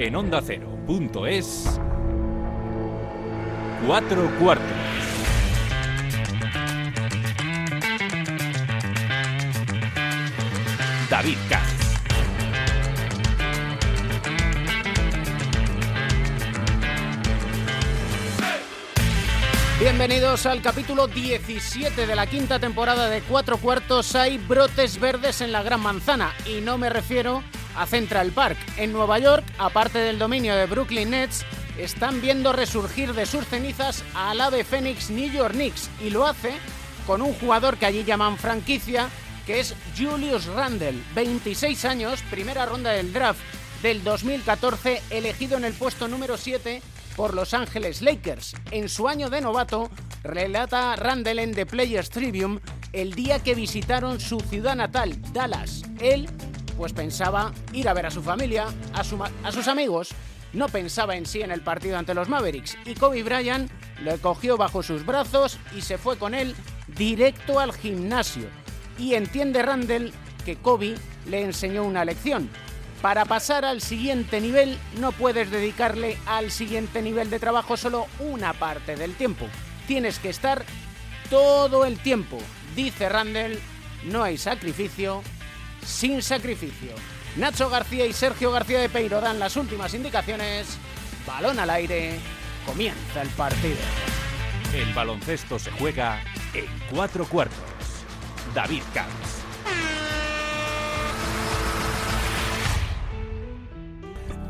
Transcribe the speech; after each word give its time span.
en 0.00 0.14
onda 0.14 0.40
es 1.26 1.80
cuatro 3.84 4.30
cuartos. 4.38 4.64
David 11.10 11.36
Katz. 11.48 11.98
Bienvenidos 19.80 20.46
al 20.46 20.62
capítulo 20.62 21.08
17 21.08 22.06
de 22.06 22.14
la 22.14 22.26
quinta 22.28 22.60
temporada 22.60 23.08
de 23.08 23.20
Cuatro 23.22 23.58
Cuartos. 23.58 24.14
Hay 24.14 24.38
brotes 24.38 25.00
verdes 25.00 25.40
en 25.40 25.50
la 25.50 25.64
Gran 25.64 25.80
Manzana 25.80 26.34
y 26.46 26.60
no 26.60 26.78
me 26.78 26.88
refiero 26.88 27.42
Central 27.86 28.32
Park. 28.32 28.58
En 28.76 28.92
Nueva 28.92 29.18
York, 29.18 29.44
aparte 29.58 29.98
del 29.98 30.18
dominio 30.18 30.54
de 30.54 30.66
Brooklyn 30.66 31.10
Nets, 31.10 31.44
están 31.78 32.20
viendo 32.20 32.52
resurgir 32.52 33.14
de 33.14 33.26
sus 33.26 33.46
cenizas 33.46 34.04
al 34.14 34.40
ave 34.40 34.64
Phoenix 34.64 35.10
New 35.10 35.30
York 35.30 35.54
Knicks 35.54 35.90
y 36.04 36.10
lo 36.10 36.26
hace 36.26 36.52
con 37.06 37.22
un 37.22 37.32
jugador 37.34 37.78
que 37.78 37.86
allí 37.86 38.04
llaman 38.04 38.36
franquicia, 38.36 39.08
que 39.46 39.60
es 39.60 39.74
Julius 39.96 40.46
Randle, 40.46 41.00
26 41.14 41.84
años, 41.86 42.20
primera 42.30 42.66
ronda 42.66 42.90
del 42.90 43.12
draft 43.12 43.40
del 43.82 44.04
2014, 44.04 45.00
elegido 45.10 45.56
en 45.56 45.64
el 45.64 45.72
puesto 45.72 46.08
número 46.08 46.36
7 46.36 46.82
por 47.16 47.34
Los 47.34 47.54
Ángeles 47.54 48.02
Lakers. 48.02 48.54
En 48.70 48.88
su 48.88 49.08
año 49.08 49.30
de 49.30 49.40
novato, 49.40 49.90
relata 50.22 50.96
Randall 50.96 51.38
en 51.38 51.54
The 51.54 51.64
Players 51.64 52.10
Tribune 52.10 52.60
el 52.92 53.14
día 53.14 53.42
que 53.42 53.54
visitaron 53.54 54.20
su 54.20 54.40
ciudad 54.40 54.76
natal, 54.76 55.16
Dallas. 55.32 55.82
Él, 56.00 56.28
pues 56.78 56.92
pensaba 56.92 57.52
ir 57.72 57.88
a 57.88 57.92
ver 57.92 58.06
a 58.06 58.10
su 58.10 58.22
familia, 58.22 58.66
a, 58.94 59.02
sus 59.52 59.66
amigos, 59.66 60.10
no 60.52 60.68
pensaba 60.68 61.16
en 61.16 61.26
sí 61.26 61.42
en 61.42 61.50
el 61.50 61.60
partido 61.60 61.98
ante 61.98 62.14
los 62.14 62.28
Mavericks 62.28 62.78
y 62.86 62.94
Kobe 62.94 63.24
Bryant 63.24 63.68
le 64.02 64.16
cogió 64.18 64.56
bajo 64.56 64.84
sus 64.84 65.04
brazos 65.04 65.58
y 65.76 65.80
se 65.80 65.98
fue 65.98 66.16
con 66.16 66.34
él 66.34 66.54
directo 66.96 67.58
al 67.58 67.72
gimnasio. 67.72 68.46
Y 68.96 69.14
entiende 69.14 69.62
Randall 69.62 70.12
que 70.44 70.56
Kobe 70.56 70.94
le 71.26 71.42
enseñó 71.42 71.82
una 71.82 72.04
lección. 72.04 72.48
Para 73.02 73.24
pasar 73.24 73.64
al 73.64 73.80
siguiente 73.80 74.40
nivel 74.40 74.78
no 75.00 75.10
puedes 75.10 75.50
dedicarle 75.50 76.16
al 76.26 76.52
siguiente 76.52 77.02
nivel 77.02 77.28
de 77.28 77.40
trabajo 77.40 77.76
solo 77.76 78.06
una 78.20 78.52
parte 78.52 78.94
del 78.94 79.14
tiempo. 79.14 79.46
Tienes 79.88 80.20
que 80.20 80.28
estar 80.28 80.64
todo 81.28 81.84
el 81.84 81.98
tiempo. 81.98 82.38
Dice 82.76 83.08
Randall, 83.08 83.58
no 84.04 84.22
hay 84.22 84.38
sacrificio 84.38 85.22
sin 85.88 86.22
sacrificio. 86.22 86.92
Nacho 87.36 87.70
García 87.70 88.06
y 88.06 88.12
Sergio 88.12 88.52
García 88.52 88.80
de 88.80 88.88
Peiro 88.88 89.20
dan 89.20 89.38
las 89.38 89.56
últimas 89.56 89.94
indicaciones. 89.94 90.78
Balón 91.26 91.58
al 91.58 91.70
aire, 91.70 92.20
comienza 92.66 93.22
el 93.22 93.28
partido. 93.30 93.78
El 94.74 94.92
baloncesto 94.92 95.58
se 95.58 95.70
juega 95.72 96.20
en 96.52 96.66
cuatro 96.90 97.26
cuartos. 97.26 97.56
David 98.54 98.82
Camps. 98.92 99.27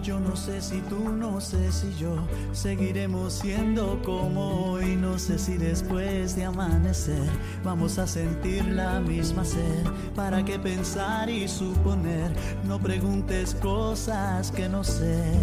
Yo 0.08 0.18
no 0.18 0.34
sé 0.36 0.62
si 0.62 0.80
tú, 0.88 1.10
no 1.10 1.38
sé 1.38 1.70
si 1.70 1.94
yo 1.98 2.16
seguiremos 2.52 3.30
siendo 3.30 4.00
como 4.02 4.72
hoy. 4.72 4.96
No 4.96 5.18
sé 5.18 5.38
si 5.38 5.58
después 5.58 6.34
de 6.34 6.46
amanecer 6.46 7.28
vamos 7.62 7.98
a 7.98 8.06
sentir 8.06 8.64
la 8.68 9.00
misma 9.00 9.44
sed. 9.44 9.84
¿Para 10.14 10.42
qué 10.42 10.58
pensar 10.58 11.28
y 11.28 11.46
suponer? 11.46 12.32
No 12.64 12.78
preguntes 12.78 13.54
cosas 13.56 14.50
que 14.50 14.66
no 14.66 14.82
sé. 14.82 15.34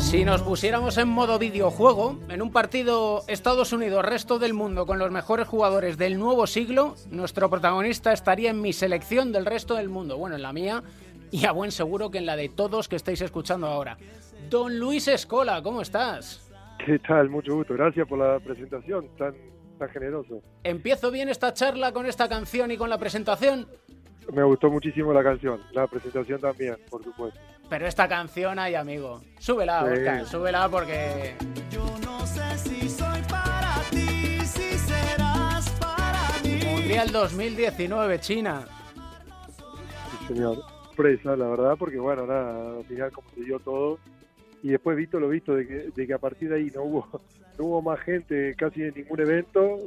Si 0.00 0.22
nos 0.22 0.42
pusiéramos 0.42 0.98
en 0.98 1.08
modo 1.08 1.38
videojuego, 1.38 2.18
en 2.28 2.42
un 2.42 2.52
partido 2.52 3.24
Estados 3.26 3.72
Unidos-resto 3.72 4.38
del 4.38 4.52
mundo 4.52 4.84
con 4.84 4.98
los 4.98 5.10
mejores 5.10 5.48
jugadores 5.48 5.96
del 5.96 6.18
nuevo 6.18 6.46
siglo, 6.46 6.94
nuestro 7.10 7.48
protagonista 7.48 8.12
estaría 8.12 8.50
en 8.50 8.60
mi 8.60 8.74
selección 8.74 9.32
del 9.32 9.46
resto 9.46 9.74
del 9.74 9.88
mundo. 9.88 10.18
Bueno, 10.18 10.36
en 10.36 10.42
la 10.42 10.52
mía 10.52 10.82
y 11.42 11.46
a 11.46 11.52
buen 11.52 11.72
seguro 11.72 12.10
que 12.10 12.18
en 12.18 12.26
la 12.26 12.36
de 12.36 12.50
todos 12.50 12.88
que 12.88 12.96
estáis 12.96 13.20
escuchando 13.22 13.66
ahora. 13.66 13.96
Don 14.50 14.78
Luis 14.78 15.08
Escola, 15.08 15.62
¿cómo 15.62 15.80
estás? 15.80 16.50
¿Qué 16.84 16.98
tal? 16.98 17.30
Mucho 17.30 17.56
gusto. 17.56 17.74
Gracias 17.74 18.06
por 18.06 18.18
la 18.18 18.38
presentación 18.38 19.08
tan, 19.16 19.34
tan 19.78 19.88
generoso. 19.88 20.42
¿Empiezo 20.62 21.10
bien 21.10 21.30
esta 21.30 21.54
charla 21.54 21.92
con 21.92 22.06
esta 22.06 22.28
canción 22.28 22.70
y 22.70 22.76
con 22.76 22.90
la 22.90 22.98
presentación? 22.98 23.66
Me 24.32 24.42
gustó 24.42 24.70
muchísimo 24.70 25.12
la 25.12 25.22
canción, 25.22 25.60
la 25.72 25.86
presentación 25.86 26.40
también, 26.40 26.76
por 26.90 27.02
supuesto. 27.02 27.40
Pero 27.68 27.86
esta 27.86 28.06
canción, 28.06 28.58
ay 28.58 28.74
amigo, 28.74 29.22
súbela, 29.38 29.84
Oscar, 29.84 30.26
súbela 30.26 30.68
porque... 30.68 31.34
Yo 31.70 31.84
no 32.04 32.26
sé 32.26 32.58
si 32.58 32.88
soy 32.88 33.22
para 33.22 33.80
ti, 33.90 34.38
si 34.44 34.78
serás 34.78 35.70
para 35.80 36.28
mí. 36.44 36.62
Mundial 36.64 37.10
2019, 37.10 38.20
China. 38.20 38.64
Sí, 40.20 40.34
señor 40.34 40.71
sorpresa, 40.92 41.36
la 41.36 41.48
verdad, 41.48 41.76
porque 41.78 41.98
bueno, 41.98 42.26
nada, 42.26 42.78
al 42.78 42.84
final 42.84 43.10
como 43.12 43.28
se 43.30 43.42
dio 43.42 43.58
todo. 43.58 43.98
Y 44.62 44.68
después 44.68 44.96
visto 44.96 45.18
lo 45.18 45.28
visto 45.28 45.54
de 45.54 45.66
que, 45.66 45.74
de 45.94 46.06
que 46.06 46.14
a 46.14 46.18
partir 46.18 46.48
de 46.48 46.56
ahí 46.56 46.70
no 46.74 46.82
hubo, 46.82 47.08
no 47.58 47.64
hubo 47.64 47.82
más 47.82 48.00
gente 48.00 48.54
casi 48.56 48.82
en 48.82 48.94
ningún 48.94 49.20
evento, 49.20 49.78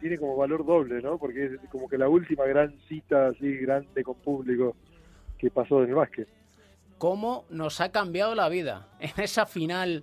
tiene 0.00 0.18
como 0.18 0.36
valor 0.36 0.64
doble, 0.64 1.00
¿no? 1.02 1.18
Porque 1.18 1.46
es 1.46 1.52
como 1.70 1.88
que 1.88 1.98
la 1.98 2.08
última 2.08 2.44
gran 2.44 2.74
cita 2.88 3.28
así 3.28 3.56
grande 3.58 4.02
con 4.02 4.16
público 4.16 4.74
que 5.38 5.50
pasó 5.50 5.82
en 5.82 5.90
el 5.90 5.94
básquet. 5.94 6.28
¿Cómo 6.98 7.44
nos 7.50 7.80
ha 7.80 7.92
cambiado 7.92 8.34
la 8.34 8.48
vida? 8.48 8.88
En 9.00 9.22
esa 9.22 9.46
final 9.46 10.02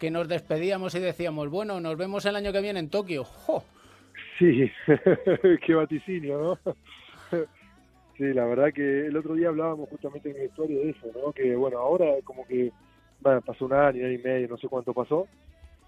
que 0.00 0.10
nos 0.10 0.28
despedíamos 0.28 0.94
y 0.94 1.00
decíamos, 1.00 1.48
bueno, 1.48 1.80
nos 1.80 1.96
vemos 1.96 2.24
el 2.26 2.36
año 2.36 2.52
que 2.52 2.60
viene 2.60 2.80
en 2.80 2.90
Tokio. 2.90 3.24
¡Jo! 3.46 3.64
Sí, 4.38 4.70
qué 5.64 5.74
vaticinio, 5.74 6.58
¿no? 6.64 6.74
Sí, 8.16 8.32
la 8.32 8.46
verdad 8.46 8.72
que 8.72 9.06
el 9.06 9.16
otro 9.16 9.34
día 9.34 9.48
hablábamos 9.48 9.90
justamente 9.90 10.30
en 10.30 10.38
la 10.38 10.44
historia 10.44 10.78
de 10.78 10.90
eso, 10.90 11.06
¿no? 11.14 11.32
Que 11.32 11.54
bueno, 11.54 11.78
ahora 11.78 12.06
como 12.24 12.46
que 12.46 12.72
bueno, 13.20 13.42
pasó 13.42 13.66
un 13.66 13.74
año, 13.74 14.06
año 14.06 14.12
y 14.12 14.18
medio, 14.18 14.48
no 14.48 14.56
sé 14.56 14.68
cuánto 14.68 14.94
pasó, 14.94 15.26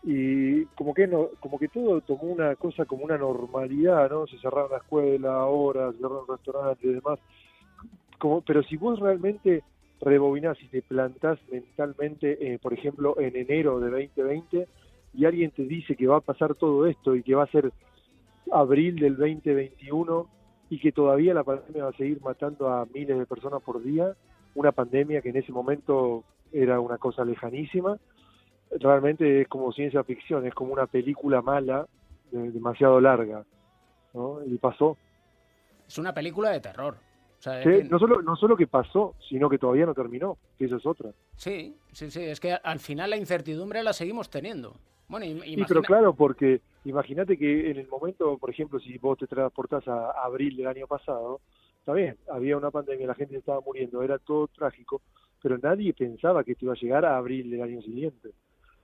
y 0.03 0.65
como 0.67 0.95
que 0.95 1.07
no, 1.07 1.29
como 1.41 1.59
que 1.59 1.69
todo 1.69 2.01
tomó 2.03 2.25
una 2.25 2.55
cosa 2.57 2.85
como 2.85 3.05
una 3.05 3.19
normalidad, 3.19 4.11
¿no? 4.11 4.27
Se 4.27 4.39
cerraron 4.39 4.71
la 4.71 4.79
escuela, 4.79 5.35
ahora, 5.35 5.91
se 5.93 5.99
cerraron 5.99 6.27
restaurantes 6.29 6.85
y 6.85 6.95
demás. 6.95 7.19
Como, 8.19 8.43
pero 8.43 8.63
si 8.63 8.77
vos 8.77 8.99
realmente 9.01 9.63
rebobinás 10.01 10.61
y 10.63 10.69
te 10.69 10.83
plantás 10.83 11.39
mentalmente, 11.51 12.55
eh, 12.55 12.59
por 12.59 12.75
ejemplo, 12.75 13.19
en 13.19 13.37
enero 13.37 13.81
de 13.81 13.91
2020, 13.91 14.69
y 15.15 15.25
alguien 15.25 15.51
te 15.51 15.63
dice 15.63 15.97
que 15.97 16.07
va 16.07 16.19
a 16.19 16.21
pasar 16.21 16.55
todo 16.55 16.87
esto 16.87 17.17
y 17.17 17.23
que 17.23 17.35
va 17.35 17.45
a 17.45 17.51
ser 17.51 17.73
abril 18.53 18.97
del 18.97 19.17
2021 19.17 20.38
y 20.71 20.79
que 20.79 20.93
todavía 20.93 21.35
la 21.35 21.45
pandemia 21.45 21.85
va 21.85 21.91
a 21.91 21.97
seguir 21.97 22.21
matando 22.21 22.69
a 22.69 22.87
miles 22.87 23.19
de 23.19 23.27
personas 23.27 23.63
por 23.63 23.83
día, 23.83 24.15
una 24.55 24.73
pandemia 24.73 25.23
que 25.23 25.31
en 25.31 25.37
ese 25.37 25.53
momento 25.53 26.25
era 26.53 26.81
una 26.81 26.99
cosa 26.99 27.25
lejanísima, 27.25 27.99
realmente 28.71 29.43
es 29.43 29.49
como 29.49 29.73
ciencia 29.73 30.05
ficción, 30.05 30.47
es 30.47 30.55
como 30.55 30.73
una 30.73 30.87
película 30.87 31.43
mala, 31.43 31.87
demasiado 32.31 33.01
larga, 33.01 33.45
¿no? 34.13 34.45
Y 34.45 34.59
pasó. 34.59 34.97
Es 35.87 35.99
una 35.99 36.13
película 36.13 36.51
de 36.51 36.61
terror. 36.61 36.97
no, 37.91 37.99
solo, 37.99 38.21
no 38.21 38.37
solo 38.37 38.57
que 38.57 38.67
pasó, 38.67 39.15
sino 39.29 39.49
que 39.49 39.59
todavía 39.59 39.87
no 39.87 39.95
terminó, 39.95 40.37
que 40.59 40.67
eso 40.67 40.77
es 40.77 40.87
otra. 40.87 41.11
Sí, 41.37 41.77
sí, 41.93 42.11
sí, 42.11 42.23
es 42.25 42.41
que 42.41 42.53
al 42.53 42.81
final 42.81 43.11
la 43.11 43.17
incertidumbre 43.17 43.83
la 43.83 43.93
seguimos 43.93 44.29
teniendo. 44.29 44.77
Bueno, 45.09 45.27
pero 45.67 45.83
claro, 45.83 46.15
porque 46.15 46.61
imagínate 46.85 47.39
que 47.39 47.71
en 47.71 47.79
el 47.79 47.89
momento, 47.89 48.37
por 48.37 48.51
ejemplo, 48.51 48.79
si 48.79 48.99
vos 48.99 49.19
te 49.19 49.27
transportás 49.27 49.89
a 49.89 50.11
abril 50.23 50.57
del 50.57 50.67
año 50.67 50.87
pasado, 50.87 51.41
está 51.79 51.95
bien, 51.95 52.17
había 52.31 52.59
una 52.59 52.71
pandemia, 52.71 53.07
la 53.07 53.15
gente 53.15 53.37
estaba 53.37 53.61
muriendo, 53.63 54.03
era 54.03 54.19
todo 54.19 54.49
trágico, 54.49 55.01
pero 55.43 55.57
nadie 55.57 55.95
pensaba 55.95 56.45
que 56.45 56.53
esto 56.53 56.67
iba 56.67 56.75
a 56.75 56.79
llegar 56.79 57.05
a 57.07 57.17
abril 57.17 57.51
del 57.51 57.63
año 57.63 57.81
siguiente. 57.81 58.31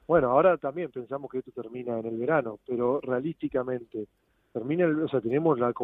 Bueno, 0.07 0.31
ahora 0.31 0.57
también 0.57 0.91
pensamos 0.91 1.31
que 1.31 1.39
esto 1.39 1.51
termina 1.51 1.99
en 1.99 2.07
el 2.07 2.17
verano, 2.17 2.59
pero 2.67 3.01
realísticamente, 3.03 4.07
termina, 4.51 4.87
o 4.87 5.09
sea, 5.09 5.21
tenemos 5.21 5.59
la, 5.59 5.75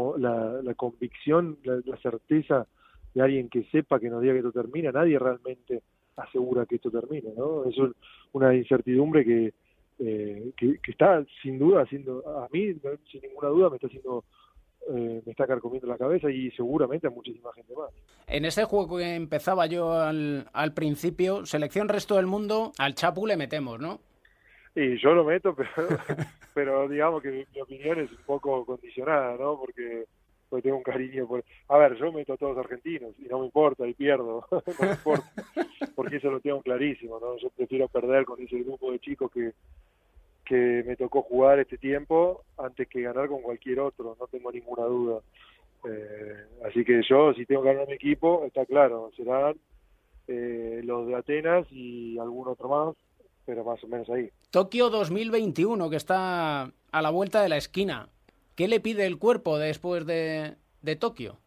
la, 0.62 0.74
convicción, 0.74 1.58
la, 1.64 1.80
la 1.84 1.96
certeza 1.98 2.66
de 3.12 3.20
alguien 3.20 3.50
que 3.50 3.64
sepa 3.64 4.00
que 4.00 4.08
nos 4.08 4.22
diga 4.22 4.32
que 4.32 4.38
esto 4.38 4.52
termina, 4.52 4.90
nadie 4.90 5.18
realmente 5.18 5.82
asegura 6.16 6.64
que 6.64 6.76
esto 6.76 6.90
termine, 6.90 7.32
¿no? 7.36 7.64
Es 7.64 7.76
una 8.32 8.54
incertidumbre 8.54 9.24
que, 9.24 9.52
eh, 10.02 10.52
que, 10.56 10.78
está 10.90 11.22
sin 11.42 11.58
duda 11.58 11.82
haciendo, 11.82 12.26
a 12.26 12.48
mí 12.50 12.72
sin 13.10 13.20
ninguna 13.20 13.48
duda 13.48 13.68
me 13.68 13.76
está 13.76 13.86
haciendo, 13.86 14.24
eh, 14.88 15.22
me 15.26 15.30
está 15.30 15.46
carcomiendo 15.46 15.86
la 15.86 15.98
cabeza 15.98 16.30
y 16.30 16.50
seguramente 16.52 17.06
a 17.06 17.10
muchísima 17.10 17.52
gente 17.52 17.74
más. 17.74 17.90
En 18.26 18.46
ese 18.46 18.64
juego 18.64 18.96
que 18.96 19.14
empezaba 19.14 19.66
yo 19.66 19.92
al, 19.92 20.48
al 20.54 20.72
principio, 20.72 21.44
selección 21.44 21.88
resto 21.88 22.16
del 22.16 22.26
mundo, 22.26 22.72
al 22.78 22.94
Chapu 22.94 23.26
le 23.26 23.36
metemos, 23.36 23.78
¿no? 23.78 24.00
Y 24.74 24.96
yo 24.98 25.12
lo 25.12 25.24
meto, 25.24 25.54
pero, 25.76 25.88
pero 26.54 26.88
digamos 26.88 27.22
que 27.22 27.30
mi, 27.30 27.60
opinión 27.60 28.00
es 28.00 28.10
un 28.10 28.24
poco 28.24 28.64
condicionada, 28.64 29.36
¿no? 29.36 29.58
Porque 29.58 30.06
porque 30.48 30.64
tengo 30.64 30.78
un 30.78 30.82
cariño 30.82 31.28
por... 31.28 31.44
A 31.68 31.78
ver, 31.78 31.96
yo 31.96 32.10
meto 32.10 32.32
a 32.32 32.36
todos 32.36 32.58
argentinos 32.58 33.14
y 33.20 33.28
no 33.28 33.38
me 33.38 33.44
importa 33.44 33.86
y 33.86 33.94
pierdo, 33.94 34.44
no 34.50 34.62
me 34.80 34.90
importa. 34.90 35.30
porque 35.94 36.16
eso 36.16 36.28
lo 36.28 36.40
tengo 36.40 36.60
clarísimo, 36.60 37.20
¿no? 37.20 37.36
Yo 37.36 37.50
prefiero 37.50 37.86
perder 37.86 38.24
con 38.24 38.42
ese 38.42 38.58
grupo 38.58 38.90
de 38.90 38.98
chicos 38.98 39.30
que, 39.30 39.52
que 40.50 40.82
me 40.84 40.96
tocó 40.96 41.22
jugar 41.22 41.60
este 41.60 41.78
tiempo 41.78 42.42
antes 42.58 42.88
que 42.88 43.02
ganar 43.02 43.28
con 43.28 43.40
cualquier 43.40 43.78
otro, 43.78 44.16
no 44.18 44.26
tengo 44.26 44.50
ninguna 44.50 44.82
duda. 44.82 45.20
Eh, 45.88 46.34
así 46.66 46.84
que 46.84 47.02
yo, 47.08 47.32
si 47.34 47.46
tengo 47.46 47.62
que 47.62 47.68
ganar 47.68 47.86
mi 47.86 47.94
equipo, 47.94 48.44
está 48.44 48.66
claro, 48.66 49.12
serán 49.16 49.54
eh, 50.26 50.80
los 50.82 51.06
de 51.06 51.14
Atenas 51.14 51.68
y 51.70 52.18
algún 52.18 52.48
otro 52.48 52.68
más, 52.68 52.96
pero 53.46 53.62
más 53.62 53.82
o 53.84 53.86
menos 53.86 54.10
ahí. 54.10 54.28
Tokio 54.50 54.90
2021, 54.90 55.88
que 55.88 55.94
está 55.94 56.62
a 56.64 57.02
la 57.02 57.10
vuelta 57.10 57.42
de 57.42 57.48
la 57.48 57.56
esquina. 57.56 58.08
¿Qué 58.56 58.66
le 58.66 58.80
pide 58.80 59.06
el 59.06 59.18
cuerpo 59.18 59.56
después 59.56 60.04
de, 60.04 60.56
de 60.82 60.96
Tokio? 60.96 61.38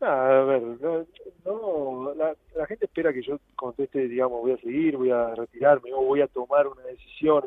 a 0.00 0.44
ver, 0.44 0.62
no, 1.44 2.14
la, 2.14 2.34
la, 2.54 2.66
gente 2.66 2.86
espera 2.86 3.12
que 3.12 3.20
yo 3.20 3.38
conteste, 3.56 4.08
digamos, 4.08 4.40
voy 4.40 4.52
a 4.52 4.58
seguir, 4.58 4.96
voy 4.96 5.10
a 5.10 5.34
retirarme 5.34 5.92
o 5.92 6.02
voy 6.02 6.22
a 6.22 6.28
tomar 6.28 6.66
una 6.66 6.82
decisión. 6.84 7.42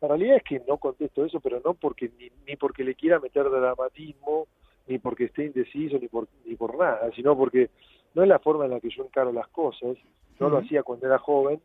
La 0.00 0.08
realidad 0.08 0.36
es 0.36 0.42
que 0.44 0.62
no 0.66 0.78
contesto 0.78 1.24
eso, 1.24 1.40
pero 1.40 1.60
no 1.64 1.74
porque 1.74 2.10
ni, 2.18 2.30
ni 2.46 2.56
porque 2.56 2.84
le 2.84 2.94
quiera 2.94 3.20
meter 3.20 3.50
dramatismo, 3.50 4.46
ni 4.86 4.98
porque 4.98 5.24
esté 5.24 5.46
indeciso, 5.46 5.98
ni 5.98 6.08
por, 6.08 6.26
ni 6.44 6.56
por 6.56 6.76
nada, 6.76 7.10
sino 7.14 7.36
porque 7.36 7.70
no 8.14 8.22
es 8.22 8.28
la 8.28 8.38
forma 8.38 8.64
en 8.64 8.72
la 8.72 8.80
que 8.80 8.90
yo 8.90 9.04
encaro 9.04 9.32
las 9.32 9.48
cosas. 9.48 9.96
No 10.38 10.48
lo 10.48 10.58
hacía 10.58 10.82
cuando 10.82 11.06
era 11.06 11.18
joven, 11.18 11.60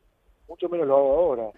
mucho 0.49 0.67
menos 0.67 0.87
lo 0.87 0.97
hago 0.97 1.13
ahora. 1.13 1.51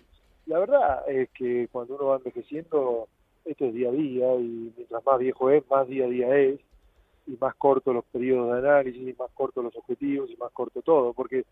La 0.46 0.60
verdad 0.60 1.10
es 1.10 1.30
que 1.32 1.68
cuando 1.72 1.96
uno 1.96 2.06
va 2.06 2.18
envejeciendo, 2.18 3.08
esto 3.44 3.66
es 3.66 3.74
día 3.74 3.90
a 3.90 3.92
día 3.92 4.36
y 4.36 4.72
mientras 4.78 5.04
más 5.06 5.20
viejo 5.20 5.50
es, 5.50 5.68
más 5.70 5.88
día 5.88 6.06
a 6.06 6.10
día 6.10 6.38
es 6.38 6.60
y 7.26 7.38
más 7.42 7.56
corto 7.56 7.92
los 7.92 8.06
periodos 8.06 8.54
de 8.54 8.68
análisis, 8.68 9.08
y 9.08 9.14
más 9.20 9.30
cortos 9.34 9.64
los 9.64 9.76
objetivos 9.76 10.30
y 10.30 10.38
más 10.38 10.52
corto 10.52 10.82
todo, 10.82 11.14
porque 11.14 11.44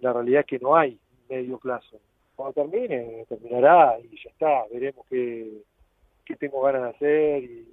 la 0.00 0.12
realidad 0.12 0.40
es 0.40 0.46
que 0.46 0.58
no 0.58 0.74
hay 0.74 0.98
medio 1.28 1.58
plazo. 1.58 1.98
Cuando 2.36 2.54
termine, 2.54 3.24
terminará 3.28 3.98
y 4.00 4.16
ya 4.16 4.30
está, 4.30 4.64
veremos 4.72 5.06
qué, 5.08 5.62
qué 6.24 6.36
tengo 6.36 6.62
ganas 6.62 6.82
de 6.82 6.88
hacer 6.88 7.44
y, 7.44 7.68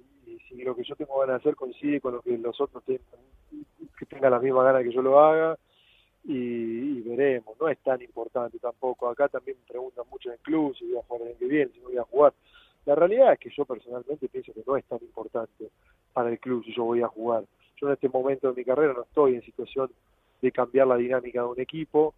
si 0.48 0.62
lo 0.62 0.74
que 0.76 0.84
yo 0.84 0.94
tengo 0.96 1.18
ganas 1.18 1.36
de 1.36 1.48
hacer 1.48 1.56
coincide 1.56 2.00
con 2.00 2.14
lo 2.14 2.22
que 2.22 2.36
los 2.36 2.60
otros 2.60 2.84
tengan, 2.84 3.04
que 3.98 4.06
tengan 4.06 4.32
la 4.32 4.38
misma 4.38 4.64
gana 4.64 4.82
que 4.82 4.92
yo 4.92 5.02
lo 5.02 5.18
haga 5.18 5.58
y, 6.24 7.00
veremos, 7.02 7.56
no 7.60 7.68
es 7.68 7.78
tan 7.78 8.00
importante 8.02 8.58
tampoco. 8.58 9.08
Acá 9.08 9.28
también 9.28 9.56
me 9.58 9.66
preguntan 9.66 10.04
mucho 10.10 10.30
en 10.30 10.38
club 10.38 10.74
si 10.76 10.86
voy 10.86 10.98
a 10.98 11.02
jugar 11.02 11.28
el 11.28 11.36
que 11.36 11.46
viene, 11.46 11.72
si 11.72 11.80
no 11.80 11.88
voy 11.88 11.98
a 11.98 12.04
jugar. 12.04 12.34
La 12.86 12.94
realidad 12.94 13.32
es 13.32 13.38
que 13.38 13.50
yo 13.50 13.64
personalmente 13.64 14.28
pienso 14.28 14.52
que 14.52 14.62
no 14.66 14.76
es 14.76 14.84
tan 14.84 14.98
importante 15.02 15.70
para 16.12 16.30
el 16.30 16.38
club 16.38 16.64
si 16.64 16.74
yo 16.74 16.84
voy 16.84 17.02
a 17.02 17.08
jugar. 17.08 17.44
Yo 17.76 17.86
en 17.86 17.94
este 17.94 18.08
momento 18.08 18.48
de 18.48 18.54
mi 18.54 18.64
carrera 18.64 18.92
no 18.92 19.02
estoy 19.02 19.34
en 19.34 19.42
situación 19.42 19.90
de 20.40 20.52
cambiar 20.52 20.86
la 20.86 20.96
dinámica 20.96 21.40
de 21.40 21.48
un 21.48 21.60
equipo 21.60 22.14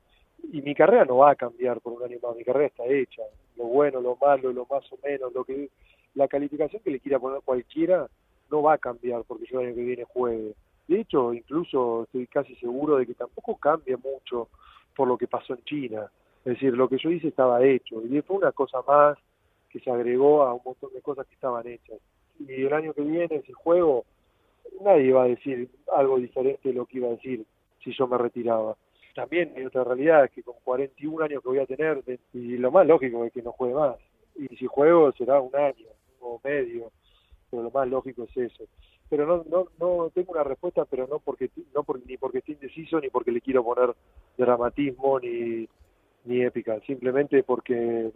y 0.51 0.63
mi 0.63 0.75
carrera 0.75 1.05
no 1.05 1.19
va 1.19 1.31
a 1.31 1.37
cambiar 1.37 1.81
por 1.81 1.93
un 1.93 2.03
año 2.03 2.19
más, 2.23 2.37
mi 2.37 2.45
carrera 2.45 2.67
está 2.67 2.85
hecha. 2.87 3.23
Lo 3.57 3.65
bueno, 3.65 4.01
lo 4.01 4.17
malo, 4.17 4.53
lo 4.53 4.67
más 4.71 4.91
o 4.93 4.99
menos, 5.03 5.33
lo 5.33 5.45
que 5.45 5.71
la 6.15 6.29
calificación 6.29 6.83
que 6.83 6.91
le 6.91 7.01
quiera 7.01 7.19
poner 7.19 7.41
cualquiera 7.43 8.09
no 8.51 8.63
va 8.63 8.75
a 8.75 8.79
cambiar 8.79 9.23
porque 9.25 9.47
yo 9.51 9.61
el 9.61 9.69
año 9.69 9.77
que 9.77 9.83
viene 9.83 10.05
juegue. 10.05 10.55
De 10.89 11.01
hecho, 11.01 11.33
incluso 11.33 12.05
estoy 12.05 12.27
casi 12.27 12.55
seguro 12.57 12.97
de 12.97 13.07
que 13.07 13.15
tampoco 13.15 13.57
cambia 13.57 13.97
mucho 13.97 14.49
por 14.95 15.09
lo 15.09 15.17
que 15.17 15.27
pasó 15.27 15.55
en 15.55 15.65
China. 15.65 16.11
Es 16.45 16.55
decir, 16.55 16.75
lo 16.75 16.89
que 16.89 16.99
yo 16.99 17.11
hice 17.11 17.29
estaba 17.29 17.65
hecho 17.65 18.03
y 18.05 18.21
fue 18.23 18.37
una 18.37 18.53
cosa 18.53 18.83
más 18.87 19.17
que 19.71 19.81
se 19.81 19.91
agregó 19.91 20.43
a 20.43 20.53
un 20.53 20.61
montón 20.65 20.93
de 20.93 21.01
cosas 21.01 21.27
que 21.27 21.35
estaban 21.35 21.67
hechas. 21.67 21.99
Y 22.39 22.65
el 22.65 22.73
año 22.73 22.93
que 22.93 23.03
viene, 23.03 23.43
si 23.43 23.53
juego, 23.53 24.05
nadie 24.83 25.13
va 25.13 25.25
a 25.25 25.29
decir 25.29 25.71
algo 25.97 26.19
diferente 26.19 26.69
de 26.69 26.75
lo 26.75 26.85
que 26.85 26.99
iba 26.99 27.09
a 27.09 27.13
decir 27.13 27.45
si 27.83 27.93
yo 27.93 28.07
me 28.07 28.19
retiraba. 28.19 28.77
También 29.15 29.53
hay 29.57 29.65
otra 29.65 29.85
realidad, 29.85 30.31
que 30.31 30.43
con 30.43 30.55
41 30.65 31.25
años 31.25 31.43
que 31.43 31.49
voy 31.49 31.59
a 31.59 31.67
tener, 31.67 32.03
y 32.33 32.57
lo 32.57 32.71
más 32.71 32.87
lógico 32.87 33.25
es 33.25 33.33
que 33.33 33.43
no 33.43 33.53
juegue 33.53 33.75
más. 33.75 33.97
Y 34.37 34.49
si 34.57 34.67
juego 34.67 35.13
será 35.13 35.41
un 35.41 35.55
año 35.55 35.89
o 36.21 36.41
medio, 36.43 36.91
pero 37.51 37.65
lo 37.65 37.71
más 37.71 37.87
lógico 37.89 38.25
es 38.25 38.37
eso. 38.37 38.65
Pero 39.11 39.27
no, 39.27 39.45
no, 39.51 39.69
no 39.79 40.11
tengo 40.11 40.33
una 40.33 40.45
respuesta, 40.45 40.87
pero 40.87 41.07
no 41.07 41.19
porque 41.19 41.51
no 41.75 41.83
por, 41.83 42.05
ni 42.07 42.17
porque 42.17 42.39
esté 42.39 42.53
indeciso 42.53 42.99
ni 42.99 43.11
porque 43.11 43.31
le 43.31 43.43
quiero 43.43 43.63
poner 43.63 43.95
dramatismo 44.39 45.21
ni, 45.21 45.69
ni 46.25 46.43
épica, 46.43 46.81
simplemente 46.87 47.43
porque 47.43 48.11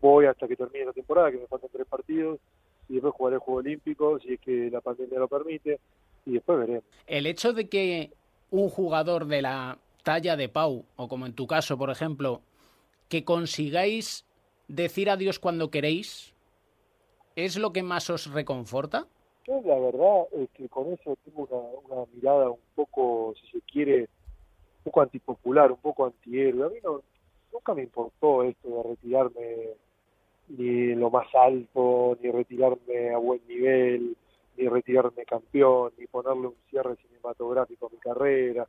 voy 0.00 0.26
hasta 0.26 0.46
que 0.46 0.56
termine 0.56 0.86
la 0.86 0.92
temporada, 0.92 1.32
que 1.32 1.38
me 1.38 1.46
faltan 1.46 1.70
tres 1.72 1.86
partidos, 1.88 2.38
y 2.88 2.94
después 2.94 3.14
jugaré 3.14 3.36
el 3.36 3.40
Juego 3.40 3.58
Olímpico, 3.58 4.20
si 4.20 4.34
es 4.34 4.40
que 4.40 4.70
la 4.70 4.80
pandemia 4.80 5.18
lo 5.18 5.26
permite, 5.26 5.80
y 6.24 6.34
después 6.34 6.60
veremos. 6.60 6.84
El 7.06 7.26
hecho 7.26 7.52
de 7.52 7.68
que 7.68 8.12
un 8.50 8.68
jugador 8.68 9.26
de 9.26 9.42
la 9.42 9.78
talla 10.06 10.36
de 10.36 10.48
Pau, 10.48 10.84
o 10.94 11.08
como 11.08 11.26
en 11.26 11.34
tu 11.34 11.48
caso, 11.48 11.76
por 11.76 11.90
ejemplo, 11.90 12.40
que 13.08 13.24
consigáis 13.24 14.24
decir 14.68 15.10
adiós 15.10 15.40
cuando 15.40 15.72
queréis, 15.72 16.32
¿es 17.34 17.56
lo 17.56 17.72
que 17.72 17.82
más 17.82 18.08
os 18.08 18.32
reconforta? 18.32 19.08
Yo 19.48 19.60
la 19.64 19.74
verdad 19.80 20.28
es 20.38 20.48
que 20.50 20.68
con 20.68 20.92
eso 20.92 21.18
tengo 21.24 21.48
una, 21.88 22.04
mirada 22.14 22.50
un 22.50 22.66
poco, 22.76 23.34
si 23.34 23.48
se 23.48 23.60
quiere, 23.62 24.02
un 24.02 24.84
poco 24.84 25.00
antipopular, 25.00 25.72
un 25.72 25.78
poco 25.78 26.06
antihéroe. 26.06 26.66
A 26.66 26.68
mí 26.68 26.78
no, 26.84 27.02
nunca 27.52 27.74
me 27.74 27.82
importó 27.82 28.44
esto 28.44 28.68
de 28.68 28.82
retirarme 28.90 29.74
ni 30.50 30.94
lo 30.94 31.10
más 31.10 31.26
alto, 31.34 32.16
ni 32.22 32.30
retirarme 32.30 33.10
a 33.12 33.18
buen 33.18 33.40
nivel, 33.48 34.16
ni 34.56 34.68
retirarme 34.68 35.24
campeón, 35.24 35.90
ni 35.98 36.06
ponerle 36.06 36.46
un 36.46 36.56
cierre 36.70 36.94
cinematográfico 36.94 37.86
a 37.86 37.90
mi 37.90 37.98
carrera. 37.98 38.68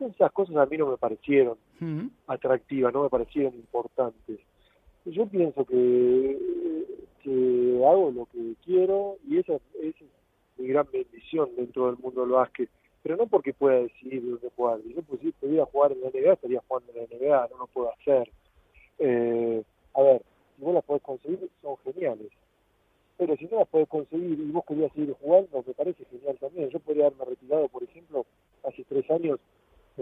Esas 0.00 0.32
cosas 0.32 0.56
a 0.56 0.66
mí 0.66 0.76
no 0.76 0.86
me 0.86 0.96
parecieron 0.96 1.58
atractivas, 2.26 2.92
no 2.92 3.02
me 3.02 3.08
parecieron 3.08 3.54
importantes. 3.54 4.38
Yo 5.04 5.26
pienso 5.26 5.64
que, 5.64 6.38
que 7.22 7.82
hago 7.84 8.10
lo 8.10 8.26
que 8.26 8.54
quiero 8.64 9.16
y 9.26 9.38
esa, 9.38 9.54
es 9.82 9.94
mi 10.58 10.68
gran 10.68 10.86
bendición 10.92 11.50
dentro 11.56 11.86
del 11.86 11.96
mundo 11.98 12.22
del 12.22 12.30
básquet, 12.30 12.68
pero 13.02 13.16
no 13.16 13.26
porque 13.26 13.54
pueda 13.54 13.80
decidir 13.80 14.22
dónde 14.22 14.50
jugar. 14.54 14.80
Si 14.82 14.94
yo 14.94 15.02
pudiera 15.02 15.64
jugar 15.66 15.92
en 15.92 16.00
la 16.02 16.10
NBA, 16.10 16.32
estaría 16.34 16.62
jugando 16.66 16.92
en 16.92 16.98
la 16.98 17.16
NBA, 17.16 17.48
no 17.52 17.58
lo 17.58 17.66
puedo 17.68 17.92
hacer. 17.92 18.30
Eh, 18.98 19.62
a 19.94 20.02
ver, 20.02 20.22
si 20.56 20.64
vos 20.64 20.74
las 20.74 20.84
podés 20.84 21.02
conseguir, 21.02 21.48
son 21.62 21.76
geniales. 21.84 22.28
Pero 23.16 23.36
si 23.36 23.46
no 23.46 23.58
las 23.58 23.68
podés 23.68 23.88
conseguir 23.88 24.38
y 24.38 24.50
vos 24.50 24.64
querías 24.66 24.92
seguir 24.92 25.14
jugando, 25.20 25.64
me 25.66 25.74
parece 25.74 26.04
genial 26.04 26.36
también. 26.38 26.70
Yo 26.70 26.78
podría 26.80 27.06
haberme 27.06 27.24
retirado, 27.24 27.68
por 27.68 27.82
ejemplo, 27.82 28.26
hace 28.64 28.84
tres 28.84 29.10
años, 29.10 29.40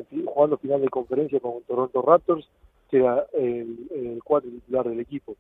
jugando 0.04 0.58
final 0.58 0.80
de 0.80 0.88
conferencia 0.88 1.40
con 1.40 1.62
Toronto 1.62 2.02
Raptors, 2.02 2.48
que 2.90 2.98
era 2.98 3.26
el, 3.32 3.88
el 3.90 4.22
titular 4.42 4.88
del 4.88 5.00
equipo. 5.00 5.36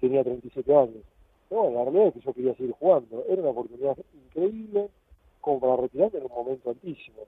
Tenía 0.00 0.22
37 0.22 0.76
años. 0.76 1.02
No, 1.50 1.70
la 1.70 1.84
realidad 1.84 2.08
es 2.08 2.14
que 2.14 2.20
yo 2.20 2.32
quería 2.32 2.54
seguir 2.54 2.74
jugando. 2.78 3.24
Era 3.28 3.42
una 3.42 3.50
oportunidad 3.50 3.96
increíble 4.12 4.88
como 5.40 5.60
para 5.60 5.76
retirarme 5.82 6.18
en 6.18 6.24
un 6.24 6.32
momento 6.32 6.70
altísimo. 6.70 7.22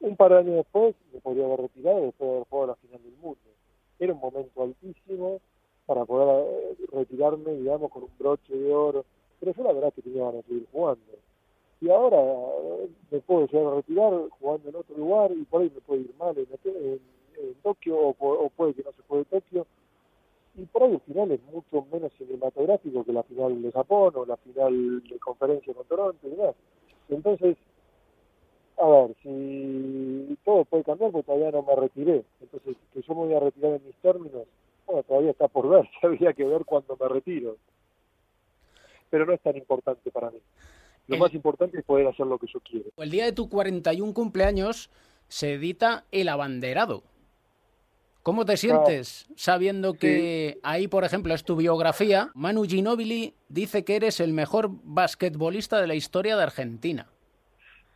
Un 0.00 0.16
par 0.16 0.32
de 0.32 0.38
años 0.38 0.56
después 0.56 0.94
me 1.12 1.20
podría 1.20 1.46
haber 1.46 1.62
retirado 1.62 2.00
después 2.02 2.28
de 2.28 2.34
haber 2.36 2.48
jugado 2.48 2.66
la 2.68 2.74
final 2.76 3.02
del 3.02 3.16
mundo. 3.20 3.40
Era 3.98 4.12
un 4.12 4.20
momento 4.20 4.62
altísimo, 4.62 5.40
para 5.86 6.04
poder 6.04 6.44
eh, 6.44 6.76
retirarme, 6.92 7.52
digamos, 7.52 7.90
con 7.90 8.02
un 8.02 8.10
broche 8.18 8.54
de 8.54 8.74
oro. 8.74 9.04
Pero 9.40 9.54
yo 9.54 9.62
la 9.62 9.72
verdad 9.72 9.92
que 9.94 10.02
tenía 10.02 10.24
ganas 10.24 10.42
de 10.42 10.48
seguir 10.48 10.66
jugando. 10.72 11.04
Y 11.80 11.90
ahora 11.90 12.16
eh, 12.18 12.88
me 13.10 13.20
puedo 13.20 13.46
llegar 13.46 13.72
a 13.72 13.76
retirar 13.76 14.12
jugando 14.40 14.68
en 14.68 14.76
otro 14.76 14.96
lugar 14.96 15.32
y 15.32 15.44
por 15.44 15.62
ahí 15.62 15.70
me 15.74 15.80
puede 15.80 16.00
ir 16.02 16.14
mal 16.18 16.36
en, 16.36 16.46
en, 16.64 17.00
Tokio 17.62 17.98
o, 17.98 18.50
puede 18.50 18.74
que 18.74 18.82
no 18.82 18.92
se 18.92 19.02
juegue 19.02 19.24
Tokio. 19.26 19.66
Y 20.54 20.64
por 20.64 20.84
ahí 20.84 20.92
el 20.94 21.00
final 21.00 21.30
es 21.32 21.42
mucho 21.52 21.86
menos 21.92 22.12
cinematográfico 22.14 23.04
que 23.04 23.12
la 23.12 23.22
final 23.24 23.60
de 23.60 23.72
Japón 23.72 24.12
o 24.16 24.24
la 24.24 24.36
final 24.38 25.02
de 25.02 25.18
conferencia 25.18 25.74
con 25.74 25.84
Toronto 25.86 26.26
y 26.26 26.30
demás. 26.30 26.54
Entonces, 27.10 27.58
a 28.78 28.88
ver, 28.88 29.16
si 29.22 30.38
todo 30.44 30.64
puede 30.64 30.84
cambiar, 30.84 31.10
porque 31.10 31.26
todavía 31.26 31.50
no 31.50 31.62
me 31.62 31.74
retiré. 31.76 32.24
Entonces, 32.40 32.76
que 32.92 33.02
yo 33.02 33.14
me 33.14 33.26
voy 33.26 33.34
a 33.34 33.40
retirar 33.40 33.72
en 33.72 33.86
mis 33.86 33.96
términos, 33.96 34.46
bueno, 34.86 35.02
todavía 35.02 35.30
está 35.30 35.48
por 35.48 35.68
ver, 35.68 35.88
habría 36.02 36.32
que 36.32 36.44
ver 36.44 36.64
cuando 36.64 36.96
me 36.98 37.08
retiro. 37.08 37.56
Pero 39.10 39.26
no 39.26 39.32
es 39.32 39.40
tan 39.40 39.56
importante 39.56 40.10
para 40.10 40.30
mí. 40.30 40.38
Lo 41.08 41.18
más 41.18 41.32
importante 41.34 41.78
es 41.78 41.84
poder 41.84 42.06
hacer 42.06 42.26
lo 42.26 42.38
que 42.38 42.46
yo 42.52 42.60
quiero. 42.60 42.90
El 42.96 43.10
día 43.10 43.24
de 43.24 43.32
tu 43.32 43.48
41 43.48 44.12
cumpleaños 44.12 44.90
se 45.28 45.54
edita 45.54 46.04
El 46.10 46.28
Abanderado. 46.28 47.02
¿Cómo 48.22 48.44
te 48.44 48.56
sientes 48.56 49.28
sabiendo 49.36 49.94
que 49.94 50.58
ahí, 50.64 50.88
por 50.88 51.04
ejemplo, 51.04 51.32
es 51.32 51.44
tu 51.44 51.54
biografía? 51.54 52.30
Manu 52.34 52.64
Ginóbili 52.64 53.34
dice 53.48 53.84
que 53.84 53.94
eres 53.94 54.18
el 54.18 54.32
mejor 54.32 54.68
basquetbolista 54.82 55.80
de 55.80 55.86
la 55.86 55.94
historia 55.94 56.36
de 56.36 56.42
Argentina. 56.42 57.06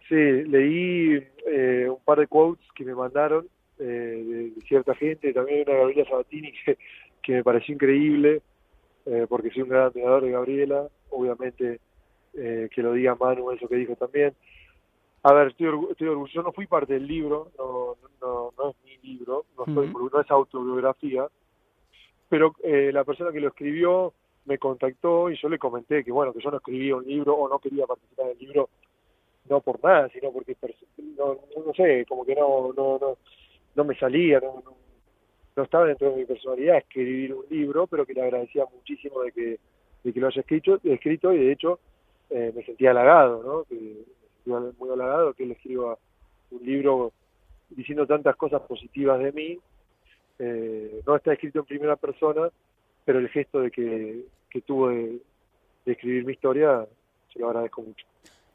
Sí, 0.08 0.14
leí 0.14 1.20
eh, 1.46 1.88
un 1.88 1.98
par 2.04 2.20
de 2.20 2.28
quotes 2.28 2.64
que 2.76 2.84
me 2.84 2.94
mandaron 2.94 3.48
eh, 3.80 4.52
de, 4.54 4.60
cierta 4.68 4.94
gente, 4.94 5.32
también 5.32 5.64
una 5.66 5.78
Gabriela 5.78 6.08
Sabatini 6.08 6.52
que, 6.64 6.78
que 7.22 7.32
me 7.32 7.42
pareció 7.42 7.74
increíble, 7.74 8.40
eh, 9.06 9.26
porque 9.28 9.50
soy 9.50 9.62
un 9.62 9.70
gran 9.70 9.86
admirador 9.86 10.22
de 10.22 10.30
Gabriela, 10.30 10.88
obviamente 11.10 11.80
eh, 12.34 12.68
que 12.72 12.82
lo 12.82 12.92
diga 12.92 13.14
Manu, 13.14 13.50
eso 13.50 13.68
que 13.68 13.76
dijo 13.76 13.96
también. 13.96 14.34
A 15.22 15.34
ver, 15.34 15.49
estoy, 15.49 15.68
estoy 15.90 16.08
orgulloso, 16.08 16.42
no 16.42 16.52
fui 16.52 16.66
parte 16.66 16.94
del 16.94 17.06
libro, 17.06 17.50
no, 17.58 17.96
no, 18.22 18.52
no 18.56 18.70
es 18.70 18.76
mi 18.84 18.96
libro, 19.08 19.44
no, 19.56 19.66
no 19.66 20.20
es 20.20 20.30
autobiografía, 20.30 21.26
pero 22.28 22.54
eh, 22.62 22.90
la 22.92 23.04
persona 23.04 23.30
que 23.32 23.40
lo 23.40 23.49
escribió 23.49 24.14
me 24.46 24.56
contactó 24.58 25.30
y 25.30 25.37
yo 25.37 25.49
le 25.49 25.58
comenté 25.58 26.02
que 26.02 26.12
bueno, 26.12 26.32
que 26.32 26.40
yo 26.40 26.50
no 26.50 26.56
escribía 26.56 26.96
un 26.96 27.06
libro 27.06 27.34
o 27.34 27.49
no 27.49 27.58
quería 27.58 27.87
participar 27.87 28.26
en 28.26 28.32
el 28.32 28.38
libro 28.38 28.70
no 29.49 29.60
por 29.60 29.82
nada, 29.82 30.08
sino 30.10 30.30
porque 30.32 30.56
no, 31.18 31.38
no 31.66 31.75
sé, 31.75 32.06
como 32.08 32.25
que 32.25 32.34
no 32.34 32.72
no 32.72 32.99
no, 32.99 33.18
no 33.75 33.84
me 33.84 33.99
salía, 33.99 34.40
no, 34.40 34.62
no, 35.56 35.62
estaba 35.62 35.87
dentro 35.87 36.10
de 36.10 36.16
mi 36.16 36.25
personalidad 36.25 36.78
escribir 36.78 37.34
un 37.34 37.44
libro, 37.50 37.87
pero 37.87 38.06
que 38.06 38.14
le 38.14 38.22
agradecía 38.22 38.64
muchísimo 38.72 39.20
de 39.22 39.32
que, 39.32 39.58
de 40.04 40.12
que 40.12 40.20
lo 40.20 40.28
haya 40.28 40.40
escrito, 40.40 40.80
escrito 40.84 41.32
y 41.34 41.38
de 41.38 41.52
hecho 41.52 41.80
eh, 42.30 42.52
me 42.54 42.64
sentía 42.64 42.90
halagado, 42.90 43.42
¿no? 43.42 43.64
Que, 43.64 43.75
me 43.75 44.54
sentía 44.54 44.72
muy 44.78 44.90
halagado 44.90 45.34
que 45.34 45.44
él 45.44 45.52
escriba 45.52 45.99
un 46.50 46.64
libro 46.64 47.12
diciendo 47.70 48.06
tantas 48.06 48.37
cosas 48.37 48.62
positivas 48.62 49.18
de 49.18 49.32
mí. 49.32 49.58
Eh, 50.38 51.02
no 51.06 51.16
está 51.16 51.32
escrito 51.32 51.60
en 51.60 51.64
primera 51.66 51.96
persona, 51.96 52.49
pero 53.04 53.18
el 53.18 53.28
gesto 53.28 53.60
de 53.60 53.70
que, 53.70 54.25
que 54.49 54.60
tuvo 54.62 54.88
de, 54.88 55.20
escribir 55.87 56.25
mi 56.25 56.32
historia 56.32 56.87
se 57.32 57.38
lo 57.38 57.49
agradezco 57.49 57.82
mucho. 57.82 58.06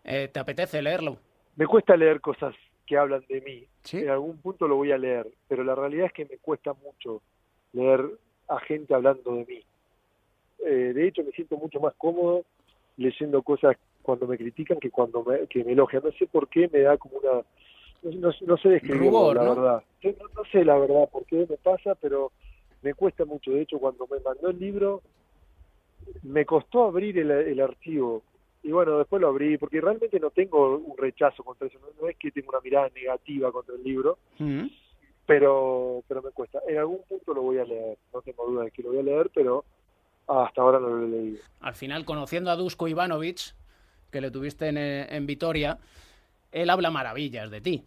Eh, 0.03 0.29
¿Te 0.31 0.39
apetece 0.39 0.81
leerlo? 0.81 1.17
Me 1.55 1.65
cuesta 1.67 1.97
leer 1.97 2.21
cosas 2.21 2.55
que 2.85 2.97
hablan 2.97 3.23
de 3.27 3.41
mí. 3.41 3.67
En 3.91 4.09
algún 4.09 4.37
punto 4.37 4.67
lo 4.67 4.75
voy 4.75 4.91
a 4.91 4.97
leer, 4.97 5.27
pero 5.47 5.63
la 5.63 5.75
realidad 5.75 6.07
es 6.07 6.13
que 6.13 6.25
me 6.25 6.37
cuesta 6.37 6.73
mucho 6.73 7.21
leer 7.73 8.01
a 8.47 8.59
gente 8.59 8.93
hablando 8.93 9.35
de 9.35 9.45
mí. 9.45 9.63
Eh, 10.65 10.93
de 10.93 11.07
hecho, 11.07 11.23
me 11.23 11.31
siento 11.31 11.57
mucho 11.57 11.79
más 11.79 11.93
cómodo 11.95 12.45
leyendo 12.97 13.41
cosas 13.41 13.77
cuando 14.01 14.27
me 14.27 14.37
critican 14.37 14.79
que 14.79 14.91
cuando 14.91 15.23
me, 15.23 15.47
que 15.47 15.63
me 15.63 15.73
elogian. 15.73 16.03
No 16.03 16.11
sé 16.11 16.27
por 16.27 16.47
qué 16.47 16.69
me 16.71 16.81
da 16.81 16.97
como 16.97 17.17
una... 17.17 17.41
No, 18.03 18.57
sé 18.57 18.69
describirlo, 18.69 19.33
la 19.33 19.41
verdad. 19.41 19.83
No, 20.03 20.45
sé 20.51 20.63
la 20.63 20.77
verdad 20.77 21.09
por 21.11 21.25
qué 21.25 21.47
me 21.49 21.57
pasa, 21.57 21.95
pero 21.95 22.31
me 22.83 22.93
cuesta 22.93 23.25
mucho. 23.25 23.51
De 23.51 23.61
hecho, 23.61 23.79
cuando 23.79 24.05
me 24.07 24.19
mandó 24.19 24.49
el 24.49 24.59
libro, 24.59 25.01
me 26.21 26.45
costó 26.45 26.83
abrir 26.83 27.17
el, 27.17 27.31
el 27.31 27.59
archivo. 27.59 28.21
Y 28.65 28.71
bueno, 28.71 28.97
después 28.97 29.21
lo 29.21 29.27
abrí, 29.27 29.59
porque 29.59 29.79
realmente 29.79 30.19
no 30.19 30.31
tengo 30.31 30.77
un 30.77 30.97
rechazo 30.97 31.43
contra 31.43 31.67
eso. 31.67 31.77
No, 32.01 32.09
es 32.09 32.17
que 32.17 32.31
tengo 32.31 32.49
una 32.49 32.61
mirada 32.61 32.89
negativa 32.95 33.51
contra 33.51 33.75
el 33.75 33.83
libro, 33.83 34.17
mm. 34.39 34.65
pero 35.27 36.03
pero 36.07 36.23
me 36.23 36.31
cuesta. 36.31 36.59
En 36.67 36.79
algún 36.79 37.01
punto 37.07 37.35
lo 37.35 37.43
voy 37.43 37.59
a 37.59 37.63
leer, 37.63 37.95
no 38.11 38.23
tengo 38.23 38.47
duda 38.47 38.63
de 38.63 38.71
que 38.71 38.81
lo 38.81 38.89
voy 38.89 38.97
a 38.97 39.03
leer, 39.03 39.29
pero 39.35 39.65
hasta 40.27 40.61
ahora 40.61 40.79
no 40.79 40.89
lo 40.89 41.05
he 41.05 41.09
leído. 41.09 41.39
Al 41.61 41.75
final, 41.75 42.05
conociendo 42.05 42.51
a 42.51 42.55
Dusko 42.55 42.87
Ivanovic, 42.87 43.53
que 44.11 44.21
le 44.21 44.31
tuviste 44.31 44.67
en, 44.69 44.77
en 44.77 45.25
Vitoria, 45.25 45.77
él 46.51 46.69
habla 46.69 46.91
maravillas 46.91 47.49
de 47.51 47.61
ti. 47.61 47.83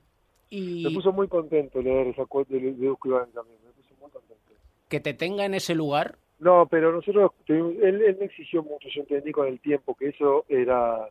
Y... 0.50 0.85
Me 0.85 0.90
puso 0.90 1.12
muy 1.12 1.28
contento 1.28 1.80
leer 1.83 2.09
esa 2.09 2.25
cuota 2.26 2.54
de, 2.54 2.73
Dusko 2.73 3.09
Ivanovic 3.09 3.35
también, 3.35 3.59
me 3.64 3.73
puso 3.73 3.95
muy 4.00 4.11
contento. 4.11 4.42
Que 4.88 5.00
te 5.00 5.14
tenga 5.14 5.45
en 5.45 5.54
ese 5.54 5.75
lugar. 5.75 6.16
No, 6.38 6.66
pero 6.71 6.92
nosotros, 6.92 7.33
él, 7.49 7.78
él 7.83 8.16
me 8.18 8.26
exigió 8.26 8.62
mucho, 8.62 8.88
yo 8.95 9.00
entendí 9.02 9.33
con 9.33 9.49
el 9.49 9.59
tiempo 9.59 9.95
que 9.97 10.09
eso 10.09 10.45
era 10.49 11.09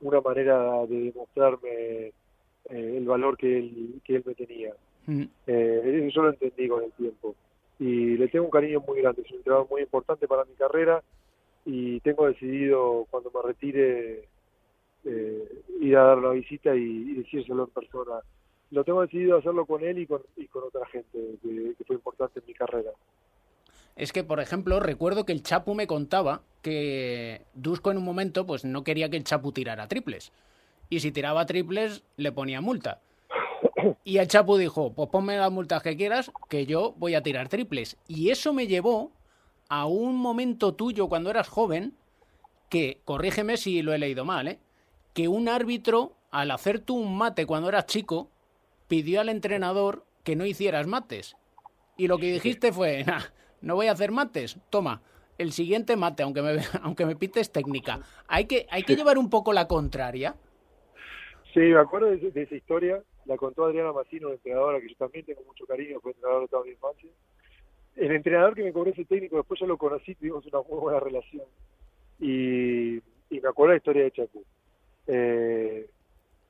una 0.00 0.20
manera 0.20 0.86
de 0.86 1.12
demostrarme 1.12 1.70
eh, 1.70 2.12
el 2.68 3.04
valor 3.04 3.36
que 3.36 3.58
él, 3.58 4.00
que 4.04 4.16
él 4.16 4.22
me 4.24 4.34
tenía. 4.34 4.72
Mm. 5.06 5.24
Eh, 5.46 6.06
eso 6.08 6.22
lo 6.22 6.30
entendí 6.30 6.68
con 6.68 6.84
el 6.84 6.92
tiempo 6.92 7.34
y 7.80 8.18
le 8.18 8.28
tengo 8.28 8.44
un 8.44 8.50
cariño 8.50 8.84
muy 8.86 9.00
grande, 9.00 9.22
es 9.22 9.30
un 9.30 9.38
entrenador 9.38 9.66
muy 9.70 9.80
importante 9.80 10.28
para 10.28 10.44
mi 10.44 10.54
carrera 10.54 11.02
y 11.64 11.98
tengo 12.00 12.26
decidido 12.26 13.06
cuando 13.10 13.30
me 13.34 13.40
retire 13.42 14.28
eh, 15.04 15.62
ir 15.80 15.96
a 15.96 16.02
dar 16.02 16.18
la 16.18 16.30
visita 16.32 16.76
y, 16.76 17.14
decírselo 17.14 17.64
en 17.64 17.70
persona. 17.70 18.20
Lo 18.70 18.84
tengo 18.84 19.00
decidido 19.00 19.38
hacerlo 19.38 19.64
con 19.64 19.82
él 19.82 19.98
y 19.98 20.06
con, 20.06 20.20
y 20.36 20.46
con 20.46 20.64
otra 20.64 20.86
gente 20.86 21.18
que, 21.42 21.84
fue 21.86 21.96
importante 21.96 22.40
en 22.40 22.46
mi 22.46 22.52
carrera. 22.52 22.90
Es 23.96 24.12
que, 24.12 24.24
por 24.24 24.40
ejemplo, 24.40 24.78
recuerdo 24.78 25.24
que 25.24 25.32
el 25.32 25.42
Chapu 25.42 25.74
me 25.74 25.86
contaba 25.86 26.42
que 26.60 27.46
Dusko 27.54 27.90
en 27.90 27.96
un 27.96 28.04
momento 28.04 28.46
pues 28.46 28.64
no 28.64 28.84
quería 28.84 29.08
que 29.08 29.16
el 29.16 29.24
Chapu 29.24 29.52
tirara 29.52 29.88
triples. 29.88 30.32
Y 30.90 31.00
si 31.00 31.12
tiraba 31.12 31.46
triples, 31.46 32.04
le 32.16 32.30
ponía 32.30 32.60
multa. 32.60 33.00
Y 34.04 34.18
el 34.18 34.28
Chapu 34.28 34.56
dijo, 34.56 34.92
pues 34.92 35.08
ponme 35.10 35.36
las 35.36 35.50
multas 35.50 35.82
que 35.82 35.96
quieras, 35.96 36.30
que 36.48 36.66
yo 36.66 36.94
voy 36.98 37.14
a 37.14 37.22
tirar 37.22 37.48
triples. 37.48 37.96
Y 38.08 38.30
eso 38.30 38.52
me 38.52 38.66
llevó 38.66 39.12
a 39.68 39.86
un 39.86 40.16
momento 40.16 40.74
tuyo 40.74 41.08
cuando 41.08 41.30
eras 41.30 41.48
joven, 41.48 41.94
que, 42.68 43.00
corrígeme 43.04 43.56
si 43.56 43.82
lo 43.82 43.92
he 43.92 43.98
leído 43.98 44.24
mal, 44.24 44.48
¿eh? 44.48 44.58
que 45.12 45.28
un 45.28 45.48
árbitro, 45.48 46.16
al 46.30 46.50
hacer 46.50 46.80
tú 46.80 46.96
un 46.96 47.16
mate 47.16 47.46
cuando 47.46 47.68
eras 47.68 47.86
chico, 47.86 48.30
pidió 48.88 49.20
al 49.20 49.28
entrenador 49.28 50.04
que 50.24 50.36
no 50.36 50.46
hicieras 50.46 50.86
mates. 50.86 51.36
Y 51.96 52.08
lo 52.08 52.18
que 52.18 52.32
dijiste 52.32 52.72
fue, 52.72 53.04
no 53.60 53.74
voy 53.74 53.88
a 53.88 53.92
hacer 53.92 54.10
mates, 54.10 54.58
toma, 54.70 55.02
el 55.38 55.52
siguiente 55.52 55.96
mate, 55.96 56.22
aunque 56.22 56.42
me, 56.42 56.58
aunque 56.82 57.06
me 57.06 57.16
pites 57.16 57.50
técnica. 57.50 58.00
Hay 58.28 58.44
que, 58.44 58.66
hay 58.70 58.82
que 58.82 58.96
llevar 58.96 59.18
un 59.18 59.30
poco 59.30 59.52
la 59.52 59.66
contraria. 59.66 60.34
Sí, 61.54 61.60
me 61.60 61.80
acuerdo 61.80 62.08
de, 62.08 62.42
esa 62.42 62.54
historia, 62.54 63.02
la 63.30 63.36
contó 63.36 63.64
Adriana 63.64 63.92
Massino, 63.92 64.26
una 64.26 64.34
entrenadora 64.34 64.80
que 64.80 64.88
yo 64.88 64.96
también 64.96 65.24
tengo 65.24 65.44
mucho 65.44 65.64
cariño, 65.64 66.00
fue 66.00 66.10
entrenador 66.10 66.42
de 66.42 66.48
toda 66.48 66.64
mi. 66.64 66.74
El 67.94 68.10
entrenador 68.10 68.56
que 68.56 68.64
me 68.64 68.72
cobró 68.72 68.90
ese 68.90 69.04
técnico, 69.04 69.36
después 69.36 69.60
yo 69.60 69.66
lo 69.66 69.78
conocí, 69.78 70.16
tuvimos 70.16 70.44
una 70.46 70.62
muy 70.62 70.80
buena 70.80 70.98
relación. 70.98 71.44
Y, 72.18 72.96
y 72.96 73.40
me 73.40 73.48
acuerdo 73.48 73.74
la 73.74 73.76
historia 73.76 74.02
de 74.02 74.10
Chacu. 74.10 74.44
Eh, 75.06 75.88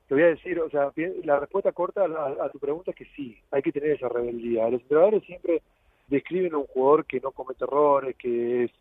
te 0.07 0.15
voy 0.15 0.23
a 0.23 0.27
decir, 0.27 0.59
o 0.59 0.71
sea, 0.71 0.91
la 1.23 1.39
respuesta 1.39 1.71
corta 1.71 2.03
a, 2.03 2.49
tu 2.49 2.57
pregunta 2.57 2.89
es 2.89 2.97
que 2.97 3.05
sí, 3.15 3.37
hay 3.51 3.61
que 3.61 3.71
tener 3.71 3.91
esa 3.91 4.09
rebeldía. 4.09 4.67
Los 4.67 4.81
entrenadores 4.81 5.23
siempre 5.23 5.61
describen 6.07 6.55
a 6.55 6.57
un 6.57 6.65
jugador 6.65 7.05
que 7.05 7.19
no 7.19 7.29
comete 7.29 7.63
errores, 7.63 8.15
que 8.15 8.63
es 8.63 8.71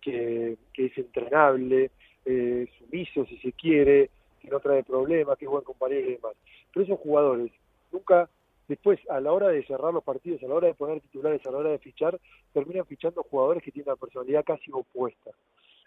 que, 0.00 0.56
que 0.72 0.86
es 0.86 0.98
entrenable, 0.98 1.92
eh, 2.24 2.66
sumiso 2.80 3.24
si 3.26 3.38
se 3.38 3.52
quiere, 3.52 4.10
que 4.44 4.50
no 4.50 4.60
trae 4.60 4.84
problemas, 4.84 5.38
que 5.38 5.46
es 5.46 5.50
buen 5.50 5.64
compañero 5.64 6.00
y 6.08 6.14
demás. 6.14 6.34
Pero 6.72 6.84
esos 6.84 7.00
jugadores 7.00 7.50
nunca, 7.90 8.28
después, 8.68 9.00
a 9.08 9.20
la 9.20 9.32
hora 9.32 9.48
de 9.48 9.64
cerrar 9.64 9.94
los 9.94 10.04
partidos, 10.04 10.42
a 10.42 10.46
la 10.46 10.54
hora 10.54 10.68
de 10.68 10.74
poner 10.74 11.00
titulares, 11.00 11.44
a 11.46 11.50
la 11.50 11.58
hora 11.58 11.70
de 11.70 11.78
fichar, 11.78 12.20
terminan 12.52 12.84
fichando 12.84 13.22
jugadores 13.22 13.62
que 13.62 13.72
tienen 13.72 13.90
una 13.90 13.96
personalidad 13.96 14.44
casi 14.44 14.70
opuesta. 14.70 15.30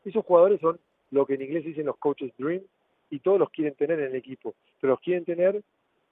Esos 0.04 0.26
jugadores 0.26 0.60
son 0.60 0.80
lo 1.12 1.26
que 1.26 1.36
en 1.36 1.44
inglés 1.44 1.66
dicen 1.66 1.86
los 1.86 1.98
coaches 1.98 2.34
dream 2.38 2.64
y 3.10 3.20
todos 3.20 3.40
los 3.40 3.50
quieren 3.52 3.76
tener 3.76 4.00
en 4.00 4.08
el 4.08 4.16
equipo, 4.16 4.56
pero 4.82 4.94
los 4.94 5.00
quieren 5.02 5.24
tener 5.24 5.62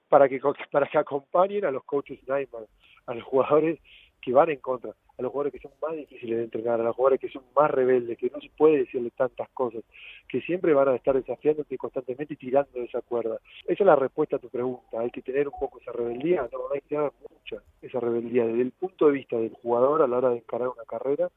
para 0.08 0.28
que 0.28 0.40
para 0.70 0.86
que 0.86 0.98
acompañen 0.98 1.64
a 1.64 1.70
los 1.70 1.84
coaches 1.84 2.20
nightmare, 2.28 2.66
a 3.06 3.14
los 3.14 3.24
jugadores 3.24 3.80
que 4.22 4.32
van 4.32 4.50
en 4.50 4.60
contra, 4.60 4.92
a 5.18 5.22
los 5.22 5.32
jugadores 5.32 5.52
que 5.52 5.66
son 5.66 5.72
más 5.80 5.96
difíciles 5.96 6.38
de 6.38 6.44
entrenar, 6.44 6.80
a 6.80 6.84
los 6.84 6.96
jugadores 6.96 7.20
que 7.20 7.28
son 7.28 7.42
más 7.54 7.70
rebeldes, 7.70 8.18
que 8.18 8.30
no 8.30 8.40
se 8.40 8.50
puede 8.50 8.78
decirle 8.78 9.10
tantas 9.10 9.48
cosas, 9.50 9.82
que 10.28 10.40
siempre 10.42 10.74
van 10.74 10.88
a 10.88 10.96
estar 10.96 11.14
desafiándote 11.14 11.78
constantemente 11.78 12.34
y 12.34 12.36
tirando 12.36 12.78
de 12.78 12.84
esa 12.84 13.00
cuerda. 13.02 13.38
Esa 13.64 13.82
es 13.82 13.86
la 13.86 13.96
respuesta 13.96 14.36
a 14.36 14.38
tu 14.38 14.48
pregunta. 14.48 15.00
¿Hay 15.00 15.10
que 15.10 15.22
tener 15.22 15.48
un 15.48 15.58
poco 15.58 15.78
esa 15.80 15.92
rebeldía? 15.92 16.48
No, 16.52 16.58
hay 16.72 16.80
que 16.80 16.88
tener 16.88 17.12
mucha 17.30 17.62
esa 17.80 18.00
rebeldía 18.00 18.46
desde 18.46 18.62
el 18.62 18.72
punto 18.72 19.06
de 19.06 19.12
vista 19.12 19.36
del 19.36 19.54
jugador 19.54 20.02
a 20.02 20.06
la 20.06 20.18
hora 20.18 20.30
de 20.30 20.36
encarar 20.36 20.68
una 20.68 20.84
carrera 20.84 21.30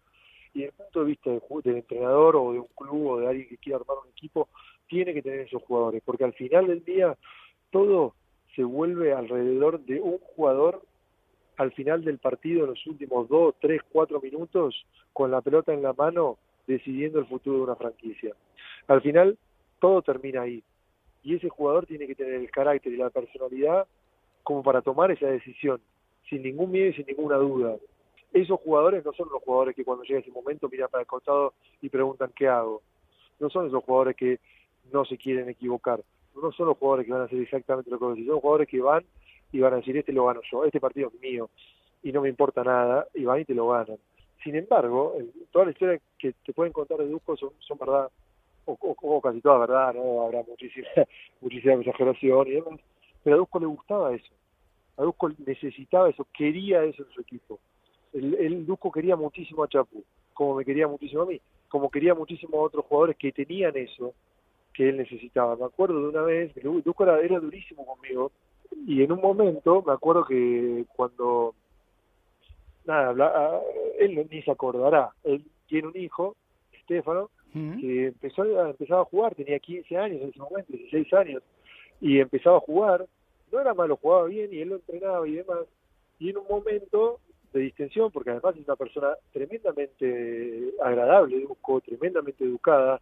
y 0.54 0.62
desde 0.62 0.72
el 0.72 0.74
punto 0.74 1.00
de 1.02 1.06
vista 1.06 1.30
del, 1.30 1.42
del 1.64 1.76
entrenador 1.78 2.36
o 2.36 2.52
de 2.54 2.60
un 2.60 2.68
club 2.76 3.08
o 3.08 3.20
de 3.20 3.28
alguien 3.28 3.48
que 3.48 3.58
quiera 3.58 3.78
armar 3.80 3.98
un 4.04 4.10
equipo, 4.10 4.50
tiene 4.88 5.14
que 5.14 5.22
tener 5.22 5.42
esos 5.42 5.62
jugadores, 5.64 6.02
porque 6.04 6.24
al 6.24 6.34
final 6.34 6.68
del 6.68 6.84
día 6.84 7.16
todo 7.70 8.16
se 8.56 8.64
vuelve 8.64 9.14
alrededor 9.14 9.80
de 9.82 10.02
un 10.02 10.18
jugador 10.18 10.82
al 11.60 11.74
final 11.74 12.06
del 12.06 12.20
partido, 12.20 12.64
en 12.64 12.70
los 12.70 12.88
últimos 12.88 13.28
dos, 13.28 13.54
tres, 13.60 13.82
cuatro 13.92 14.22
minutos, 14.22 14.86
con 15.12 15.30
la 15.30 15.42
pelota 15.42 15.74
en 15.74 15.82
la 15.82 15.92
mano, 15.92 16.38
decidiendo 16.66 17.20
el 17.20 17.26
futuro 17.26 17.58
de 17.58 17.64
una 17.64 17.76
franquicia. 17.76 18.34
Al 18.88 19.02
final, 19.02 19.38
todo 19.82 20.02
termina 20.02 20.44
ahí. 20.44 20.64
Y 21.22 21.36
ese 21.36 21.50
jugador 21.50 21.86
tiene 21.86 22.08
que 22.08 22.16
tener 22.16 22.36
el 22.36 22.50
carácter 22.50 22.94
y 22.94 22.96
la 22.96 23.10
personalidad 23.10 23.86
como 24.42 24.64
para 24.64 24.82
tomar 24.82 25.12
esa 25.12 25.28
decisión, 25.28 25.82
sin 26.30 26.44
ningún 26.44 26.72
miedo 26.72 26.92
y 26.92 26.94
sin 26.94 27.06
ninguna 27.06 27.36
duda. 27.36 27.76
Esos 28.32 28.58
jugadores 28.62 29.04
no 29.04 29.12
son 29.12 29.28
los 29.30 29.44
jugadores 29.44 29.76
que 29.76 29.84
cuando 29.84 30.06
llega 30.06 30.22
ese 30.22 30.32
momento 30.32 30.70
miran 30.70 30.88
para 30.90 31.02
el 31.02 31.08
costado 31.08 31.56
y 31.82 31.90
preguntan 31.90 32.32
qué 32.34 32.48
hago. 32.48 32.82
No 33.38 33.50
son 33.50 33.68
esos 33.68 33.84
jugadores 33.84 34.16
que 34.16 34.40
no 34.94 35.04
se 35.04 35.18
quieren 35.18 35.50
equivocar. 35.50 36.00
No 36.42 36.54
son 36.54 36.68
los 36.68 36.78
jugadores 36.78 37.06
que 37.06 37.12
van 37.12 37.24
a 37.24 37.26
hacer 37.26 37.42
exactamente 37.42 37.92
lo 37.92 38.00
que 38.00 38.06
decís, 38.06 38.28
son 38.28 38.40
jugadores 38.40 38.70
que 38.70 38.80
van 38.80 39.04
y 39.52 39.60
van 39.60 39.74
a 39.74 39.78
decir, 39.78 39.98
este 39.98 40.14
lo 40.14 40.26
gano 40.26 40.42
yo, 40.52 40.66
este 40.66 40.80
partido 40.80 41.12
es 41.14 41.20
mío 41.22 41.50
y 42.04 42.12
no 42.12 42.22
me 42.22 42.30
importa 42.30 42.64
nada, 42.64 43.08
y 43.14 43.26
van 43.26 43.42
y 43.42 43.46
te 43.46 43.54
lo 43.54 43.70
ganan. 43.70 43.98
Sin 44.44 44.56
embargo, 44.56 45.16
toda 45.52 45.66
la 45.66 45.72
historia 45.72 46.00
que 46.18 46.34
te 46.46 46.54
pueden 46.54 46.72
contar 46.72 46.98
de 46.98 47.08
Dusko 47.08 47.36
son, 47.36 47.52
son 47.60 47.78
verdad, 47.78 48.10
o, 48.66 49.22
casi 49.22 49.42
toda 49.42 49.60
verdad, 49.60 49.94
¿no? 49.96 50.22
Habrá 50.22 50.44
muchísima, 50.44 50.88
muchísima 51.42 51.74
exageración 51.74 52.48
y 52.48 52.52
demás, 52.52 52.80
pero 53.24 53.36
a 53.36 53.40
Dusko 53.40 53.60
le 53.60 53.66
gustaba 53.66 54.16
eso. 54.16 54.32
A 54.98 55.04
Dusko 55.04 55.32
necesitaba 55.46 56.10
eso, 56.10 56.26
quería 56.34 56.84
eso 56.84 57.04
en 57.04 57.10
su 57.10 57.22
equipo. 57.22 57.60
El, 58.14 58.36
el 58.36 58.66
Dusko 58.66 58.92
quería 58.92 59.16
muchísimo 59.16 59.64
a 59.64 59.68
Chapu, 59.68 60.04
como 60.34 60.56
me 60.56 60.66
quería 60.66 60.88
muchísimo 60.88 61.24
a 61.24 61.26
mí, 61.26 61.42
como 61.68 61.90
quería 61.92 62.16
muchísimo 62.16 62.60
a 62.60 62.64
otros 62.64 62.86
jugadores 62.86 63.18
que 63.18 63.32
tenían 63.32 63.76
eso 63.76 64.14
que 64.74 64.90
él 64.90 64.98
necesitaba. 64.98 65.58
Me 65.58 65.66
acuerdo 65.66 66.02
de 66.02 66.08
una 66.08 66.22
vez, 66.22 66.54
Dusko 66.64 67.04
era 67.04 67.40
durísimo 67.40 67.86
conmigo, 67.86 68.32
y 68.88 69.04
en 69.04 69.12
un 69.12 69.22
momento 69.22 69.84
me 69.86 69.94
acuerdo 69.94 70.26
que 70.26 70.86
cuando 70.96 71.54
nada, 72.86 73.10
habla- 73.10 73.62
él 74.00 74.28
ni 74.32 74.42
se 74.42 74.52
acordará. 74.52 75.12
Él 75.24 75.44
tiene 75.68 75.88
un 75.90 75.98
hijo, 75.98 76.36
Estefano, 76.72 77.30
Mm. 77.54 77.80
que 77.80 78.06
empezó 78.08 78.44
a, 78.44 78.70
empezaba 78.70 79.02
a 79.02 79.06
jugar, 79.06 79.34
tenía 79.36 79.60
15 79.60 79.98
años 79.98 80.22
en 80.22 80.30
ese 80.30 80.40
momento, 80.40 80.72
16 80.72 81.12
años, 81.14 81.42
y 82.00 82.20
empezaba 82.20 82.58
a 82.58 82.62
jugar, 82.62 83.06
no 83.52 83.60
era 83.60 83.74
malo, 83.74 83.98
jugaba 83.98 84.26
bien 84.26 84.54
y 84.54 84.60
él 84.60 84.70
lo 84.70 84.76
entrenaba 84.76 85.28
y 85.28 85.34
demás, 85.34 85.66
y 86.20 86.30
en 86.30 86.38
un 86.38 86.48
momento 86.48 87.20
de 87.54 87.62
distensión, 87.62 88.12
porque 88.12 88.30
además 88.30 88.56
es 88.56 88.66
una 88.66 88.76
persona 88.76 89.16
tremendamente 89.34 90.72
agradable, 90.84 91.40
Duco, 91.42 91.82
tremendamente 91.82 92.44
educada, 92.44 93.02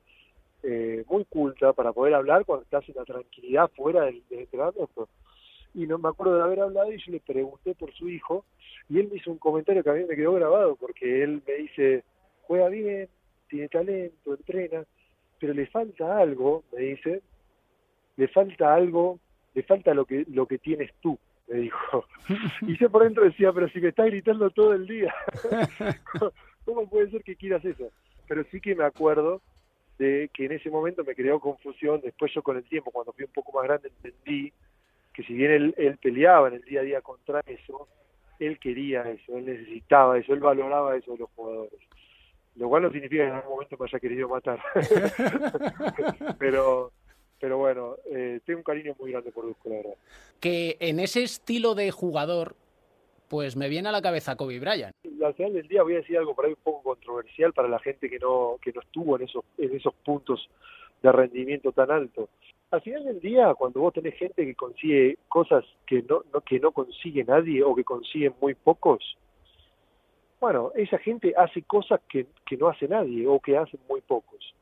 eh, 0.64 1.04
muy 1.10 1.26
culta 1.26 1.74
para 1.74 1.92
poder 1.94 2.14
hablar 2.14 2.46
cuando 2.46 2.64
estás 2.64 2.88
en 2.90 2.96
la 2.96 3.06
tranquilidad 3.06 3.70
fuera 3.76 4.04
del, 4.06 4.24
del 4.30 4.40
entrenamiento. 4.40 5.08
Y 5.78 5.86
no 5.86 6.00
me 6.00 6.10
acuerdo 6.10 6.38
de 6.38 6.44
haber 6.44 6.62
hablado 6.62 6.92
y 6.92 6.98
yo 6.98 7.12
le 7.12 7.20
pregunté 7.20 7.76
por 7.76 7.94
su 7.94 8.10
hijo 8.10 8.46
y 8.90 9.00
él 9.00 9.10
me 9.12 9.18
hizo 9.18 9.30
un 9.30 9.38
comentario 9.38 9.84
que 9.84 9.90
a 9.92 9.94
mí 9.94 10.06
me 10.10 10.16
quedó 10.16 10.34
grabado 10.34 10.76
porque 10.76 11.22
él 11.22 11.44
me 11.46 11.54
dice, 11.54 12.04
juega 12.42 12.68
bien, 12.68 13.08
tiene 13.48 13.70
talento, 13.70 14.34
entrena, 14.34 14.84
pero 15.40 15.54
le 15.54 15.68
falta 15.68 16.18
algo, 16.18 16.64
me 16.74 16.82
dice, 16.82 17.22
le 18.16 18.28
falta 18.28 18.74
algo, 18.74 19.20
le 19.54 19.62
falta 19.62 19.94
lo 19.94 20.06
que 20.06 20.26
lo 20.32 20.48
que 20.48 20.58
tienes 20.58 20.92
tú, 21.00 21.20
me 21.48 21.60
dijo. 21.60 22.06
Y 22.68 22.76
yo 22.80 22.90
por 22.90 23.04
dentro 23.04 23.26
decía, 23.26 23.54
pero 23.54 23.70
si 23.70 23.80
me 23.80 23.90
estás 23.90 24.08
gritando 24.08 24.50
todo 24.50 24.74
el 24.74 24.88
día, 24.88 25.14
¿cómo 26.66 26.90
puede 26.90 27.12
ser 27.12 27.22
que 27.22 27.36
quieras 27.36 27.64
eso? 27.64 27.92
Pero 28.28 28.44
sí 28.46 28.60
que 28.60 28.74
me 28.74 28.84
acuerdo 28.84 29.44
de 30.00 30.32
que 30.34 30.46
en 30.46 30.54
ese 30.54 30.72
momento 30.72 31.04
me 31.04 31.14
creó 31.14 31.40
confusión, 31.40 32.02
después 32.02 32.34
yo 32.34 32.42
con 32.42 32.58
el 32.58 32.64
tiempo, 32.64 32.90
cuando 32.90 33.14
fui 33.14 33.26
un 33.26 33.32
poco 33.32 33.52
más 33.52 33.66
grande, 33.66 33.90
entendí 33.90 34.52
que 35.18 35.24
si 35.24 35.34
bien 35.34 35.50
él, 35.50 35.74
él 35.78 35.98
peleaba 35.98 36.48
en 36.48 36.54
el 36.54 36.62
día 36.62 36.82
a 36.82 36.84
día 36.84 37.02
contra 37.02 37.42
eso, 37.48 37.88
él 38.40 38.60
quería 38.60 39.02
eso, 39.10 39.36
él 39.36 39.48
necesitaba 39.48 40.16
eso, 40.16 40.32
él 40.32 40.40
valoraba 40.40 40.96
eso 40.96 41.14
de 41.14 41.18
los 41.18 41.30
jugadores. 41.36 41.80
Lo 42.56 42.70
cual 42.70 42.84
no 42.84 42.92
significa 42.92 43.24
que 43.24 43.30
en 43.30 43.36
algún 43.36 43.54
momento 43.54 43.78
me 43.80 43.88
haya 43.88 44.00
querido 44.00 44.30
matar. 44.30 44.62
pero 46.38 46.92
pero 47.40 47.58
bueno, 47.58 47.96
eh, 48.12 48.42
tengo 48.46 48.60
un 48.60 48.64
cariño 48.64 48.96
muy 49.00 49.12
grande 49.12 49.32
por 49.32 49.48
Dusko, 49.48 49.70
la 49.70 49.76
verdad. 49.78 49.94
Que 50.40 50.78
en 50.80 51.00
ese 51.00 51.24
estilo 51.24 51.74
de 51.74 51.90
jugador, 51.90 52.56
pues 53.28 53.56
me 53.56 53.70
viene 53.70 53.90
a 53.90 53.92
la 53.92 54.04
cabeza 54.04 54.36
Kobe 54.36 54.60
Bryant. 54.60 54.94
al 55.26 55.34
final 55.34 55.54
del 55.54 55.68
día 55.68 55.82
voy 55.82 55.94
a 55.94 55.98
decir 55.98 56.20
algo 56.20 56.36
por 56.36 56.46
ahí 56.46 56.52
un 56.52 56.64
poco 56.64 56.84
controversial 56.84 57.54
para 57.54 57.68
la 57.68 57.80
gente 57.80 58.08
que 58.08 58.20
no 58.20 58.58
que 58.62 58.72
no 58.72 58.82
estuvo 58.82 59.16
en 59.16 59.24
esos 59.24 59.44
en 59.58 59.76
esos 59.76 59.96
puntos 59.96 60.48
de 61.02 61.12
rendimiento 61.12 61.72
tan 61.72 61.90
alto. 61.90 62.30
Al 62.72 62.82
final 62.82 63.06
del 63.06 63.20
día, 63.22 63.54
cuando 63.56 63.80
vos 63.80 63.94
tenés 63.94 64.16
gente 64.16 64.46
que 64.46 64.56
consigue 64.56 65.18
cosas 65.30 65.64
que 65.86 66.04
no, 66.04 66.24
no 66.34 66.42
que 66.42 66.60
no 66.60 66.72
consigue 66.72 67.24
nadie 67.24 67.64
o 67.64 67.74
que 67.74 67.84
consiguen 67.84 68.34
muy 68.42 68.56
pocos, 68.56 69.18
bueno, 70.40 70.72
esa 70.76 70.98
gente 70.98 71.34
hace 71.36 71.62
cosas 71.64 72.02
que, 72.10 72.28
que 72.46 72.58
no 72.58 72.68
hace 72.68 72.88
nadie 72.88 73.26
o 73.26 73.40
que 73.40 73.58
hacen 73.58 73.80
muy 73.90 74.02
pocos. 74.02 74.54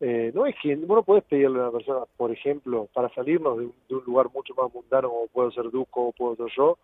Eh, 0.00 0.32
no 0.34 0.46
es 0.46 0.56
que 0.60 0.74
vos 0.76 0.96
no 0.96 1.02
podés 1.02 1.24
pedirle 1.24 1.58
a 1.60 1.62
una 1.62 1.72
persona, 1.72 2.00
por 2.16 2.32
ejemplo, 2.32 2.88
para 2.92 3.08
salirnos 3.14 3.58
de 3.58 3.66
un, 3.66 3.74
de 3.88 3.94
un 3.94 4.04
lugar 4.04 4.28
mucho 4.34 4.54
más 4.54 4.72
mundano 4.72 5.08
como 5.08 5.26
puedo 5.28 5.50
ser 5.52 5.70
Duco 5.70 6.08
o 6.08 6.12
puedo 6.12 6.36
ser 6.36 6.48
yo, 6.56 6.78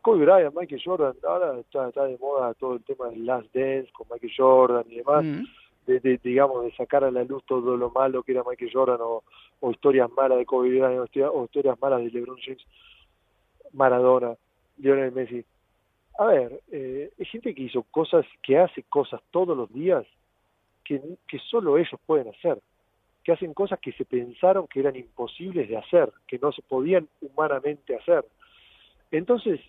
Kobe 0.00 0.24
Bryant, 0.24 0.54
Michael 0.54 0.82
Jordan, 0.84 1.14
ahora 1.26 1.60
está, 1.60 1.88
está 1.88 2.04
de 2.04 2.18
moda 2.18 2.54
todo 2.54 2.74
el 2.74 2.84
tema 2.84 3.08
del 3.08 3.24
Last 3.24 3.54
Dance 3.54 3.90
con 3.92 4.08
Michael 4.10 4.32
Jordan 4.36 4.84
y 4.88 4.96
demás, 4.96 5.24
Mm. 5.24 5.44
De, 5.86 6.00
de, 6.00 6.18
digamos, 6.22 6.64
de 6.64 6.72
sacar 6.76 7.04
a 7.04 7.10
la 7.10 7.24
luz 7.24 7.42
todo 7.46 7.76
lo 7.76 7.90
malo 7.90 8.22
que 8.22 8.32
era 8.32 8.42
Michael 8.48 8.70
Jordan 8.72 8.98
o, 9.00 9.22
historias 9.70 10.10
malas 10.10 10.38
de 10.38 10.46
Kobe 10.46 10.68
Bryant 10.70 11.00
o, 11.00 11.04
historia- 11.04 11.30
o 11.30 11.44
historias 11.44 11.80
malas 11.80 12.02
de 12.02 12.10
LeBron 12.10 12.38
James, 12.44 12.64
Maradona, 13.72 14.34
Lionel 14.78 15.12
Messi. 15.12 15.44
A 16.18 16.26
ver, 16.26 16.60
eh, 16.70 17.10
hay 17.18 17.24
gente 17.26 17.54
que 17.54 17.62
hizo 17.62 17.82
cosas, 17.84 18.26
que 18.42 18.58
hace 18.58 18.82
cosas 18.84 19.20
todos 19.30 19.56
los 19.56 19.72
días 19.72 20.04
que 20.84 21.38
solo 21.48 21.78
ellos 21.78 21.98
pueden 22.04 22.28
hacer, 22.28 22.60
que 23.24 23.32
hacen 23.32 23.54
cosas 23.54 23.78
que 23.80 23.92
se 23.92 24.04
pensaron 24.04 24.66
que 24.66 24.80
eran 24.80 24.94
imposibles 24.96 25.68
de 25.68 25.78
hacer, 25.78 26.12
que 26.26 26.38
no 26.38 26.52
se 26.52 26.60
podían 26.60 27.08
humanamente 27.22 27.96
hacer. 27.96 28.24
Entonces, 29.10 29.60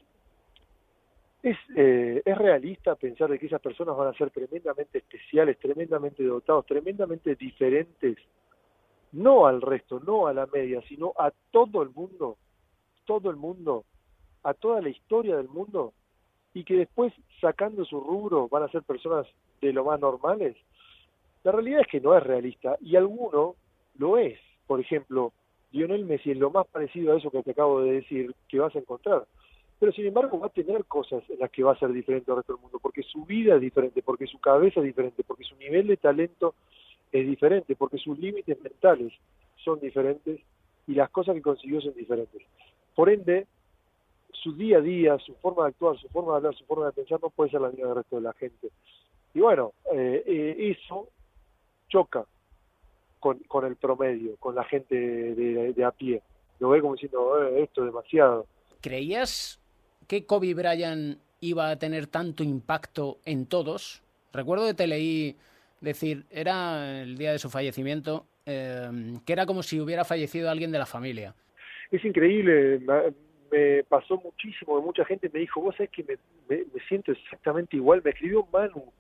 es, 1.43 1.57
eh, 1.75 2.21
es 2.23 2.37
realista 2.37 2.95
pensar 2.95 3.29
de 3.29 3.37
que 3.37 3.47
esas 3.47 3.59
personas 3.59 3.97
van 3.97 4.07
a 4.07 4.17
ser 4.17 4.31
tremendamente 4.31 4.99
especiales, 4.99 5.59
tremendamente 5.59 6.23
dotados, 6.23 6.65
tremendamente 6.65 7.35
diferentes, 7.35 8.17
no 9.11 9.45
al 9.45 9.61
resto, 9.61 9.99
no 9.99 10.27
a 10.27 10.33
la 10.33 10.45
media, 10.47 10.81
sino 10.87 11.13
a 11.19 11.31
todo 11.51 11.83
el 11.83 11.89
mundo, 11.89 12.37
todo 13.05 13.29
el 13.29 13.35
mundo, 13.35 13.83
a 14.43 14.53
toda 14.53 14.81
la 14.81 14.87
historia 14.87 15.35
del 15.35 15.49
mundo, 15.49 15.93
y 16.53 16.63
que 16.63 16.77
después, 16.77 17.13
sacando 17.41 17.83
su 17.83 17.99
rubro, 17.99 18.47
van 18.47 18.63
a 18.63 18.69
ser 18.69 18.83
personas 18.83 19.27
de 19.59 19.73
lo 19.73 19.83
más 19.83 19.99
normales. 19.99 20.55
La 21.43 21.51
realidad 21.51 21.81
es 21.81 21.87
que 21.87 21.99
no 21.99 22.15
es 22.17 22.23
realista, 22.23 22.77
y 22.79 22.95
alguno 22.95 23.55
lo 23.97 24.17
es. 24.17 24.39
Por 24.65 24.79
ejemplo, 24.79 25.33
Lionel 25.71 26.05
Messi 26.05 26.31
es 26.31 26.37
lo 26.37 26.51
más 26.51 26.65
parecido 26.67 27.13
a 27.13 27.17
eso 27.17 27.29
que 27.31 27.43
te 27.43 27.51
acabo 27.51 27.81
de 27.81 27.93
decir 27.93 28.33
que 28.47 28.59
vas 28.59 28.73
a 28.73 28.79
encontrar 28.79 29.25
pero 29.79 29.91
sin 29.91 30.05
embargo 30.05 30.39
va 30.39 30.47
a 30.47 30.51
tener 30.51 30.85
cosas 30.85 31.23
en 31.29 31.39
las 31.39 31.51
que 31.51 31.63
va 31.63 31.73
a 31.73 31.79
ser 31.79 31.91
diferente 31.91 32.31
al 32.31 32.37
resto 32.37 32.53
del 32.53 32.61
mundo, 32.61 32.79
porque 32.79 33.03
su 33.03 33.25
vida 33.25 33.55
es 33.55 33.61
diferente, 33.61 34.01
porque 34.01 34.27
su 34.27 34.39
cabeza 34.39 34.79
es 34.79 34.85
diferente, 34.85 35.23
porque 35.23 35.43
su 35.43 35.55
nivel 35.57 35.87
de 35.87 35.97
talento 35.97 36.55
es 37.11 37.27
diferente, 37.27 37.75
porque 37.75 37.97
sus 37.97 38.17
límites 38.17 38.59
mentales 38.61 39.13
son 39.63 39.79
diferentes 39.79 40.39
y 40.87 40.93
las 40.95 41.09
cosas 41.09 41.35
que 41.35 41.41
consiguió 41.41 41.81
son 41.81 41.93
diferentes. 41.93 42.41
Por 42.95 43.09
ende, 43.09 43.47
su 44.31 44.53
día 44.55 44.77
a 44.77 44.81
día, 44.81 45.17
su 45.19 45.33
forma 45.35 45.63
de 45.63 45.69
actuar, 45.69 45.97
su 45.97 46.07
forma 46.09 46.31
de 46.33 46.37
hablar, 46.37 46.55
su 46.55 46.65
forma 46.65 46.87
de 46.87 46.91
pensar 46.93 47.19
no 47.21 47.29
puede 47.29 47.51
ser 47.51 47.61
la 47.61 47.69
misma 47.69 47.87
del 47.87 47.95
resto 47.97 48.15
de 48.17 48.21
la 48.21 48.33
gente. 48.33 48.69
Y 49.33 49.39
bueno, 49.39 49.73
eh, 49.93 50.23
eh, 50.25 50.75
eso 50.77 51.07
choca 51.87 52.25
con, 53.19 53.39
con 53.47 53.65
el 53.65 53.75
promedio, 53.77 54.35
con 54.37 54.55
la 54.55 54.63
gente 54.65 54.95
de, 54.95 55.73
de 55.73 55.83
a 55.85 55.91
pie. 55.91 56.21
Lo 56.59 56.69
ve 56.69 56.81
como 56.81 56.93
diciendo, 56.93 57.41
"Eh, 57.43 57.63
esto 57.63 57.81
es 57.81 57.87
demasiado. 57.87 58.45
¿Creías 58.81 59.59
que 60.07 60.25
Kobe 60.25 60.53
Bryant 60.53 61.17
iba 61.39 61.69
a 61.69 61.77
tener 61.77 62.07
tanto 62.07 62.43
impacto 62.43 63.19
en 63.25 63.45
todos? 63.45 64.01
Recuerdo 64.31 64.67
que 64.67 64.73
te 64.73 64.87
leí 64.87 65.35
decir, 65.81 66.25
era 66.31 67.01
el 67.01 67.17
día 67.17 67.31
de 67.31 67.39
su 67.39 67.49
fallecimiento, 67.49 68.25
eh, 68.45 68.89
que 69.25 69.33
era 69.33 69.45
como 69.45 69.63
si 69.63 69.79
hubiera 69.79 70.05
fallecido 70.05 70.49
alguien 70.49 70.71
de 70.71 70.79
la 70.79 70.85
familia. 70.85 71.35
es 71.91 72.03
increíble, 72.03 72.79
me, 73.51 73.83
pasó 73.83 74.17
muchísimo, 74.17 74.81
mucha 74.81 75.05
gente 75.05 75.29
me 75.31 75.41
dijo, 75.41 75.61
vos 75.61 75.75
sabés 75.75 75.91
que 75.91 76.03
me, 76.03 76.17
me, 76.49 76.65
siento 76.87 77.11
exactamente 77.11 77.75
igual, 77.77 78.01
me 78.03 78.09
escribió 78.09 78.47
Manu 78.51 78.91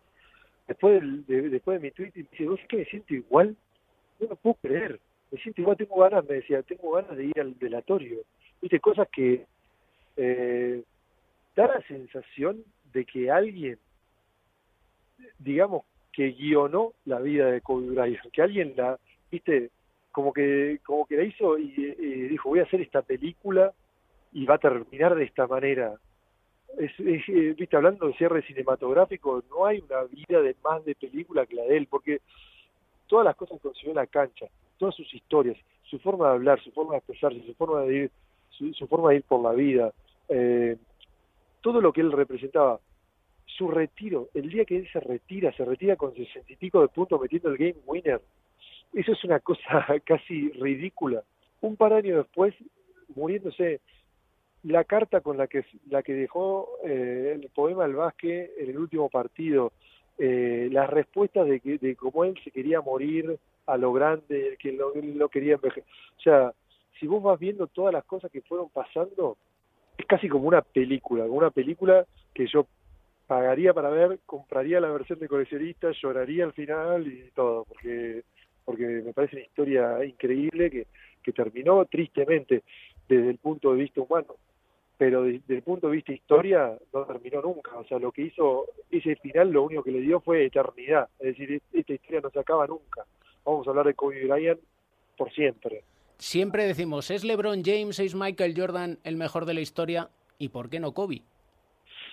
después, 0.67 1.01
del- 1.01 1.25
de, 1.25 1.49
después 1.49 1.81
de 1.81 1.87
mi 1.87 1.91
tweet 1.91 2.11
y 2.15 2.19
me 2.19 2.27
dice, 2.31 2.45
vos 2.45 2.57
sabés 2.57 2.69
que 2.69 2.77
me 2.77 2.85
siento 2.85 3.13
igual, 3.15 3.55
no 4.19 4.27
lo 4.27 4.35
puedo 4.35 4.57
creer, 4.61 4.99
me 5.31 5.39
siento 5.39 5.61
igual, 5.61 5.77
tengo 5.77 5.99
ganas, 6.01 6.25
me 6.29 6.35
decía, 6.35 6.61
tengo 6.61 6.91
ganas 6.91 7.17
de 7.17 7.25
ir 7.25 7.39
al 7.39 7.53
velatorio, 7.53 8.19
viste, 8.61 8.79
cosas 8.79 9.07
que 9.11 9.45
eh, 10.17 10.83
da 11.55 11.67
la 11.67 11.81
sensación 11.87 12.63
de 12.91 13.05
que 13.05 13.31
alguien, 13.31 13.77
digamos, 15.39 15.83
que 16.11 16.31
guionó 16.31 16.93
la 17.05 17.19
vida 17.19 17.47
de 17.47 17.61
Kobe 17.61 17.87
Bryant, 17.87 18.31
que 18.31 18.41
alguien 18.41 18.73
la, 18.75 18.99
viste, 19.31 19.71
como 20.11 20.31
que, 20.31 20.79
como 20.85 21.05
que 21.05 21.17
la 21.17 21.23
hizo 21.23 21.57
y, 21.57 21.73
y 21.75 22.27
dijo, 22.29 22.49
voy 22.49 22.59
a 22.59 22.63
hacer 22.63 22.81
esta 22.81 23.01
película 23.01 23.73
y 24.31 24.45
va 24.45 24.55
a 24.55 24.59
terminar 24.59 25.15
de 25.15 25.23
esta 25.23 25.47
manera. 25.47 25.95
Es, 26.77 26.91
eh, 26.99 27.55
viste, 27.57 27.75
hablando 27.75 28.07
de 28.07 28.13
cierre 28.13 28.41
cinematográfico, 28.43 29.43
no 29.49 29.65
hay 29.65 29.79
una 29.79 30.03
vida 30.03 30.41
de 30.41 30.55
más 30.63 30.83
de 30.85 30.95
película 30.95 31.45
que 31.45 31.55
la 31.55 31.63
de 31.63 31.77
él, 31.77 31.87
porque 31.87 32.21
todas 33.07 33.25
las 33.25 33.35
cosas 33.35 33.57
que 33.57 33.67
consiguió 33.67 33.91
en 33.91 33.97
la 33.97 34.07
cancha, 34.07 34.47
todas 34.77 34.95
sus 34.95 35.11
historias, 35.13 35.57
su 35.83 35.99
forma 35.99 36.29
de 36.29 36.33
hablar, 36.33 36.61
su 36.63 36.71
forma 36.71 36.93
de 36.93 36.97
expresarse, 36.97 37.45
su 37.45 37.53
forma 37.53 37.81
de 37.81 37.95
ir, 37.95 38.11
su, 38.49 38.73
su 38.73 38.87
forma 38.87 39.11
de 39.11 39.17
ir 39.17 39.23
por 39.23 39.41
la 39.41 39.51
vida, 39.51 39.93
eh, 40.29 40.77
todo 41.63 41.81
lo 41.81 41.93
que 41.93 42.01
él 42.01 42.11
representaba, 42.11 42.79
su 43.45 43.69
retiro, 43.69 44.27
el 44.33 44.49
día 44.49 44.65
que 44.65 44.77
él 44.77 44.87
se 44.91 44.99
retira, 44.99 45.51
se 45.53 45.63
retira 45.63 45.95
con 45.95 46.13
sesenta 46.13 46.51
y 46.51 46.57
pico 46.57 46.81
de 46.81 46.89
puntos 46.89 47.19
metiendo 47.21 47.49
el 47.49 47.57
game 47.57 47.75
winner, 47.85 48.21
eso 48.93 49.13
es 49.13 49.23
una 49.23 49.39
cosa 49.39 49.85
casi 50.05 50.49
ridícula. 50.51 51.23
Un 51.61 51.77
par 51.77 51.93
de 51.93 51.99
años 51.99 52.17
después, 52.17 52.53
muriéndose, 53.15 53.79
la 54.63 54.83
carta 54.83 55.21
con 55.21 55.37
la 55.37 55.47
que 55.47 55.65
la 55.89 56.03
que 56.03 56.13
dejó 56.13 56.69
eh, 56.83 57.39
el 57.41 57.49
poema 57.49 57.83
del 57.83 57.95
básquet 57.95 58.51
en 58.57 58.69
el 58.69 58.77
último 58.77 59.09
partido, 59.09 59.71
eh, 60.17 60.69
las 60.71 60.89
respuestas 60.89 61.47
de 61.47 61.59
que 61.61 61.77
de 61.77 61.95
cómo 61.95 62.25
él 62.25 62.37
se 62.43 62.51
quería 62.51 62.81
morir 62.81 63.37
a 63.65 63.77
lo 63.77 63.93
grande, 63.93 64.57
que 64.59 64.73
lo, 64.73 64.93
él 64.93 65.21
quería 65.31 65.55
envejecer. 65.55 65.85
O 66.17 66.21
sea, 66.21 66.53
si 66.99 67.07
vos 67.07 67.23
vas 67.23 67.39
viendo 67.39 67.67
todas 67.67 67.93
las 67.93 68.03
cosas 68.03 68.29
que 68.31 68.41
fueron 68.41 68.69
pasando, 68.69 69.37
es 69.97 70.05
casi 70.05 70.29
como 70.29 70.47
una 70.47 70.61
película, 70.61 71.25
una 71.25 71.51
película 71.51 72.05
que 72.33 72.47
yo 72.47 72.65
pagaría 73.27 73.73
para 73.73 73.89
ver, 73.89 74.19
compraría 74.25 74.79
la 74.79 74.91
versión 74.91 75.19
de 75.19 75.27
coleccionista, 75.27 75.91
lloraría 75.91 76.45
al 76.45 76.53
final 76.53 77.07
y 77.07 77.31
todo, 77.33 77.65
porque 77.65 78.23
porque 78.65 78.85
me 78.85 79.13
parece 79.13 79.35
una 79.35 79.45
historia 79.45 80.05
increíble 80.05 80.71
que, 80.71 80.87
que 81.21 81.33
terminó 81.33 81.85
tristemente 81.85 82.63
desde 83.07 83.29
el 83.29 83.37
punto 83.37 83.71
de 83.73 83.81
vista 83.81 84.01
humano, 84.01 84.35
pero 84.97 85.23
desde 85.23 85.55
el 85.55 85.63
punto 85.63 85.87
de 85.87 85.97
vista 85.97 86.13
historia 86.13 86.77
no 86.93 87.05
terminó 87.05 87.41
nunca. 87.41 87.77
O 87.77 87.83
sea, 87.85 87.99
lo 87.99 88.11
que 88.11 88.23
hizo 88.23 88.65
ese 88.89 89.15
final, 89.17 89.51
lo 89.51 89.63
único 89.63 89.83
que 89.83 89.91
le 89.91 89.99
dio 89.99 90.21
fue 90.21 90.45
eternidad. 90.45 91.09
Es 91.19 91.37
decir, 91.37 91.61
esta 91.73 91.93
historia 91.93 92.21
no 92.21 92.29
se 92.29 92.39
acaba 92.39 92.67
nunca. 92.67 93.03
Vamos 93.43 93.67
a 93.67 93.71
hablar 93.71 93.87
de 93.87 93.95
Kobe 93.95 94.25
Bryant 94.25 94.59
por 95.17 95.31
siempre. 95.33 95.83
Siempre 96.23 96.63
decimos, 96.63 97.11
¿es 97.11 97.25
LeBron 97.25 97.63
James, 97.65 97.99
es 97.99 98.15
Michael 98.15 98.53
Jordan 98.55 98.97
el 99.03 99.17
mejor 99.17 99.45
de 99.45 99.53
la 99.53 99.59
historia? 99.59 100.09
¿Y 100.37 100.47
por 100.47 100.69
qué 100.69 100.79
no 100.79 100.93
Kobe? 100.93 101.21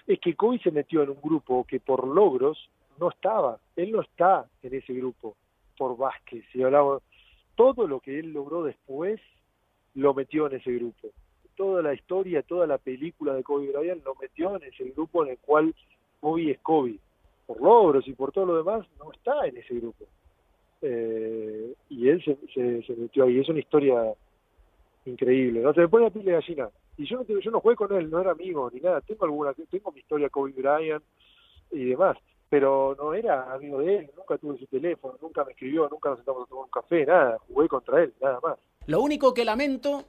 Es 0.04 0.18
que 0.18 0.34
Kobe 0.34 0.58
se 0.58 0.72
metió 0.72 1.04
en 1.04 1.10
un 1.10 1.20
grupo 1.22 1.64
que 1.64 1.78
por 1.78 2.08
logros 2.08 2.58
no 2.98 3.10
estaba. 3.10 3.60
Él 3.76 3.92
no 3.92 4.00
está 4.00 4.46
en 4.64 4.74
ese 4.74 4.94
grupo 4.94 5.36
por 5.78 5.96
Vázquez. 5.96 6.44
Si 6.52 6.60
hablamos, 6.60 7.04
todo 7.54 7.86
lo 7.86 8.00
que 8.00 8.18
él 8.18 8.32
logró 8.32 8.64
después 8.64 9.20
lo 9.94 10.12
metió 10.12 10.48
en 10.48 10.56
ese 10.56 10.72
grupo. 10.72 11.10
Toda 11.54 11.80
la 11.80 11.94
historia, 11.94 12.42
toda 12.42 12.66
la 12.66 12.78
película 12.78 13.34
de 13.34 13.44
Kobe 13.44 13.70
Bryant 13.70 14.04
lo 14.04 14.16
metió 14.16 14.56
en 14.56 14.64
ese 14.64 14.86
grupo 14.90 15.24
en 15.24 15.30
el 15.30 15.38
cual 15.38 15.72
Kobe 16.18 16.50
es 16.50 16.58
Kobe. 16.58 16.98
Por 17.46 17.62
logros 17.62 18.08
y 18.08 18.12
por 18.14 18.32
todo 18.32 18.46
lo 18.46 18.56
demás, 18.56 18.84
no 18.98 19.12
está 19.12 19.46
en 19.46 19.56
ese 19.56 19.74
grupo. 19.74 20.04
Eh, 20.82 21.74
y 21.88 22.08
él 22.08 22.22
se, 22.24 22.94
metió 22.94 23.24
ahí. 23.24 23.40
Es 23.40 23.48
una 23.48 23.60
historia 23.60 24.14
increíble. 25.04 25.60
¿no? 25.60 25.72
Se 25.74 25.80
me 25.80 25.88
pone 25.88 26.04
la 26.04 26.10
piel 26.10 26.24
de 26.24 26.32
gallina. 26.32 26.68
Y 26.96 27.06
yo 27.06 27.16
no, 27.16 27.40
yo 27.40 27.50
no 27.50 27.60
jugué 27.60 27.76
con 27.76 27.92
él, 27.96 28.10
no 28.10 28.20
era 28.20 28.32
amigo 28.32 28.70
ni 28.72 28.80
nada. 28.80 29.00
Tengo 29.00 29.24
alguna, 29.24 29.54
tengo 29.54 29.92
mi 29.92 30.00
historia 30.00 30.28
Kobe 30.28 30.52
Bryant 30.52 31.02
y 31.72 31.84
demás 31.84 32.16
pero 32.50 32.96
no 32.98 33.14
era 33.14 33.54
amigo 33.54 33.78
de 33.78 33.98
él, 33.98 34.10
nunca 34.16 34.36
tuve 34.36 34.58
su 34.58 34.66
teléfono, 34.66 35.16
nunca 35.22 35.44
me 35.44 35.52
escribió, 35.52 35.88
nunca 35.88 36.10
nos 36.10 36.18
sentamos 36.18 36.42
a 36.42 36.46
tomar 36.48 36.64
un 36.64 36.70
café, 36.70 37.06
nada, 37.06 37.38
jugué 37.46 37.68
contra 37.68 38.02
él, 38.02 38.12
nada 38.20 38.40
más. 38.42 38.58
Lo 38.86 39.00
único 39.00 39.32
que 39.32 39.44
lamento 39.44 40.04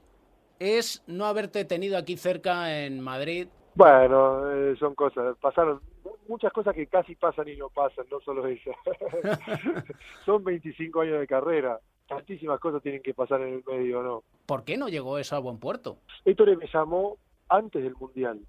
es 0.58 1.04
no 1.06 1.26
haberte 1.26 1.64
tenido 1.64 1.96
aquí 1.96 2.16
cerca 2.16 2.84
en 2.84 3.00
Madrid. 3.00 3.46
Bueno, 3.74 4.52
eh, 4.52 4.76
son 4.78 4.94
cosas, 4.94 5.36
pasaron 5.38 5.80
muchas 6.28 6.52
cosas 6.52 6.74
que 6.74 6.86
casi 6.86 7.14
pasan 7.14 7.48
y 7.48 7.56
no 7.56 7.68
pasan, 7.70 8.06
no 8.10 8.20
solo 8.20 8.46
esas. 8.46 8.76
son 10.26 10.44
25 10.44 11.00
años 11.00 11.20
de 11.20 11.26
carrera, 11.26 11.80
tantísimas 12.06 12.60
cosas 12.60 12.82
tienen 12.82 13.02
que 13.02 13.14
pasar 13.14 13.40
en 13.40 13.54
el 13.54 13.64
medio, 13.66 14.02
¿no? 14.02 14.22
¿Por 14.46 14.64
qué 14.64 14.76
no 14.76 14.88
llegó 14.88 15.18
eso 15.18 15.36
a 15.36 15.40
buen 15.40 15.58
puerto? 15.58 15.96
Héctor 16.24 16.56
me 16.56 16.66
llamó 16.66 17.16
antes 17.48 17.82
del 17.82 17.94
Mundial. 17.94 18.40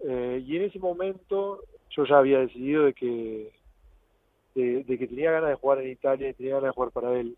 Eh, 0.00 0.42
y 0.46 0.56
en 0.56 0.62
ese 0.62 0.78
momento 0.78 1.60
yo 1.90 2.04
ya 2.06 2.18
había 2.18 2.38
decidido 2.38 2.84
de 2.84 2.94
que 2.94 3.52
de, 4.54 4.84
que 4.84 5.06
tenía 5.06 5.30
ganas 5.30 5.50
de 5.50 5.56
jugar 5.56 5.80
en 5.80 5.90
Italia 5.90 6.28
y 6.28 6.34
tenía 6.34 6.54
ganas 6.54 6.68
de 6.68 6.74
jugar 6.74 6.90
para 6.90 7.18
él. 7.18 7.36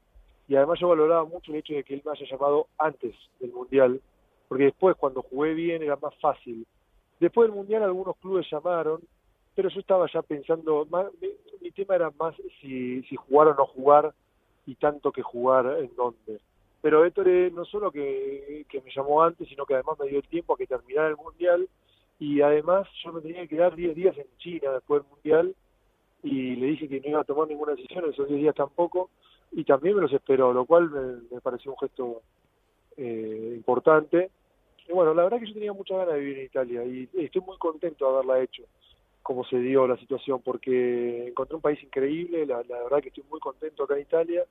Y 0.49 0.57
además 0.57 0.79
yo 0.81 0.89
valoraba 0.89 1.25
mucho 1.25 1.53
el 1.53 1.59
hecho 1.59 1.75
de 1.75 1.85
que 1.85 1.95
él 1.95 2.03
me 2.05 2.13
haya 2.13 2.27
llamado 2.31 2.69
antes 2.79 3.15
del 3.41 3.53
Mundial, 3.53 4.01
porque 4.49 4.65
después 4.65 4.97
cuando 4.97 5.23
jugué 5.23 5.55
bien 5.55 5.83
era 5.83 5.97
más 5.97 6.15
fácil. 6.21 6.67
Después 7.23 7.47
del 7.49 7.57
Mundial 7.57 7.85
algunos 7.85 8.17
clubes 8.17 8.51
llamaron, 8.51 9.01
pero 9.55 9.69
yo 9.69 9.79
estaba 9.79 10.11
ya 10.13 10.23
pensando, 10.23 10.85
mi, 11.61 11.71
tema 11.71 11.95
era 11.95 12.11
más 12.19 12.35
si, 12.61 13.01
si 13.05 13.15
jugar 13.15 13.47
o 13.47 13.55
no 13.55 13.65
jugar 13.65 14.13
y 14.67 14.75
tanto 14.75 15.13
que 15.13 15.23
jugar 15.23 15.67
en 15.79 15.95
dónde. 15.95 16.41
Pero 16.81 17.05
Ettore 17.05 17.53
no 17.53 17.65
solo 17.65 17.93
que, 17.93 18.67
que 18.69 18.81
me 18.81 18.91
llamó 18.93 19.23
antes, 19.23 19.49
sino 19.49 19.65
que 19.65 19.75
además 19.75 20.01
me 20.01 20.09
dio 20.09 20.19
el 20.19 20.27
tiempo 20.27 20.55
a 20.55 20.57
que 20.57 20.67
terminara 20.67 21.11
el 21.11 21.17
Mundial 21.17 21.69
y 22.19 22.41
además 22.41 22.89
yo 23.05 23.13
me 23.13 23.21
tenía 23.21 23.43
que 23.43 23.51
quedar 23.51 23.77
10 23.77 23.95
días 23.95 24.19
en 24.19 24.27
China 24.39 24.73
después 24.73 25.03
del 25.03 25.11
Mundial 25.13 25.55
y 26.25 26.57
le 26.57 26.67
dije 26.67 26.89
que 26.89 27.01
no 27.03 27.09
iba 27.09 27.21
a 27.21 27.25
tomar 27.25 27.47
ninguna 27.47 27.77
decisión, 27.77 28.05
esos 28.11 28.27
10 28.27 28.41
días 28.41 28.55
tampoco, 28.57 29.11
y 29.53 29.63
también 29.63 29.95
me 29.95 30.03
los 30.03 30.13
esperó, 30.13 30.53
lo 30.53 30.65
cual 30.65 30.91
me, 31.31 31.41
pareció 31.41 31.71
un 31.71 31.79
gesto 31.79 32.23
eh, 32.97 33.53
importante. 33.55 34.33
Y 34.89 34.93
bueno, 34.93 35.15
la 35.15 35.25
verdad 35.25 35.39
que 35.39 35.47
yo 35.47 35.55
tenía 35.55 35.73
muchas 35.73 35.99
ganas 35.99 36.15
de 36.15 36.21
vivir 36.21 36.39
en 36.39 36.45
Italia 36.47 36.85
y 36.85 37.09
estoy 37.15 37.43
muy 37.43 37.57
contento 37.59 38.05
de 38.05 38.13
haberla 38.13 38.43
hecho, 38.43 38.65
como 39.23 39.45
se 39.45 39.59
dio 39.59 39.87
la 39.87 39.97
situación, 39.97 40.43
porque 40.43 41.29
encontré 41.29 41.57
un 41.57 41.63
país 41.63 41.83
increíble, 41.83 42.47
la, 42.47 42.63
la 42.69 42.83
verdad 42.83 43.01
que 43.01 43.09
estoy 43.09 43.25
muy 43.31 43.41
contento 43.41 43.85
acá 43.85 43.95
en 43.95 44.03
Italia. 44.03 44.45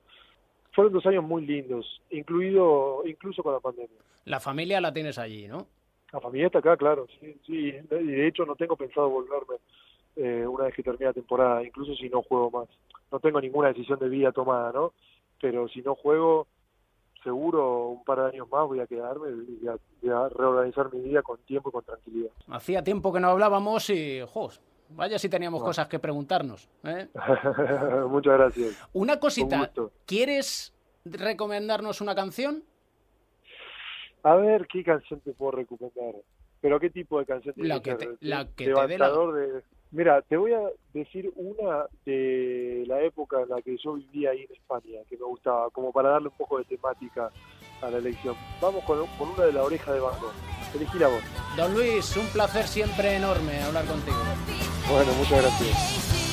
Fueron 0.72 0.92
dos 0.92 1.04
años 1.06 1.22
muy 1.22 1.44
lindos, 1.44 2.00
incluido 2.10 3.02
incluso 3.06 3.42
con 3.42 3.52
la 3.52 3.60
pandemia. 3.60 3.98
La 4.24 4.40
familia 4.40 4.80
la 4.80 4.92
tienes 4.92 5.18
allí, 5.18 5.48
¿no? 5.48 5.66
La 6.12 6.20
familia 6.20 6.46
está 6.46 6.60
acá, 6.60 6.76
claro, 6.76 7.06
sí, 7.20 7.36
sí. 7.46 7.74
Y 7.90 8.04
de 8.04 8.26
hecho 8.26 8.44
no 8.44 8.54
tengo 8.54 8.76
pensado 8.76 9.08
volverme 9.08 9.56
eh, 10.16 10.46
una 10.46 10.64
vez 10.64 10.74
que 10.74 10.82
termine 10.82 11.06
la 11.06 11.12
temporada, 11.12 11.64
incluso 11.64 11.94
si 11.94 12.08
no 12.08 12.22
juego 12.22 12.50
más. 12.50 12.68
No 13.10 13.18
tengo 13.20 13.40
ninguna 13.40 13.68
decisión 13.68 13.98
de 13.98 14.08
vida 14.08 14.32
tomada, 14.32 14.72
¿no? 14.72 14.92
Pero 15.40 15.68
si 15.68 15.82
no 15.82 15.94
juego, 15.94 16.46
seguro 17.22 17.88
un 17.88 18.04
par 18.04 18.20
de 18.20 18.26
años 18.26 18.48
más 18.50 18.66
voy 18.66 18.80
a 18.80 18.86
quedarme 18.86 19.30
y 19.30 19.64
voy 20.02 20.10
a, 20.10 20.28
reorganizar 20.28 20.92
mi 20.92 21.00
vida 21.00 21.22
con 21.22 21.38
tiempo 21.38 21.68
y 21.68 21.72
con 21.72 21.84
tranquilidad. 21.84 22.30
Hacía 22.48 22.82
tiempo 22.82 23.12
que 23.12 23.20
no 23.20 23.28
hablábamos 23.28 23.88
y, 23.90 24.20
¡jos! 24.26 24.60
Vaya 24.90 25.18
si 25.18 25.28
teníamos 25.28 25.62
cosas 25.62 25.88
que 25.88 25.98
preguntarnos. 25.98 26.68
¿eh? 26.84 27.08
Muchas 28.08 28.34
gracias. 28.34 28.88
Una 28.92 29.18
cosita, 29.18 29.72
¿quieres 30.06 30.74
recomendarnos 31.04 32.00
una 32.00 32.14
canción? 32.14 32.62
A 34.22 34.34
ver, 34.36 34.66
¿qué 34.66 34.84
canción 34.84 35.20
te 35.20 35.32
puedo 35.32 35.52
recomendar? 35.52 36.14
¿Pero 36.60 36.78
qué 36.78 36.90
tipo 36.90 37.18
de 37.18 37.26
canción 37.26 37.54
te 37.54 37.64
la 37.64 37.80
que 37.80 37.94
te, 37.94 38.16
la 38.20 38.46
que 38.54 38.66
te 38.66 38.98
la... 38.98 39.08
de... 39.08 39.62
Mira, 39.92 40.22
te 40.22 40.38
voy 40.38 40.54
a 40.54 40.60
decir 40.94 41.30
una 41.36 41.84
de 42.06 42.84
la 42.86 43.02
época 43.02 43.42
en 43.42 43.50
la 43.50 43.60
que 43.60 43.76
yo 43.76 43.92
vivía 43.92 44.30
ahí 44.30 44.46
en 44.48 44.56
España, 44.56 45.00
que 45.08 45.18
me 45.18 45.24
gustaba, 45.24 45.68
como 45.68 45.92
para 45.92 46.08
darle 46.08 46.28
un 46.28 46.36
poco 46.36 46.56
de 46.56 46.64
temática 46.64 47.30
a 47.82 47.90
la 47.90 47.98
elección. 47.98 48.34
Vamos 48.60 48.82
con, 48.84 49.06
con 49.18 49.28
una 49.28 49.44
de 49.44 49.52
la 49.52 49.62
oreja 49.62 49.92
de 49.92 50.00
Banco. 50.00 50.32
Elegí 50.74 50.98
la 50.98 51.08
voz. 51.08 51.22
Don 51.58 51.74
Luis, 51.74 52.16
un 52.16 52.26
placer 52.28 52.66
siempre 52.66 53.16
enorme 53.16 53.62
hablar 53.62 53.84
contigo. 53.84 54.16
Bueno, 54.88 55.12
muchas 55.12 55.42
gracias. 55.42 56.31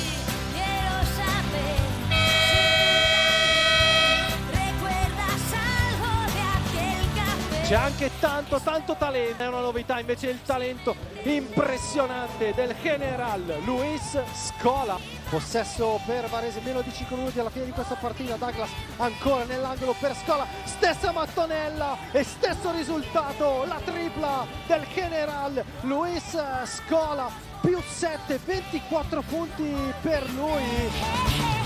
C'è 7.70 7.76
anche 7.76 8.10
tanto 8.18 8.58
tanto 8.58 8.96
talento, 8.96 9.44
è 9.44 9.46
una 9.46 9.60
novità 9.60 10.00
invece 10.00 10.28
il 10.28 10.42
talento 10.42 10.96
impressionante 11.22 12.52
del 12.52 12.74
General 12.82 13.60
Luis 13.64 14.18
Scola. 14.32 14.98
Possesso 15.28 16.00
per 16.04 16.28
Varese, 16.28 16.60
meno 16.64 16.80
di 16.80 16.92
5 16.92 17.16
minuti 17.16 17.38
alla 17.38 17.48
fine 17.48 17.66
di 17.66 17.70
questa 17.70 17.94
partita, 17.94 18.34
Douglas 18.34 18.70
ancora 18.96 19.44
nell'angolo 19.44 19.94
per 20.00 20.16
Scola, 20.16 20.44
stessa 20.64 21.12
mattonella 21.12 21.96
e 22.10 22.24
stesso 22.24 22.72
risultato, 22.72 23.64
la 23.64 23.80
tripla 23.84 24.48
del 24.66 24.84
General 24.92 25.64
Luis 25.82 26.36
Scola, 26.64 27.30
più 27.60 27.80
7, 27.80 28.40
24 28.44 29.22
punti 29.22 29.72
per 30.00 30.28
lui. 30.30 31.59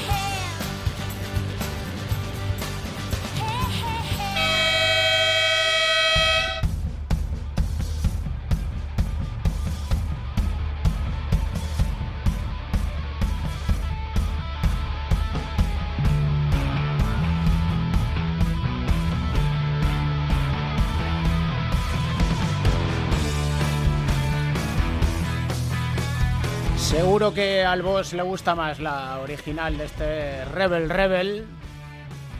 Seguro 26.94 27.34
que 27.34 27.64
al 27.64 27.82
boss 27.82 28.12
le 28.12 28.22
gusta 28.22 28.54
más 28.54 28.78
la 28.78 29.18
original 29.18 29.76
de 29.76 29.84
este 29.84 30.44
Rebel 30.44 30.88
Rebel. 30.88 31.44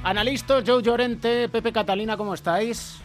Analistas, 0.04 0.62
Joe 0.64 0.80
Llorente, 0.80 1.48
Pepe 1.48 1.72
Catalina, 1.72 2.16
¿cómo 2.16 2.34
estáis? 2.34 3.02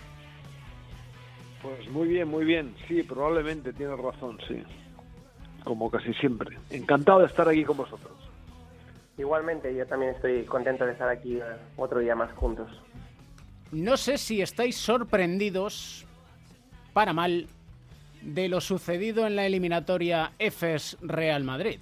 Pues 1.63 1.89
muy 1.89 2.07
bien, 2.07 2.27
muy 2.27 2.45
bien. 2.45 2.75
Sí, 2.88 3.01
probablemente 3.01 3.73
tienes 3.73 3.97
razón, 3.97 4.38
sí. 4.47 4.62
Como 5.63 5.89
casi 5.89 6.13
siempre. 6.13 6.55
Encantado 6.69 7.21
de 7.21 7.25
estar 7.25 7.49
aquí 7.49 7.63
con 7.65 7.77
vosotros. 7.77 8.13
Igualmente, 9.17 9.75
yo 9.75 9.88
también 9.88 10.13
estoy 10.13 10.43
contento 10.43 10.85
de 10.85 10.91
estar 10.91 11.09
aquí 11.09 11.38
eh, 11.38 11.43
otro 11.77 11.99
día 11.99 12.15
más 12.15 12.31
juntos. 12.33 12.69
No 13.71 13.97
sé 13.97 14.19
si 14.19 14.43
estáis 14.43 14.77
sorprendidos, 14.77 16.05
para 16.93 17.12
mal, 17.12 17.47
de 18.21 18.49
lo 18.49 18.62
sucedido 18.62 19.25
en 19.27 19.36
la 19.36 19.45
eliminatoria 19.45 20.32
EFES 20.39 20.97
Real 21.01 21.43
Madrid? 21.43 21.79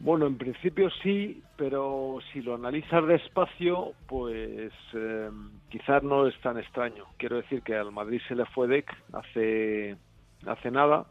Bueno, 0.00 0.26
en 0.26 0.38
principio 0.38 0.90
sí, 1.02 1.42
pero 1.56 2.18
si 2.32 2.40
lo 2.40 2.54
analizas 2.54 3.04
despacio, 3.06 3.94
pues 4.06 4.72
eh, 4.94 5.30
quizás 5.68 6.04
no 6.04 6.28
es 6.28 6.40
tan 6.40 6.56
extraño. 6.56 7.04
Quiero 7.16 7.36
decir 7.36 7.62
que 7.62 7.74
al 7.74 7.90
Madrid 7.90 8.20
se 8.28 8.36
le 8.36 8.46
fue 8.46 8.68
Dec 8.68 8.88
hace, 9.12 9.96
hace 10.46 10.70
nada, 10.70 11.06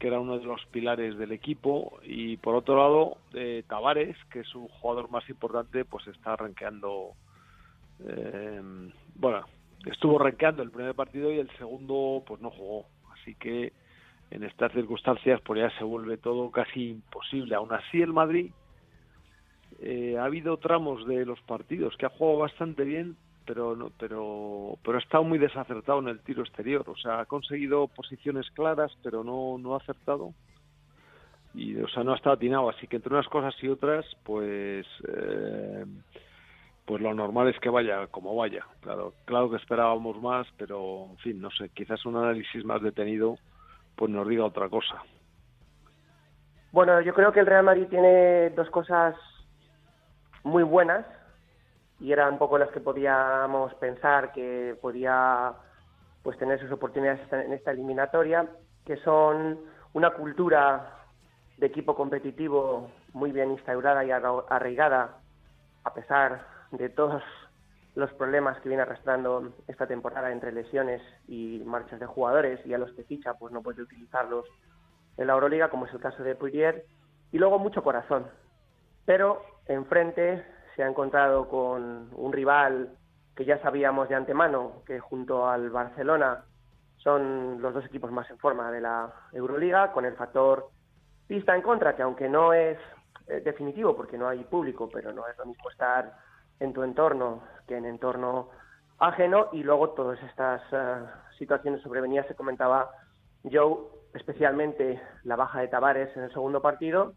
que 0.00 0.08
era 0.08 0.18
uno 0.18 0.38
de 0.38 0.44
los 0.44 0.66
pilares 0.66 1.16
del 1.16 1.30
equipo, 1.30 2.00
y 2.02 2.36
por 2.38 2.56
otro 2.56 2.76
lado, 2.76 3.18
eh, 3.32 3.62
Tavares, 3.68 4.16
que 4.32 4.40
es 4.40 4.54
un 4.56 4.66
jugador 4.66 5.08
más 5.08 5.28
importante, 5.30 5.84
pues 5.84 6.08
está 6.08 6.32
arranqueando, 6.32 7.12
eh, 8.08 8.60
bueno, 9.14 9.44
estuvo 9.86 10.18
rankeando 10.18 10.62
el 10.62 10.70
primer 10.70 10.94
partido 10.94 11.32
y 11.32 11.38
el 11.38 11.50
segundo 11.56 12.22
pues 12.26 12.40
no 12.40 12.50
jugó. 12.50 12.86
Así 13.12 13.34
que 13.34 13.72
en 14.30 14.44
estas 14.44 14.72
circunstancias 14.72 15.40
pues 15.44 15.60
ya 15.60 15.70
se 15.78 15.84
vuelve 15.84 16.16
todo 16.16 16.50
casi 16.50 16.90
imposible. 16.90 17.54
Aún 17.54 17.72
así 17.72 18.02
el 18.02 18.12
Madrid 18.12 18.50
eh, 19.80 20.16
ha 20.18 20.24
habido 20.24 20.56
tramos 20.58 21.06
de 21.06 21.24
los 21.24 21.40
partidos 21.42 21.96
que 21.96 22.06
ha 22.06 22.10
jugado 22.10 22.38
bastante 22.38 22.84
bien, 22.84 23.16
pero 23.46 23.76
no, 23.76 23.90
pero 23.98 24.78
pero 24.84 24.98
ha 24.98 25.02
estado 25.02 25.24
muy 25.24 25.38
desacertado 25.38 26.00
en 26.00 26.08
el 26.08 26.20
tiro 26.20 26.42
exterior. 26.42 26.84
O 26.88 26.96
sea, 26.96 27.20
ha 27.20 27.26
conseguido 27.26 27.88
posiciones 27.88 28.50
claras, 28.52 28.92
pero 29.02 29.24
no 29.24 29.58
no 29.58 29.74
ha 29.74 29.78
acertado 29.78 30.32
y 31.54 31.76
o 31.76 31.88
sea 31.88 32.02
no 32.02 32.12
ha 32.12 32.16
estado 32.16 32.34
atinado 32.34 32.68
así 32.68 32.86
que 32.86 32.96
entre 32.96 33.12
unas 33.12 33.28
cosas 33.28 33.54
y 33.62 33.68
otras 33.68 34.04
pues 34.24 34.86
eh, 35.08 35.84
pues 36.86 37.00
lo 37.00 37.14
normal 37.14 37.48
es 37.48 37.58
que 37.60 37.70
vaya 37.70 38.06
como 38.08 38.36
vaya. 38.36 38.64
Claro, 38.80 39.14
claro 39.24 39.50
que 39.50 39.56
esperábamos 39.56 40.20
más, 40.20 40.46
pero 40.58 41.06
en 41.10 41.16
fin, 41.18 41.40
no 41.40 41.50
sé, 41.50 41.70
quizás 41.70 42.04
un 42.04 42.16
análisis 42.16 42.64
más 42.64 42.82
detenido 42.82 43.36
pues 43.96 44.10
nos 44.10 44.28
diga 44.28 44.44
otra 44.44 44.68
cosa. 44.68 45.02
Bueno, 46.72 47.00
yo 47.00 47.14
creo 47.14 47.32
que 47.32 47.40
el 47.40 47.46
Real 47.46 47.64
Madrid 47.64 47.86
tiene 47.88 48.50
dos 48.50 48.68
cosas 48.70 49.14
muy 50.42 50.64
buenas 50.64 51.06
y 52.00 52.12
eran 52.12 52.32
un 52.32 52.38
poco 52.38 52.58
las 52.58 52.70
que 52.70 52.80
podíamos 52.80 53.72
pensar 53.74 54.32
que 54.32 54.76
podía 54.82 55.52
pues 56.22 56.36
tener 56.38 56.58
sus 56.58 56.72
oportunidades 56.72 57.20
en 57.32 57.52
esta 57.52 57.70
eliminatoria, 57.70 58.46
que 58.84 58.96
son 58.96 59.60
una 59.92 60.10
cultura 60.10 60.90
de 61.58 61.66
equipo 61.66 61.94
competitivo 61.94 62.90
muy 63.12 63.30
bien 63.30 63.52
instaurada 63.52 64.04
y 64.04 64.10
arraigada 64.10 65.18
a 65.84 65.94
pesar 65.94 66.53
de 66.76 66.88
todos 66.88 67.22
los 67.94 68.12
problemas 68.14 68.60
que 68.60 68.68
viene 68.68 68.82
arrastrando 68.82 69.52
esta 69.68 69.86
temporada 69.86 70.32
entre 70.32 70.52
lesiones 70.52 71.00
y 71.28 71.62
marchas 71.64 72.00
de 72.00 72.06
jugadores 72.06 72.64
y 72.66 72.74
a 72.74 72.78
los 72.78 72.92
que 72.92 73.04
ficha 73.04 73.34
pues 73.34 73.52
no 73.52 73.62
puede 73.62 73.82
utilizarlos 73.82 74.46
en 75.16 75.28
la 75.28 75.34
Euroliga 75.34 75.70
como 75.70 75.86
es 75.86 75.92
el 75.92 76.00
caso 76.00 76.22
de 76.22 76.34
Poirier 76.34 76.84
y 77.30 77.38
luego 77.38 77.58
mucho 77.58 77.82
corazón. 77.82 78.26
Pero 79.04 79.42
enfrente 79.66 80.44
se 80.74 80.82
ha 80.82 80.88
encontrado 80.88 81.48
con 81.48 82.10
un 82.14 82.32
rival 82.32 82.96
que 83.36 83.44
ya 83.44 83.60
sabíamos 83.62 84.08
de 84.08 84.16
antemano 84.16 84.82
que 84.86 84.98
junto 84.98 85.48
al 85.48 85.70
Barcelona 85.70 86.44
son 86.96 87.60
los 87.60 87.74
dos 87.74 87.84
equipos 87.84 88.10
más 88.10 88.28
en 88.30 88.38
forma 88.38 88.70
de 88.72 88.80
la 88.80 89.12
Euroliga 89.32 89.92
con 89.92 90.04
el 90.04 90.14
factor 90.14 90.68
pista 91.28 91.54
en 91.54 91.62
contra 91.62 91.94
que 91.94 92.02
aunque 92.02 92.28
no 92.28 92.52
es 92.52 92.78
eh, 93.28 93.40
definitivo 93.40 93.94
porque 93.94 94.18
no 94.18 94.28
hay 94.28 94.42
público 94.44 94.88
pero 94.92 95.12
no 95.12 95.26
es 95.28 95.36
lo 95.38 95.46
mismo 95.46 95.70
estar 95.70 96.12
en 96.60 96.72
tu 96.72 96.82
entorno 96.82 97.42
que 97.66 97.76
en 97.76 97.86
entorno 97.86 98.50
ajeno 98.98 99.48
y 99.52 99.62
luego 99.62 99.90
todas 99.90 100.22
estas 100.22 100.62
eh, 100.72 101.04
situaciones 101.38 101.82
sobrevenidas 101.82 102.26
se 102.26 102.34
comentaba 102.34 102.90
Joe, 103.50 103.76
especialmente 104.14 105.00
la 105.24 105.36
baja 105.36 105.60
de 105.60 105.68
Tavares 105.68 106.16
en 106.16 106.24
el 106.24 106.32
segundo 106.32 106.62
partido 106.62 107.14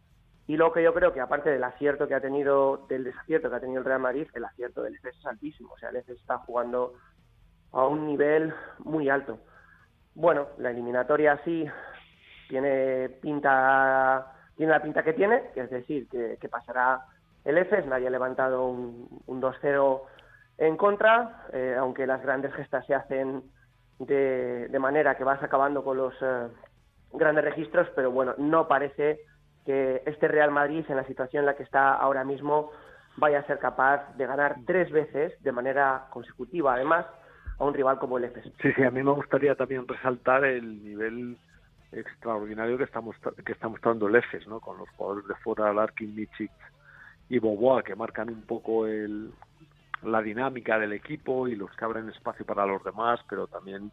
y 0.47 0.55
lo 0.55 0.71
que 0.71 0.81
yo 0.81 0.93
creo 0.93 1.13
que 1.13 1.19
aparte 1.19 1.49
del 1.49 1.63
acierto 1.63 2.07
que 2.07 2.15
ha 2.15 2.21
tenido, 2.21 2.85
del 2.87 3.03
desacierto 3.03 3.49
que 3.49 3.57
ha 3.57 3.59
tenido 3.59 3.79
el 3.79 3.85
Real 3.85 3.99
Madrid, 3.99 4.27
el 4.33 4.45
acierto 4.45 4.81
del 4.81 4.95
EFES 4.95 5.17
es 5.17 5.25
altísimo, 5.25 5.73
o 5.73 5.77
sea, 5.77 5.89
el 5.89 5.97
EFES 5.97 6.19
está 6.19 6.37
jugando 6.39 6.93
a 7.73 7.85
un 7.85 8.05
nivel 8.05 8.53
muy 8.79 9.09
alto. 9.09 9.39
Bueno, 10.15 10.47
la 10.57 10.71
eliminatoria 10.71 11.39
sí 11.43 11.65
tiene 12.47 13.09
pinta, 13.21 14.33
tiene 14.55 14.71
la 14.71 14.81
pinta 14.81 15.03
que 15.03 15.13
tiene, 15.13 15.51
que 15.53 15.61
es 15.61 15.69
decir, 15.69 16.07
que 16.07 16.49
pasará 16.49 17.05
el 17.47 17.57
EFES, 17.57 17.85
nadie 17.85 18.07
ha 18.07 18.11
levantado 18.11 18.67
un, 18.67 19.07
2-0 19.25 20.01
en 20.57 20.75
contra, 20.75 21.45
eh, 21.53 21.77
aunque 21.79 22.05
las 22.05 22.21
grandes 22.21 22.53
gestas 22.53 22.85
se 22.85 22.93
hacen 22.93 23.41
de, 23.99 24.77
manera 24.79 25.15
que 25.15 25.23
vas 25.23 25.41
acabando 25.41 25.81
con 25.81 25.95
los 25.95 26.13
eh, 26.21 26.47
grandes 27.13 27.45
registros, 27.45 27.87
pero 27.95 28.11
bueno, 28.11 28.33
no 28.37 28.67
parece 28.67 29.21
que 29.65 30.03
este 30.05 30.27
Real 30.27 30.51
Madrid, 30.51 30.83
en 30.89 30.97
la 30.97 31.05
situación 31.05 31.41
en 31.41 31.45
la 31.45 31.55
que 31.55 31.63
está 31.63 31.93
ahora 31.93 32.25
mismo, 32.25 32.71
vaya 33.15 33.39
a 33.39 33.47
ser 33.47 33.59
capaz 33.59 34.13
de 34.17 34.25
ganar 34.25 34.57
tres 34.65 34.91
veces 34.91 35.41
de 35.41 35.51
manera 35.53 36.07
consecutiva, 36.09 36.73
además, 36.73 37.05
a 37.59 37.63
un 37.63 37.73
rival 37.73 37.97
como 37.97 38.17
el 38.17 38.25
EFES. 38.25 38.51
Sí, 38.61 38.73
sí, 38.73 38.83
a 38.83 38.91
mí 38.91 39.01
me 39.03 39.11
gustaría 39.11 39.55
también 39.55 39.87
resaltar 39.87 40.43
el 40.43 40.83
nivel 40.83 41.37
extraordinario 41.93 42.77
que 42.77 42.83
estamos 42.83 43.15
que 43.45 43.53
está 43.53 43.69
mostrando 43.69 44.09
el 44.09 44.15
EFES, 44.15 44.47
¿no? 44.47 44.59
Con 44.59 44.77
los 44.77 44.89
jugadores 44.89 45.25
de 45.29 45.35
fuera, 45.35 45.71
Larkin, 45.71 46.13
Michik, 46.13 46.51
y 47.29 47.39
Boboa 47.39 47.83
que 47.83 47.95
marcan 47.95 48.29
un 48.29 48.43
poco 48.43 48.87
el, 48.87 49.31
la 50.03 50.21
dinámica 50.21 50.79
del 50.79 50.93
equipo 50.93 51.47
y 51.47 51.55
los 51.55 51.71
que 51.71 51.85
abren 51.85 52.09
espacio 52.09 52.45
para 52.45 52.65
los 52.65 52.83
demás, 52.83 53.19
pero 53.29 53.47
también 53.47 53.91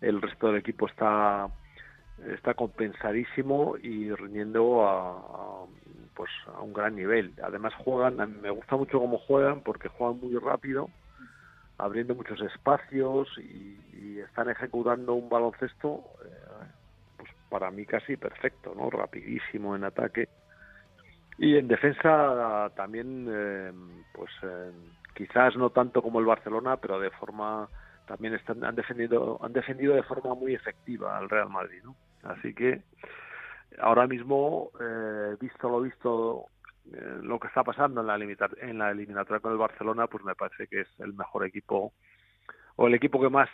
el 0.00 0.20
resto 0.20 0.48
del 0.48 0.56
equipo 0.56 0.86
está 0.86 1.48
está 2.34 2.54
compensadísimo 2.54 3.76
y 3.78 4.12
rindiendo 4.14 4.86
a, 4.86 5.66
pues 6.14 6.30
a 6.54 6.60
un 6.60 6.72
gran 6.72 6.94
nivel. 6.94 7.32
Además 7.42 7.74
juegan, 7.74 8.40
me 8.40 8.50
gusta 8.50 8.76
mucho 8.76 9.00
cómo 9.00 9.18
juegan 9.18 9.60
porque 9.62 9.88
juegan 9.88 10.20
muy 10.20 10.38
rápido, 10.38 10.88
abriendo 11.78 12.14
muchos 12.14 12.40
espacios 12.40 13.28
y, 13.38 13.78
están 14.22 14.48
ejecutando 14.48 15.14
un 15.14 15.28
baloncesto 15.28 16.04
eh, 16.24 16.28
pues 17.16 17.28
para 17.48 17.70
mí 17.70 17.84
casi 17.84 18.16
perfecto, 18.16 18.72
¿no? 18.74 18.88
Rapidísimo 18.88 19.74
en 19.74 19.84
ataque 19.84 20.28
y 21.38 21.56
en 21.56 21.68
defensa 21.68 22.70
también, 22.76 23.26
eh, 23.30 23.72
pues 24.14 24.30
eh, 24.42 24.70
quizás 25.14 25.56
no 25.56 25.70
tanto 25.70 26.02
como 26.02 26.20
el 26.20 26.26
Barcelona, 26.26 26.76
pero 26.76 27.00
de 27.00 27.10
forma 27.10 27.68
también 28.06 28.34
están, 28.34 28.64
han 28.64 28.74
defendido 28.74 29.38
han 29.42 29.52
defendido 29.52 29.94
de 29.94 30.02
forma 30.02 30.34
muy 30.34 30.54
efectiva 30.54 31.16
al 31.16 31.30
Real 31.30 31.48
Madrid, 31.48 31.82
¿no? 31.84 31.96
Así 32.22 32.54
que 32.54 32.82
ahora 33.78 34.06
mismo, 34.06 34.70
eh, 34.80 35.36
visto 35.40 35.68
lo 35.68 35.80
visto, 35.80 36.46
eh, 36.92 37.18
lo 37.22 37.38
que 37.38 37.48
está 37.48 37.62
pasando 37.62 38.00
en 38.00 38.06
la, 38.06 38.16
en 38.16 38.78
la 38.78 38.90
eliminatoria 38.90 39.40
con 39.40 39.52
el 39.52 39.58
Barcelona, 39.58 40.06
pues 40.06 40.24
me 40.24 40.34
parece 40.34 40.66
que 40.66 40.82
es 40.82 40.88
el 40.98 41.14
mejor 41.14 41.46
equipo 41.46 41.92
o 42.76 42.86
el 42.86 42.94
equipo 42.94 43.20
que 43.20 43.28
más 43.28 43.48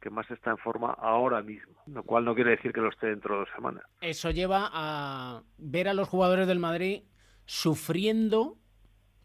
que 0.00 0.10
más 0.10 0.28
está 0.32 0.50
en 0.50 0.58
forma 0.58 0.90
ahora 0.98 1.42
mismo, 1.42 1.74
lo 1.86 2.02
cual 2.02 2.24
no 2.24 2.34
quiere 2.34 2.50
decir 2.50 2.72
que 2.72 2.80
lo 2.80 2.88
esté 2.88 3.06
dentro 3.06 3.34
de 3.34 3.40
dos 3.42 3.48
semanas. 3.54 3.84
Eso 4.00 4.32
lleva 4.32 4.68
a 4.72 5.42
ver 5.58 5.86
a 5.86 5.94
los 5.94 6.08
jugadores 6.08 6.48
del 6.48 6.58
Madrid 6.58 7.04
sufriendo 7.52 8.56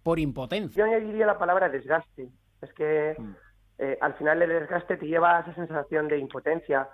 por 0.04 0.20
impotencia. 0.20 0.78
Yo 0.78 0.84
añadiría 0.84 1.26
la 1.26 1.40
palabra 1.40 1.70
desgaste. 1.70 2.28
Es 2.62 2.74
que 2.74 3.16
mm. 3.18 3.36
eh, 3.78 3.98
al 4.02 4.16
final 4.16 4.42
el 4.42 4.50
desgaste 4.50 4.98
te 4.98 5.08
lleva 5.08 5.38
a 5.38 5.42
esa 5.42 5.56
sensación 5.56 6.10
de 6.10 6.18
impotencia. 6.18 6.90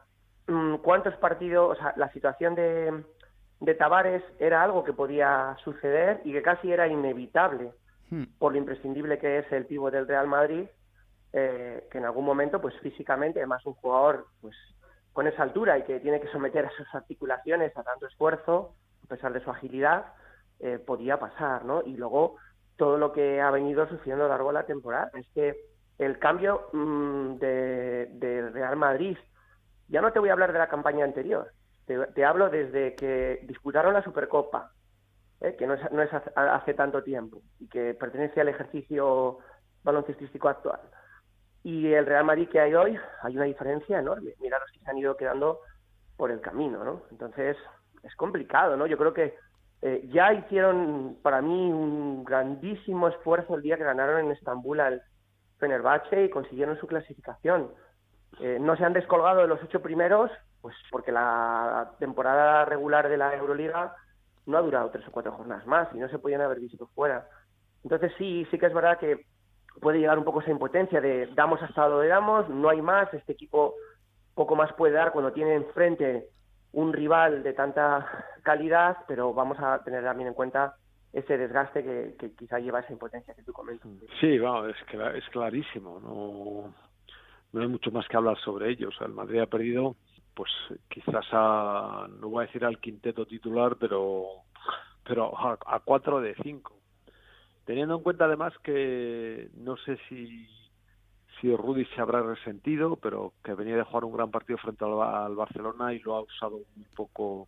Mm, 0.45 0.75
¿Cuántos 0.75 1.15
partidos, 1.15 1.75
o 1.75 1.81
sea, 1.81 1.95
la 1.97 2.11
situación 2.11 2.53
de, 2.53 3.03
de 3.61 3.73
Tavares 3.73 4.21
era 4.37 4.61
algo 4.61 4.83
que 4.83 4.93
podía 4.93 5.57
suceder 5.63 6.21
y 6.23 6.33
que 6.33 6.43
casi 6.43 6.71
era 6.71 6.87
inevitable 6.87 7.71
mm. 8.11 8.23
por 8.37 8.51
lo 8.51 8.59
imprescindible 8.59 9.17
que 9.17 9.39
es 9.39 9.51
el 9.51 9.65
pivo 9.65 9.89
del 9.89 10.07
Real 10.07 10.27
Madrid, 10.27 10.67
eh, 11.33 11.87
que 11.91 11.97
en 11.97 12.05
algún 12.05 12.25
momento, 12.25 12.61
pues 12.61 12.75
físicamente, 12.79 13.39
además 13.39 13.65
un 13.65 13.73
jugador 13.73 14.27
pues 14.39 14.55
con 15.13 15.25
esa 15.25 15.41
altura 15.41 15.79
y 15.79 15.83
que 15.83 15.99
tiene 15.99 16.21
que 16.21 16.27
someter 16.27 16.67
a 16.67 16.71
sus 16.77 16.93
articulaciones 16.93 17.75
a 17.75 17.81
tanto 17.81 18.05
esfuerzo, 18.05 18.75
a 19.03 19.07
pesar 19.07 19.33
de 19.33 19.43
su 19.43 19.49
agilidad, 19.49 20.13
eh, 20.65 20.79
podía 20.79 21.19
pasar, 21.19 21.65
¿no? 21.65 21.81
Y 21.81 21.97
luego 21.97 22.37
todo 22.77 22.97
lo 22.97 23.11
que 23.11 23.41
ha 23.41 23.51
venido 23.51 23.85
sucediendo 23.85 24.23
a 24.23 24.27
lo 24.27 24.33
largo 24.33 24.47
de 24.47 24.53
la 24.53 24.65
temporada 24.65 25.11
es 25.13 25.27
que 25.35 25.57
el 25.97 26.17
cambio 26.19 26.69
mm, 26.71 27.33
de, 27.35 28.49
Real 28.53 28.77
Madrid, 28.77 29.17
ya 29.89 29.99
no 29.99 30.13
te 30.13 30.19
voy 30.19 30.29
a 30.29 30.31
hablar 30.31 30.53
de 30.53 30.59
la 30.59 30.69
campaña 30.69 31.03
anterior, 31.03 31.51
te, 31.85 32.23
hablo 32.23 32.49
desde 32.49 32.95
que 32.95 33.41
disputaron 33.43 33.93
la 33.93 34.05
Supercopa, 34.05 34.71
¿eh? 35.41 35.57
que 35.57 35.67
no 35.67 35.73
es, 35.73 35.91
no 35.91 36.01
es 36.01 36.11
hace, 36.13 36.73
tanto 36.75 37.03
tiempo 37.03 37.41
y 37.59 37.67
que 37.67 37.93
pertenece 37.93 38.39
al 38.39 38.47
ejercicio 38.47 39.39
baloncestístico 39.83 40.47
actual. 40.47 40.79
Y 41.61 41.91
el 41.91 42.05
Real 42.05 42.23
Madrid 42.23 42.47
que 42.47 42.61
hay 42.61 42.73
hoy, 42.73 42.97
hay 43.21 43.35
una 43.35 43.45
diferencia 43.45 43.99
enorme. 43.99 44.33
Mira 44.39 44.59
los 44.59 44.71
que 44.71 44.79
se 44.79 44.89
han 44.89 44.97
ido 44.97 45.17
quedando 45.17 45.59
por 46.15 46.31
el 46.31 46.39
camino, 46.39 46.85
¿no? 46.85 47.01
Entonces, 47.11 47.57
es 48.01 48.15
complicado, 48.15 48.77
¿no? 48.77 48.87
Yo 48.87 48.97
creo 48.97 49.13
que 49.13 49.35
eh, 49.85 50.07
ya 50.13 50.31
hicieron 50.31 51.17
para 51.21 51.41
mí 51.41 51.69
un 51.69 52.23
grandísimo 52.23 53.09
esfuerzo 53.09 53.55
el 53.55 53.61
día 53.61 53.75
que 53.75 53.83
ganaron 53.83 54.21
en 54.21 54.31
Estambul 54.31 54.79
al 54.79 55.01
Fenerbahce 55.59 56.23
y 56.23 56.29
consiguieron 56.29 56.79
su 56.79 56.87
clasificación. 56.87 57.69
Eh, 58.39 58.59
no 58.61 58.77
se 58.77 58.85
han 58.85 58.93
descolgado 58.93 59.41
de 59.41 59.47
los 59.47 59.61
ocho 59.61 59.81
primeros, 59.81 60.31
pues 60.61 60.73
porque 60.89 61.11
la 61.11 61.91
temporada 61.99 62.63
regular 62.63 63.09
de 63.09 63.17
la 63.17 63.35
Euroliga 63.35 63.93
no 64.45 64.57
ha 64.57 64.61
durado 64.61 64.89
tres 64.89 65.05
o 65.05 65.11
cuatro 65.11 65.33
jornadas 65.33 65.67
más 65.67 65.89
y 65.93 65.97
no 65.97 66.07
se 66.07 66.17
podían 66.17 66.39
haber 66.39 66.61
visto 66.61 66.87
fuera. 66.95 67.27
Entonces 67.83 68.13
sí, 68.17 68.47
sí 68.51 68.57
que 68.57 68.67
es 68.67 68.73
verdad 68.73 68.97
que 68.97 69.25
puede 69.81 69.99
llegar 69.99 70.17
un 70.17 70.23
poco 70.23 70.39
esa 70.39 70.51
impotencia 70.51 71.01
de 71.01 71.27
damos 71.35 71.61
hasta 71.61 71.89
donde 71.89 72.07
damos, 72.07 72.47
no 72.47 72.69
hay 72.69 72.81
más, 72.81 73.13
este 73.13 73.33
equipo 73.33 73.73
poco 74.33 74.55
más 74.55 74.71
puede 74.73 74.93
dar 74.93 75.11
cuando 75.11 75.33
tiene 75.33 75.55
enfrente 75.55 76.29
un 76.73 76.91
rival 76.91 77.43
de 77.43 77.53
tanta 77.53 78.05
calidad, 78.43 78.97
pero 79.07 79.33
vamos 79.33 79.57
a 79.59 79.83
tener 79.83 80.03
también 80.03 80.29
en 80.29 80.33
cuenta 80.33 80.75
ese 81.11 81.37
desgaste 81.37 81.83
que, 81.83 82.31
quizá 82.37 82.59
lleva 82.59 82.79
esa 82.79 82.93
impotencia 82.93 83.35
que 83.35 83.43
tú 83.43 83.53
comentas. 83.53 83.89
Sí, 84.19 84.35
es, 84.35 84.75
es 85.15 85.29
clarísimo. 85.29 85.99
No, 85.99 86.73
no 87.53 87.61
hay 87.61 87.67
mucho 87.67 87.91
más 87.91 88.07
que 88.07 88.17
hablar 88.17 88.37
sobre 88.39 88.71
ello. 88.71 88.89
O 88.89 88.91
sea, 88.91 89.05
el 89.05 89.13
Madrid 89.13 89.39
ha 89.39 89.45
perdido, 89.45 89.95
pues 90.33 90.51
quizás 90.89 91.25
a, 91.31 92.07
no 92.19 92.29
voy 92.29 92.43
a 92.43 92.47
decir 92.47 92.65
al 92.65 92.79
quinteto 92.79 93.27
titular, 93.27 93.75
pero, 93.79 94.25
pero 95.07 95.37
a, 95.37 95.59
a 95.67 95.79
cuatro 95.79 96.19
de 96.19 96.35
cinco. 96.41 96.79
Teniendo 97.65 97.95
en 97.95 98.03
cuenta 98.03 98.25
además 98.25 98.53
que 98.63 99.49
no 99.53 99.77
sé 99.77 99.97
si 100.09 100.47
Rudy 101.51 101.85
se 101.85 102.01
habrá 102.01 102.21
resentido, 102.21 102.95
pero 102.95 103.33
que 103.43 103.53
venía 103.53 103.75
de 103.75 103.83
jugar 103.83 104.05
un 104.05 104.13
gran 104.13 104.31
partido 104.31 104.57
frente 104.57 104.85
al, 104.85 105.35
Barcelona 105.35 105.93
y 105.93 105.99
lo 105.99 106.15
ha 106.15 106.21
usado 106.21 106.55
un 106.55 106.85
poco 106.95 107.47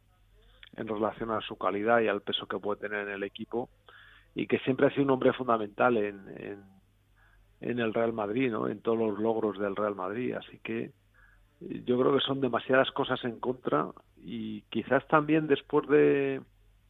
en 0.75 0.87
relación 0.87 1.31
a 1.31 1.39
su 1.41 1.57
calidad 1.57 2.01
y 2.01 2.09
al 2.09 2.21
peso 2.21 2.45
que 2.47 2.59
puede 2.59 2.81
tener 2.81 3.07
en 3.07 3.13
el 3.13 3.23
equipo 3.23 3.69
y 4.33 4.47
que 4.47 4.59
siempre 4.59 4.87
ha 4.87 4.89
sido 4.89 5.03
un 5.03 5.11
hombre 5.11 5.31
fundamental 5.31 5.95
en, 5.95 6.61
en, 7.61 7.79
el 7.79 7.93
Real 7.93 8.11
Madrid, 8.11 8.51
¿no? 8.51 8.67
en 8.67 8.81
todos 8.81 8.97
los 8.97 9.17
logros 9.17 9.57
del 9.57 9.77
Real 9.77 9.95
Madrid. 9.95 10.33
Así 10.33 10.59
que 10.59 10.91
yo 11.61 11.97
creo 11.97 12.13
que 12.13 12.19
son 12.19 12.41
demasiadas 12.41 12.91
cosas 12.91 13.23
en 13.23 13.39
contra 13.39 13.87
y 14.17 14.63
quizás 14.63 15.07
también 15.07 15.47
después 15.47 15.87
de, 15.87 16.41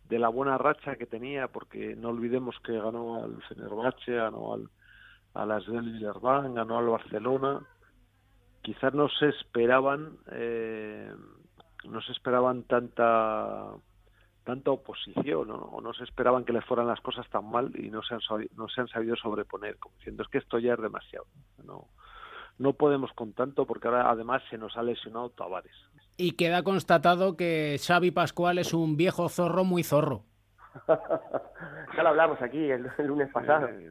de 0.09 0.19
la 0.19 0.29
buena 0.29 0.57
racha 0.57 0.95
que 0.95 1.05
tenía, 1.05 1.47
porque 1.49 1.95
no 1.95 2.09
olvidemos 2.09 2.55
que 2.61 2.73
ganó 2.73 3.23
al 3.23 3.41
Fenerbahce, 3.43 4.15
ganó 4.15 4.53
al 4.53 4.69
a 5.36 5.45
las 5.45 5.65
del 5.67 5.91
Villarban, 5.93 6.56
ganó 6.56 6.78
al 6.80 6.88
Barcelona. 6.88 7.62
Quizás 8.62 8.93
no 8.93 9.10
se 9.10 9.30
esperaban, 9.30 10.17
eh, 10.32 11.13
no 11.84 12.02
se 12.02 12.12
esperaban 12.13 12.63
tanta 12.63 13.71
tanta 14.43 14.69
oposición 14.69 15.50
o 15.50 15.82
no 15.82 15.93
se 15.93 16.04
esperaban 16.04 16.45
que 16.45 16.54
le 16.54 16.62
fueran 16.62 16.86
las 16.86 17.02
cosas 17.02 17.28
tan 17.32 17.50
mal 17.50 17.71
y 17.76 17.89
no 17.89 18.04
se 18.04 18.13
han 18.13 18.21
no 18.56 18.67
se 18.69 18.82
han 18.82 18.88
sabido 18.88 19.15
sobreponer 19.15 19.80
como 19.80 19.95
diciendo 19.95 20.21
es 20.21 20.30
que 20.30 20.38
esto 20.38 20.60
ya 20.60 20.76
es 20.76 20.82
demasiado 20.82 21.26
no 21.63 21.88
no 22.60 22.74
podemos 22.74 23.12
con 23.13 23.34
tanto 23.34 23.65
porque 23.65 23.88
ahora 23.88 24.10
además 24.10 24.43
se 24.50 24.58
nos 24.58 24.78
ha 24.78 24.84
lesionado 24.84 25.32
Tavares. 25.32 25.76
Y 26.15 26.34
queda 26.34 26.63
constatado 26.63 27.36
que 27.36 27.78
Xavi 27.86 28.12
Pascual 28.12 28.60
es 28.60 28.74
un 28.74 28.95
viejo 28.95 29.28
zorro 29.30 29.63
muy 29.63 29.84
zorro. 29.84 30.24
Ya 31.95 32.04
lo 32.04 32.10
hablamos 32.10 32.41
aquí 32.41 32.69
el, 32.69 32.91
lunes 32.98 33.32
pasado. 33.32 33.69
Eh, 33.69 33.89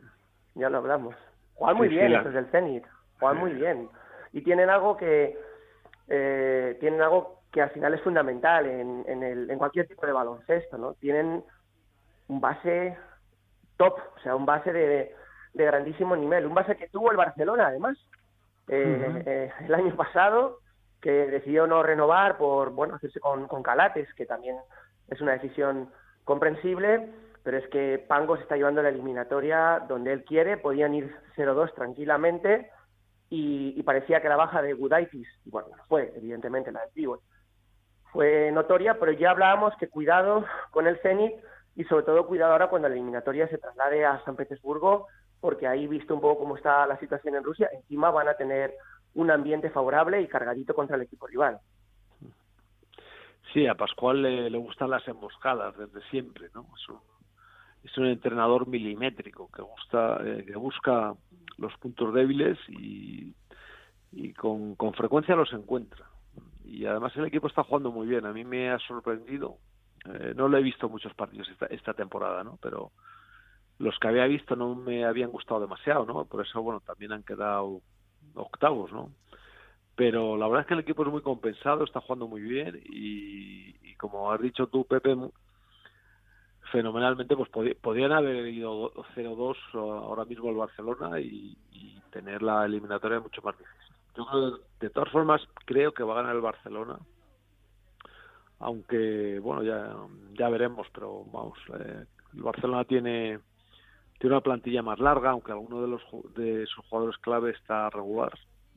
ya 0.56 0.68
lo 0.68 0.78
hablamos 0.78 1.14
Juegan 1.54 1.76
muy 1.76 1.88
bien 1.88 2.12
estos 2.12 2.34
del 2.34 2.46
Zenit, 2.46 2.84
juegan 3.18 3.38
muy 3.38 3.52
bien. 3.52 3.88
Y 4.32 4.42
tienen 4.42 4.70
algo 4.70 4.96
que 4.96 5.38
eh, 6.08 6.76
tienen 6.80 7.02
algo 7.02 7.42
que 7.52 7.62
al 7.62 7.70
final 7.70 7.94
es 7.94 8.02
fundamental 8.02 8.66
en, 8.66 9.04
en, 9.06 9.22
el, 9.22 9.50
en 9.50 9.58
cualquier 9.58 9.86
tipo 9.86 10.04
de 10.06 10.12
baloncesto, 10.12 10.76
¿no? 10.76 10.94
Tienen 10.94 11.44
un 12.28 12.40
base 12.40 12.96
top, 13.76 13.94
o 14.16 14.18
sea, 14.20 14.34
un 14.34 14.46
base 14.46 14.72
de, 14.72 15.14
de 15.52 15.64
grandísimo 15.64 16.16
nivel, 16.16 16.46
un 16.46 16.54
base 16.54 16.76
que 16.76 16.88
tuvo 16.88 17.10
el 17.10 17.16
Barcelona 17.16 17.68
además 17.68 17.96
eh, 18.68 19.22
eh, 19.26 19.52
el 19.66 19.74
año 19.74 19.94
pasado, 19.94 20.58
que 21.00 21.10
decidió 21.10 21.66
no 21.66 21.82
renovar 21.82 22.38
por, 22.38 22.70
bueno, 22.70 22.94
hacerse 22.94 23.20
con, 23.20 23.46
con 23.46 23.62
Calates, 23.62 24.12
que 24.14 24.26
también 24.26 24.56
es 25.08 25.20
una 25.20 25.32
decisión 25.32 25.90
comprensible, 26.24 27.10
pero 27.44 27.58
es 27.58 27.68
que 27.68 28.04
Pango 28.08 28.36
se 28.36 28.42
está 28.42 28.56
llevando 28.56 28.82
la 28.82 28.88
eliminatoria 28.88 29.84
donde 29.86 30.12
él 30.12 30.24
quiere, 30.24 30.56
podían 30.56 30.94
ir 30.94 31.14
0-2 31.36 31.74
tranquilamente 31.74 32.70
y, 33.28 33.82
parecía 33.82 34.22
que 34.22 34.28
la 34.28 34.36
baja 34.36 34.62
de 34.62 34.72
Gudaitis, 34.72 35.28
y 35.44 35.50
bueno, 35.50 35.68
fue 35.88 36.12
evidentemente 36.16 36.72
la 36.72 36.80
del 36.80 36.90
Pivot, 36.94 37.20
fue 38.12 38.50
notoria, 38.50 38.98
pero 38.98 39.12
ya 39.12 39.30
hablábamos 39.30 39.74
que 39.78 39.88
cuidado 39.88 40.44
con 40.70 40.86
el 40.86 40.98
Zenit 41.00 41.34
y 41.76 41.84
sobre 41.84 42.04
todo 42.04 42.26
cuidado 42.26 42.52
ahora 42.52 42.68
cuando 42.68 42.88
la 42.88 42.94
eliminatoria 42.94 43.48
se 43.48 43.58
traslade 43.58 44.04
a 44.04 44.24
San 44.24 44.36
Petersburgo, 44.36 45.08
porque 45.40 45.66
ahí 45.66 45.86
visto 45.86 46.14
un 46.14 46.20
poco 46.20 46.40
cómo 46.40 46.56
está 46.56 46.86
la 46.86 46.98
situación 46.98 47.34
en 47.34 47.44
Rusia, 47.44 47.68
encima 47.72 48.10
van 48.10 48.28
a 48.28 48.34
tener 48.34 48.72
un 49.14 49.30
ambiente 49.30 49.68
favorable 49.68 50.22
y 50.22 50.28
cargadito 50.28 50.74
contra 50.74 50.96
el 50.96 51.02
equipo 51.02 51.26
rival. 51.26 51.58
Sí, 53.52 53.66
a 53.66 53.74
Pascual 53.74 54.22
le, 54.22 54.58
gustan 54.58 54.90
las 54.90 55.06
emboscadas 55.06 55.76
desde 55.76 56.00
siempre, 56.08 56.48
¿no? 56.54 56.66
Es 57.84 57.98
un 57.98 58.06
entrenador 58.06 58.66
milimétrico 58.66 59.50
que 59.54 59.62
gusta 59.62 60.18
eh, 60.24 60.44
que 60.46 60.56
busca 60.56 61.14
los 61.58 61.76
puntos 61.78 62.14
débiles 62.14 62.58
y, 62.68 63.34
con, 64.34 64.76
frecuencia 64.94 65.36
los 65.36 65.52
encuentra. 65.52 66.06
Y 66.64 66.86
además 66.86 67.14
el 67.16 67.26
equipo 67.26 67.46
está 67.46 67.62
jugando 67.62 67.92
muy 67.92 68.06
bien. 68.06 68.26
A 68.26 68.32
mí 68.32 68.44
me 68.44 68.70
ha 68.70 68.78
sorprendido 68.78 69.58
eh, 70.06 70.34
no 70.36 70.48
lo 70.48 70.58
he 70.58 70.62
visto 70.62 70.88
muchos 70.88 71.14
partidos 71.14 71.48
esta, 71.48 71.66
esta 71.66 71.94
temporada 71.94 72.44
no 72.44 72.58
pero 72.60 72.92
los 73.78 73.98
que 73.98 74.08
había 74.08 74.26
visto 74.26 74.54
no 74.54 74.74
me 74.74 75.06
habían 75.06 75.30
gustado 75.30 75.60
demasiado 75.60 76.04
no 76.04 76.26
por 76.26 76.44
eso 76.44 76.60
bueno 76.60 76.80
también 76.80 77.12
han 77.12 77.22
quedado 77.22 77.80
octavos 78.34 78.92
no 78.92 79.12
pero 79.96 80.36
la 80.36 80.46
verdad 80.46 80.60
es 80.60 80.66
que 80.66 80.74
el 80.74 80.80
equipo 80.80 81.04
es 81.04 81.10
muy 81.10 81.22
compensado 81.22 81.84
está 81.84 82.02
jugando 82.02 82.28
muy 82.28 82.42
bien 82.42 82.82
y, 82.84 83.76
y 83.80 83.94
como 83.94 84.30
has 84.30 84.42
dicho 84.42 84.66
tú 84.66 84.84
Pepe 84.84 85.16
fenomenalmente, 86.74 87.36
pues 87.36 87.48
podían 87.80 88.10
haber 88.10 88.48
ido 88.48 88.92
0-2 89.14 89.56
ahora 89.74 90.24
mismo 90.24 90.48
al 90.48 90.56
Barcelona 90.56 91.20
y, 91.20 91.56
tener 92.10 92.42
la 92.42 92.64
eliminatoria 92.64 93.18
mucho 93.18 93.42
más 93.42 93.58
difícil. 93.58 93.94
Yo 94.16 94.24
creo, 94.26 94.58
de 94.78 94.90
todas 94.90 95.10
formas, 95.10 95.42
creo 95.64 95.92
que 95.92 96.04
va 96.04 96.12
a 96.12 96.22
ganar 96.22 96.36
el 96.36 96.42
Barcelona, 96.42 96.96
aunque, 98.60 99.40
bueno, 99.40 99.64
ya, 99.64 99.96
ya 100.38 100.48
veremos, 100.48 100.86
pero 100.94 101.24
vamos, 101.32 101.58
eh, 101.76 102.04
el 102.34 102.42
Barcelona 102.42 102.84
tiene, 102.84 103.40
tiene 104.20 104.36
una 104.36 104.42
plantilla 104.42 104.80
más 104.82 105.00
larga, 105.00 105.30
aunque 105.30 105.50
alguno 105.50 105.82
de, 105.82 105.88
los, 105.88 106.02
de 106.36 106.66
sus 106.66 106.84
jugadores 106.86 107.18
clave 107.18 107.50
está 107.50 107.90
regular 107.90 108.32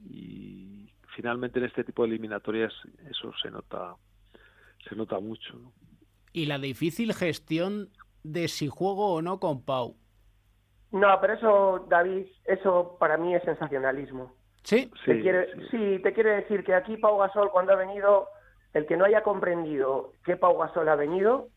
y 0.09 0.89
finalmente 1.15 1.59
en 1.59 1.65
este 1.65 1.83
tipo 1.83 2.01
de 2.03 2.09
eliminatorias 2.09 2.73
eso 3.09 3.31
se 3.41 3.51
nota 3.51 3.95
se 4.87 4.95
nota 4.95 5.19
mucho. 5.19 5.59
Y 6.37 6.45
la 6.45 6.59
difícil 6.59 7.15
gestión 7.15 7.89
de 8.23 8.47
si 8.47 8.67
juego 8.67 9.15
o 9.15 9.23
no 9.23 9.39
con 9.39 9.65
Pau. 9.65 9.95
No, 10.91 11.07
pero 11.19 11.33
eso, 11.33 11.85
David, 11.89 12.27
eso 12.45 12.95
para 12.99 13.17
mí 13.17 13.33
es 13.33 13.41
sensacionalismo. 13.41 14.35
¿Sí? 14.61 14.91
Te 15.03 15.19
quiere, 15.19 15.47
sí, 15.71 15.99
te 16.03 16.13
quiere 16.13 16.35
decir 16.35 16.63
que 16.63 16.75
aquí 16.75 16.95
Pau 16.97 17.17
Gasol 17.17 17.49
cuando 17.49 17.73
ha 17.73 17.75
venido, 17.75 18.27
el 18.73 18.85
que 18.85 18.97
no 18.97 19.05
haya 19.05 19.23
comprendido 19.23 20.11
que 20.23 20.37
Pau 20.37 20.55
Gasol 20.59 20.87
ha 20.89 20.95
venido, 20.95 21.47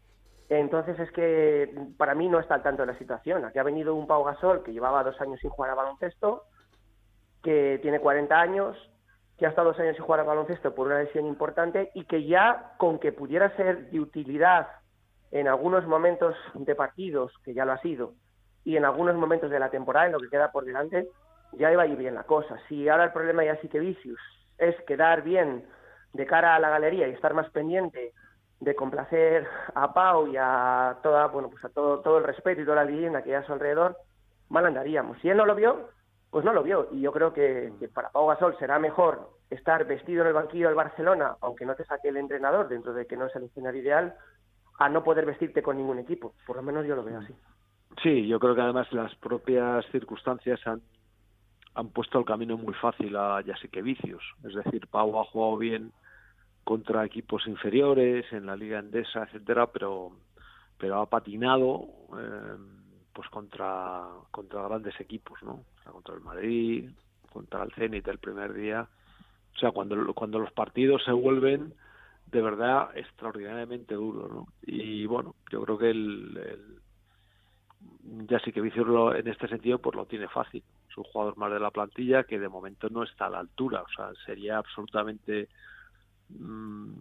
entonces 0.49 0.99
es 0.99 1.11
que 1.13 1.75
para 1.99 2.15
mí 2.15 2.29
no 2.29 2.41
está 2.41 2.55
al 2.55 2.63
tanto 2.63 2.87
de 2.87 2.93
la 2.93 2.99
situación. 2.99 3.45
Aquí 3.45 3.59
ha 3.59 3.63
venido 3.63 3.95
un 3.95 4.07
Pau 4.07 4.25
Gasol 4.25 4.63
que 4.63 4.73
llevaba 4.73 5.05
dos 5.05 5.21
años 5.21 5.39
sin 5.41 5.51
jugar 5.51 5.73
a 5.73 5.75
baloncesto, 5.75 6.45
que 7.43 7.79
tiene 7.83 8.01
40 8.01 8.35
años, 8.35 8.79
que 9.41 9.47
ha 9.47 9.49
estado 9.49 9.69
dos 9.69 9.81
años 9.81 9.97
sin 9.97 10.05
jugar 10.05 10.21
al 10.21 10.27
baloncesto 10.27 10.75
por 10.75 10.87
una 10.87 10.99
lesión 10.99 11.25
importante 11.25 11.91
y 11.95 12.05
que 12.05 12.25
ya 12.27 12.75
con 12.77 12.99
que 12.99 13.11
pudiera 13.11 13.57
ser 13.57 13.91
de 13.91 13.99
utilidad 13.99 14.69
en 15.31 15.49
algunos 15.49 15.87
momentos 15.87 16.37
de 16.53 16.75
partidos, 16.75 17.33
que 17.43 17.55
ya 17.55 17.65
lo 17.65 17.73
ha 17.73 17.79
sido, 17.79 18.13
y 18.65 18.77
en 18.77 18.85
algunos 18.85 19.17
momentos 19.17 19.51
de 19.51 19.59
la 19.59 19.71
temporada, 19.71 20.07
en 20.07 20.13
lo 20.13 20.19
que 20.21 20.29
queda 20.29 20.53
por 20.53 20.67
delante, 20.67 21.09
ya 21.53 21.73
iba 21.73 21.85
a 21.85 21.87
bien 21.87 22.15
la 22.15 22.25
cosa. 22.25 22.59
Si 22.69 22.87
ahora 22.87 23.05
el 23.05 23.13
problema 23.13 23.43
ya 23.43 23.57
sí 23.63 23.69
que 23.69 23.79
Vicius 23.81 24.21
es 24.59 24.77
quedar 24.83 25.23
bien 25.23 25.65
de 26.13 26.27
cara 26.27 26.55
a 26.55 26.61
la 26.61 26.69
galería 26.69 27.09
y 27.09 27.13
estar 27.13 27.33
más 27.33 27.49
pendiente 27.49 28.13
de 28.61 28.75
complacer 28.75 29.47
a 29.75 29.95
Pau 29.95 30.27
y 30.27 30.37
a 30.37 30.99
pues 31.03 31.73
todo 31.73 32.19
el 32.19 32.25
respeto 32.25 32.61
y 32.61 32.65
toda 32.67 32.85
la 32.85 32.91
leyenda 32.91 33.23
que 33.23 33.31
hay 33.35 33.43
a 33.43 33.47
su 33.47 33.55
alrededor, 33.55 33.97
mal 34.51 34.67
andaríamos. 34.67 35.19
Si 35.23 35.31
él 35.31 35.39
no 35.39 35.47
lo 35.47 35.55
vio, 35.55 35.89
pues 36.31 36.45
no 36.45 36.53
lo 36.53 36.63
vio. 36.63 36.89
Y 36.93 37.01
yo 37.01 37.13
creo 37.13 37.33
que, 37.33 37.73
para 37.93 38.11
Pau 38.11 38.29
Gasol 38.29 38.57
será 38.59 38.79
mejor 38.79 39.31
estar 39.51 39.87
vestido 39.87 40.23
en 40.23 40.29
el 40.29 40.35
banquillo 40.35 40.69
del 40.69 40.77
Barcelona, 40.77 41.37
aunque 41.41 41.67
no 41.67 41.75
te 41.75 41.85
saque 41.85 42.09
el 42.09 42.17
entrenador 42.17 42.69
dentro 42.69 42.93
de 42.93 43.07
que 43.07 43.17
no 43.17 43.27
es 43.27 43.37
el 43.37 43.45
escenario 43.45 43.83
ideal, 43.83 44.15
a 44.79 44.89
no 44.89 45.03
poder 45.03 45.27
vestirte 45.27 45.63
con 45.63 45.77
ningún 45.77 45.99
equipo. 45.99 46.35
Por 46.47 46.57
lo 46.57 46.63
menos 46.63 46.87
yo 46.87 46.97
lo 46.97 47.05
veo 47.05 47.19
así. 47.19 47.35
Sí, 48.03 48.27
yo 48.27 48.39
creo 48.39 48.55
que 48.55 48.61
además 48.63 48.91
las 48.93 49.15
propias 49.17 49.85
circunstancias 49.91 50.61
han, 50.67 50.81
han 51.75 51.89
puesto 51.89 52.19
el 52.19 52.25
camino 52.25 52.57
muy 52.57 52.75
fácil 52.75 53.17
a 53.17 53.43
que 53.71 53.83
Vicios. 53.83 54.23
Es 54.45 54.55
decir, 54.55 54.87
Pau 54.87 55.19
ha 55.21 55.25
jugado 55.25 55.59
bien 55.59 55.93
contra 56.65 57.05
equipos 57.05 57.47
inferiores 57.47 58.33
en 58.33 58.47
la 58.47 58.57
Liga 58.57 58.79
Endesa, 58.79 59.25
etcétera, 59.25 59.67
pero 59.67 60.13
pero 60.81 61.01
ha 61.01 61.07
patinado 61.07 61.85
eh, 62.19 62.57
pues 63.13 63.29
contra 63.29 64.07
contra 64.31 64.69
grandes 64.69 64.99
equipos, 65.01 65.43
¿no? 65.43 65.65
contra 65.91 66.15
el 66.15 66.21
Madrid, 66.21 66.91
contra 67.33 67.63
el 67.63 67.73
Zenit 67.73 68.07
el 68.09 68.19
primer 68.19 68.53
día. 68.53 68.89
O 69.55 69.59
sea, 69.59 69.73
cuando, 69.73 70.15
cuando 70.15 70.39
los 70.39 70.53
partidos 70.53 71.03
se 71.05 71.13
vuelven 71.13 71.75
de 72.27 72.41
verdad 72.41 72.97
extraordinariamente 72.97 73.95
duros, 73.95 74.31
¿no? 74.31 74.47
Y 74.63 75.05
bueno, 75.07 75.35
yo 75.51 75.63
creo 75.63 75.79
que 75.79 75.91
el, 75.91 76.81
ya 78.29 78.39
sí 78.41 78.53
que 78.53 78.61
Vicius 78.61 79.17
en 79.17 79.29
este 79.29 79.49
sentido 79.49 79.79
pues 79.79 79.97
lo 79.97 80.07
tiene 80.07 80.29
fácil. 80.29 80.63
Es 80.89 80.97
un 80.97 81.05
jugador 81.05 81.37
más 81.37 81.53
de 81.53 81.61
la 81.61 81.71
plantilla 81.71 82.25
que 82.25 82.39
de 82.39 82.49
momento 82.49 82.89
no 82.89 83.03
está 83.03 83.27
a 83.27 83.31
la 83.31 83.41
altura. 83.41 83.83
O 83.83 83.89
sea, 83.95 84.13
sería 84.25 84.59
absolutamente 84.59 85.49
mm, 86.29 86.93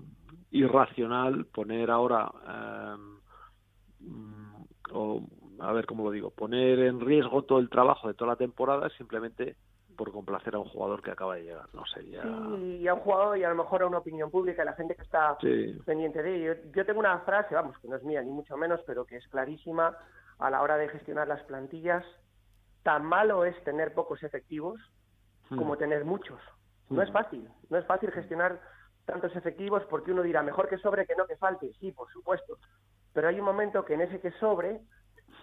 irracional 0.51 1.45
poner 1.45 1.91
ahora 1.91 2.32
eh, 2.47 2.97
o 4.91 5.24
a 5.60 5.72
ver 5.74 5.86
cómo 5.86 6.03
lo 6.03 6.12
digo, 6.12 6.32
poner 6.32 6.80
en 6.80 6.99
riesgo 6.99 7.43
todo 7.43 7.60
el 7.60 7.70
trabajo 7.70 8.07
de 8.07 8.14
toda 8.14 8.32
la 8.32 8.38
temporada 8.38 8.89
simplemente 8.97 9.55
por 9.99 10.14
complacer 10.14 10.55
a 10.55 10.60
un 10.60 10.70
jugador 10.70 11.01
que 11.01 11.12
acaba 11.12 11.36
de 11.36 11.43
llegar, 11.43 11.68
no 11.74 11.86
sería... 11.86 12.24
Sí, 12.24 12.78
y 12.78 12.88
a 12.88 12.93
un 12.93 13.01
jugador 13.01 13.38
y 13.38 13.43
a 13.43 13.49
lo 13.49 13.55
mejor 13.55 13.84
a 13.84 13.88
una 13.88 13.97
opinión 13.97 14.32
pública 14.32 14.64
y 14.64 14.66
la 14.66 14.74
gente 14.74 14.95
que 14.95 15.01
está 15.01 15.38
pendiente 15.86 16.24
de 16.24 16.36
ello. 16.36 16.62
Yo 16.74 16.86
tengo 16.86 17.01
una 17.01 17.20
frase, 17.20 17.53
vamos, 17.53 17.78
que 17.80 17.89
no 17.89 17.97
es 17.97 18.03
mía 18.03 18.22
ni 18.22 18.32
mucho 18.32 18.55
menos, 18.55 18.80
pero 18.88 19.05
que 19.05 19.18
es 19.18 19.28
clarísima 19.28 19.97
a 20.38 20.49
la 20.49 20.62
hora 20.62 20.78
de 20.78 20.88
gestionar 20.88 21.28
las 21.28 21.43
plantillas. 21.43 22.05
Tan 22.82 23.03
malo 23.03 23.43
es 23.43 23.62
tener 23.66 23.93
pocos 23.93 24.24
efectivos 24.24 24.80
como 25.49 25.74
hmm. 25.74 25.80
tener 25.80 26.05
muchos. 26.05 26.39
No 26.89 27.01
es 27.01 27.10
hmm. 27.10 27.14
fácil, 27.14 27.49
no 27.70 27.78
es 27.78 27.86
fácil 27.86 28.12
gestionar 28.12 28.62
tantos 29.05 29.36
efectivos 29.36 29.84
porque 29.89 30.14
uno 30.14 30.22
dirá, 30.22 30.43
mejor 30.43 30.70
que 30.70 30.78
sobre 30.78 31.05
que 31.05 31.16
no 31.16 31.28
que 31.28 31.36
falte. 31.36 31.74
Sí, 31.80 31.91
por 31.91 32.10
supuesto. 32.12 32.57
Pero 33.12 33.28
hay 33.28 33.39
un 33.39 33.45
momento 33.45 33.84
que 33.84 33.95
en 33.95 34.01
ese 34.01 34.22
que 34.22 34.32
sobre, 34.39 34.80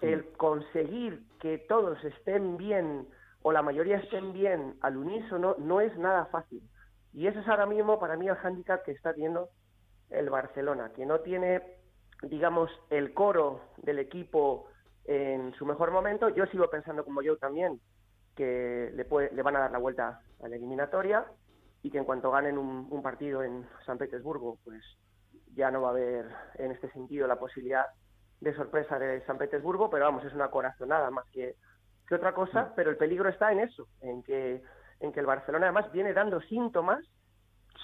el 0.00 0.26
conseguir 0.32 1.22
que 1.40 1.58
todos 1.58 2.02
estén 2.04 2.56
bien 2.56 3.08
o 3.42 3.52
la 3.52 3.62
mayoría 3.62 3.98
estén 3.98 4.32
bien 4.32 4.76
al 4.80 4.96
unísono 4.96 5.56
no 5.58 5.80
es 5.80 5.96
nada 5.96 6.26
fácil. 6.26 6.62
Y 7.12 7.26
ese 7.26 7.40
es 7.40 7.48
ahora 7.48 7.66
mismo 7.66 7.98
para 7.98 8.16
mí 8.16 8.28
el 8.28 8.34
hándicap 8.34 8.84
que 8.84 8.92
está 8.92 9.14
teniendo 9.14 9.50
el 10.10 10.30
Barcelona, 10.30 10.92
que 10.94 11.06
no 11.06 11.20
tiene, 11.20 11.62
digamos, 12.22 12.70
el 12.90 13.14
coro 13.14 13.60
del 13.78 13.98
equipo 13.98 14.68
en 15.04 15.54
su 15.54 15.64
mejor 15.64 15.90
momento. 15.90 16.28
Yo 16.28 16.46
sigo 16.46 16.68
pensando 16.68 17.04
como 17.04 17.22
yo 17.22 17.36
también 17.36 17.80
que 18.34 18.90
le, 18.94 19.04
puede, 19.04 19.32
le 19.32 19.42
van 19.42 19.56
a 19.56 19.60
dar 19.60 19.70
la 19.70 19.78
vuelta 19.78 20.20
a 20.42 20.48
la 20.48 20.56
eliminatoria 20.56 21.24
y 21.82 21.90
que 21.90 21.98
en 21.98 22.04
cuanto 22.04 22.30
ganen 22.30 22.58
un, 22.58 22.86
un 22.90 23.02
partido 23.02 23.42
en 23.42 23.66
San 23.86 23.96
Petersburgo, 23.96 24.58
pues 24.64 24.82
ya 25.54 25.70
no 25.70 25.82
va 25.82 25.88
a 25.88 25.92
haber 25.92 26.26
en 26.56 26.72
este 26.72 26.90
sentido 26.90 27.26
la 27.26 27.38
posibilidad 27.38 27.86
de 28.40 28.54
sorpresa 28.54 28.98
de 28.98 29.24
San 29.26 29.38
Petersburgo, 29.38 29.90
pero 29.90 30.04
vamos, 30.04 30.24
es 30.24 30.32
una 30.32 30.48
corazonada 30.48 31.10
más 31.10 31.26
que 31.30 31.56
que 32.06 32.14
otra 32.14 32.32
cosa, 32.32 32.62
mm. 32.62 32.72
pero 32.76 32.90
el 32.90 32.96
peligro 32.96 33.28
está 33.28 33.52
en 33.52 33.60
eso, 33.60 33.88
en 34.00 34.22
que, 34.22 34.62
en 35.00 35.12
que 35.12 35.20
el 35.20 35.26
Barcelona 35.26 35.66
además 35.66 35.90
viene 35.92 36.12
dando 36.12 36.40
síntomas 36.42 37.04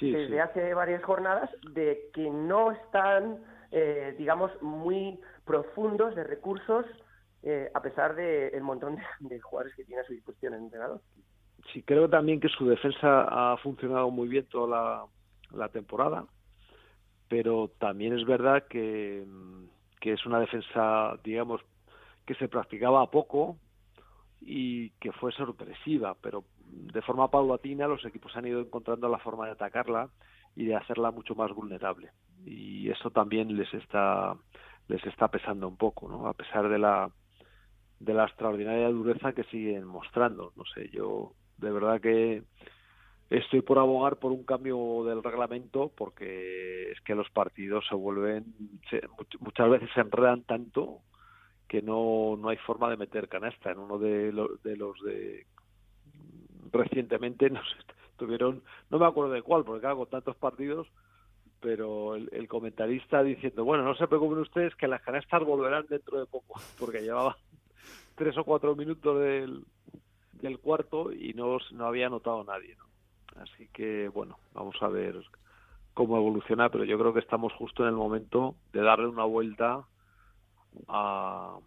desde 0.01 0.41
hace 0.41 0.75
varias 0.75 1.03
jornadas 1.05 1.49
de 1.75 2.11
que 2.13 2.29
no 2.29 2.73
están, 2.73 3.39
eh, 3.71 4.17
digamos, 4.19 4.51
muy 4.61 5.21
profundos 5.45 6.17
de 6.17 6.25
recursos, 6.25 6.85
eh, 7.45 7.71
a 7.73 7.83
pesar 7.83 8.17
del 8.17 8.53
el 8.53 8.63
montón 8.63 8.99
de, 9.21 9.41
jugadores 9.41 9.77
que 9.77 9.85
tiene 9.85 10.03
a 10.03 10.05
su 10.05 10.13
disposición 10.13 10.55
el 10.55 10.63
entrenador. 10.63 11.01
Sí, 11.73 11.85
creo 11.85 12.09
también 12.09 12.41
que 12.41 12.49
su 12.49 12.67
defensa 12.67 13.53
ha 13.53 13.57
funcionado 13.59 14.11
muy 14.11 14.27
bien 14.27 14.47
toda 14.47 14.67
la, 14.67 15.57
la 15.57 15.69
temporada, 15.69 16.25
pero 17.29 17.69
también 17.79 18.19
es 18.19 18.27
verdad 18.27 18.65
que, 18.69 19.25
que 20.03 20.13
es 20.13 20.27
una 20.27 20.39
defensa, 20.39 21.17
digamos, 21.25 21.63
que 22.27 22.35
se 22.35 22.49
practicaba 22.49 23.11
poco, 23.11 23.57
y 24.41 24.91
que 25.01 25.13
fue 25.13 25.33
sorpresiva, 25.33 26.17
pero 26.21 26.45
de 26.59 27.01
forma 27.03 27.31
paulatina 27.31 27.87
los 27.87 28.05
equipos 28.05 28.37
han 28.37 28.47
ido 28.47 28.61
encontrando 28.61 29.09
la 29.09 29.19
forma 29.19 29.47
de 29.47 29.53
atacarla 29.53 30.11
y 30.57 30.65
de 30.67 30.75
hacerla 30.75 31.13
mucho 31.13 31.35
más 31.37 31.53
vulnerable 31.53 32.11
y 32.45 32.91
eso 32.91 33.11
también 33.11 33.57
les 33.57 33.73
está 33.75 34.37
les 34.89 35.05
está 35.07 35.29
pesando 35.29 35.69
un 35.69 35.77
poco, 35.77 36.09
¿no? 36.09 36.27
A 36.27 36.35
pesar 36.35 36.69
de 36.69 36.79
la 36.79 37.11
de 38.01 38.15
la 38.15 38.25
extraordinaria 38.25 38.89
dureza 38.89 39.33
que 39.33 39.45
siguen 39.45 39.85
mostrando, 39.85 40.53
no 40.57 40.65
sé, 40.75 40.89
yo 40.91 41.35
de 41.59 41.71
verdad 41.71 42.01
que 42.01 42.43
estoy 43.39 43.63
por 43.63 43.79
abogar 43.79 44.17
por 44.17 44.33
un 44.33 44.45
cambio 44.45 45.05
del 45.05 45.23
reglamento 45.23 45.91
porque 45.97 46.91
es 46.93 47.01
que 47.01 47.15
los 47.15 47.31
partidos 47.31 47.85
se 47.89 47.95
vuelven 47.95 48.45
muchas 49.41 49.71
veces 49.71 49.91
se 49.95 50.01
enredan 50.01 50.43
tanto 50.43 51.01
que 51.73 51.81
no, 51.81 52.37
no 52.37 52.51
hay 52.51 52.59
forma 52.59 52.91
de 52.91 52.99
meter 52.99 53.29
canasta. 53.29 53.71
En 53.71 53.79
uno 53.79 53.99
de, 53.99 54.31
de 54.63 54.77
los 54.77 55.01
de 55.01 55.47
recientemente 56.71 57.49
nos 57.51 57.65
tuvieron, 58.19 58.63
no 58.91 58.99
me 58.99 59.07
acuerdo 59.07 59.33
de 59.33 59.41
cuál, 59.41 59.65
porque 59.65 59.87
hago 59.87 60.05
tantos 60.05 60.37
partidos, 60.37 60.87
pero 61.61 62.15
el, 62.15 62.47
comentarista 62.47 63.23
diciendo, 63.23 63.65
bueno, 63.65 63.85
no 63.85 63.95
se 63.95 64.07
preocupen 64.07 64.41
ustedes 64.41 64.75
que 64.77 64.87
las 64.87 65.01
canastas 65.01 65.45
volverán 65.45 65.87
dentro 65.89 66.19
de 66.21 66.27
poco, 66.27 66.61
porque 66.79 67.01
llevaba 67.01 67.39
tres 68.17 68.37
o 68.37 68.45
cuatro 68.45 68.77
minutos 68.77 69.19
del, 69.19 69.65
del 70.33 70.59
cuarto 70.59 71.11
y 71.11 71.33
no, 71.33 71.57
no 71.71 71.87
había 71.87 72.11
notado 72.11 72.45
nadie. 72.45 72.77
Así 73.37 73.69
que, 73.73 74.09
bueno, 74.09 74.39
vamos 74.53 74.77
a 74.81 74.89
ver 74.89 75.17
cómo 75.95 76.17
evoluciona, 76.17 76.71
pero 76.71 76.85
yo 76.85 76.99
creo 76.99 77.13
que 77.13 77.21
estamos 77.21 77.53
justo 77.55 77.83
en 77.83 77.91
el 77.91 77.95
momento 77.95 78.57
de 78.73 78.83
darle 78.83 79.09
una 79.09 79.25
vuelta 79.25 79.85
a, 80.89 81.59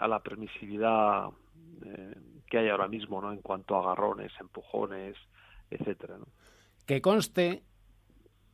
la 0.00 0.20
permisividad 0.20 1.28
eh, 1.84 2.14
que 2.46 2.58
hay 2.58 2.68
ahora 2.68 2.88
mismo, 2.88 3.20
¿no? 3.20 3.32
En 3.32 3.40
cuanto 3.40 3.76
a 3.76 3.80
agarrones, 3.80 4.32
empujones, 4.40 5.16
etcétera, 5.70 6.18
Que 6.86 7.00
conste 7.00 7.62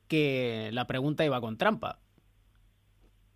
que 0.09 0.71
la 0.73 0.87
pregunta 0.87 1.25
iba 1.25 1.41
con 1.41 1.57
trampa. 1.57 1.99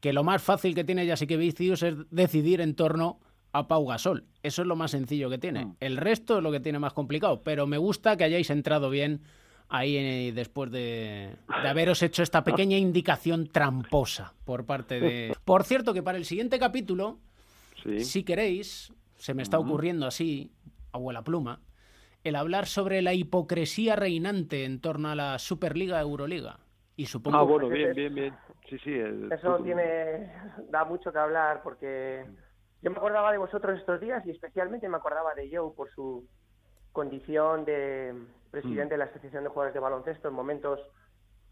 Que 0.01 0.13
lo 0.13 0.25
más 0.25 0.43
fácil 0.43 0.75
que 0.75 0.85
tiene 0.85 1.05
Vicius 1.05 1.83
es 1.83 1.95
decidir 2.11 2.61
en 2.61 2.75
torno 2.75 3.21
a 3.59 3.69
Pau 3.69 3.87
Gasol. 3.87 4.25
Eso 4.43 4.63
es 4.63 4.69
lo 4.69 4.77
más 4.77 4.91
sencillo 4.91 5.31
que 5.31 5.39
tiene. 5.39 5.67
Mm. 5.67 5.77
El 5.81 5.97
resto 5.97 6.39
es 6.39 6.43
lo 6.43 6.53
que 6.53 6.61
tiene 6.61 6.79
más 6.79 6.93
complicado. 6.93 7.43
Pero 7.43 7.67
me 7.67 7.79
gusta 7.79 8.17
que 8.17 8.25
hayáis 8.25 8.51
entrado 8.51 8.91
bien 8.91 9.23
ahí 9.69 9.97
eh, 9.97 10.33
después 10.35 10.71
de, 10.71 11.37
haberos 11.49 12.03
hecho 12.03 12.23
esta 12.23 12.45
pequeña 12.45 12.79
indicación 12.79 13.49
tramposa 13.49 14.35
por 14.45 14.65
parte 14.65 15.01
de... 15.01 15.37
Por 15.45 15.65
cierto, 15.65 15.93
que 15.93 16.03
para 16.03 16.19
el 16.19 16.25
siguiente 16.25 16.59
capítulo, 16.59 17.19
si 17.99 18.25
queréis, 18.25 18.93
se 19.17 19.35
me 19.35 19.43
está 19.43 19.59
ocurriendo 19.59 20.07
así, 20.07 20.53
abuela 20.93 21.23
pluma, 21.23 21.61
el 22.25 22.37
hablar 22.37 22.67
sobre 22.67 23.03
la 23.03 23.15
hipocresía 23.15 23.97
reinante 23.97 24.65
en 24.65 24.81
torno 24.81 25.09
a 25.11 25.15
la 25.15 25.39
Superliga 25.39 26.01
Euroliga. 26.01 26.59
Y 26.97 27.07
supongo 27.07 27.37
ah, 27.37 27.43
bueno, 27.43 27.69
bien, 27.69 27.93
bien, 27.95 28.15
bien. 28.15 28.35
Sí, 28.69 28.79
sí. 28.79 28.95
Eso 29.31 29.59
tiene, 29.59 30.33
da 30.71 30.85
mucho 30.85 31.13
que 31.13 31.19
hablar 31.19 31.63
porque 31.63 32.25
yo 32.83 32.91
me 32.91 32.97
acordaba 32.97 33.33
de 33.33 33.39
vosotros 33.39 33.79
estos 33.79 34.01
días 34.01 34.25
y 34.27 34.31
especialmente 34.31 34.89
me 34.89 34.97
acordaba 34.97 35.35
de 35.35 35.51
Joe 35.51 35.73
por 35.75 35.91
su 35.91 36.27
condición 36.93 37.65
de 37.65 38.15
presidente 38.51 38.95
de 38.95 38.99
la 38.99 39.05
Asociación 39.07 39.45
de 39.45 39.51
Jugadores 39.51 39.75
de 39.75 39.81
Baloncesto 39.81 40.29
en 40.29 40.35
momentos 40.35 40.81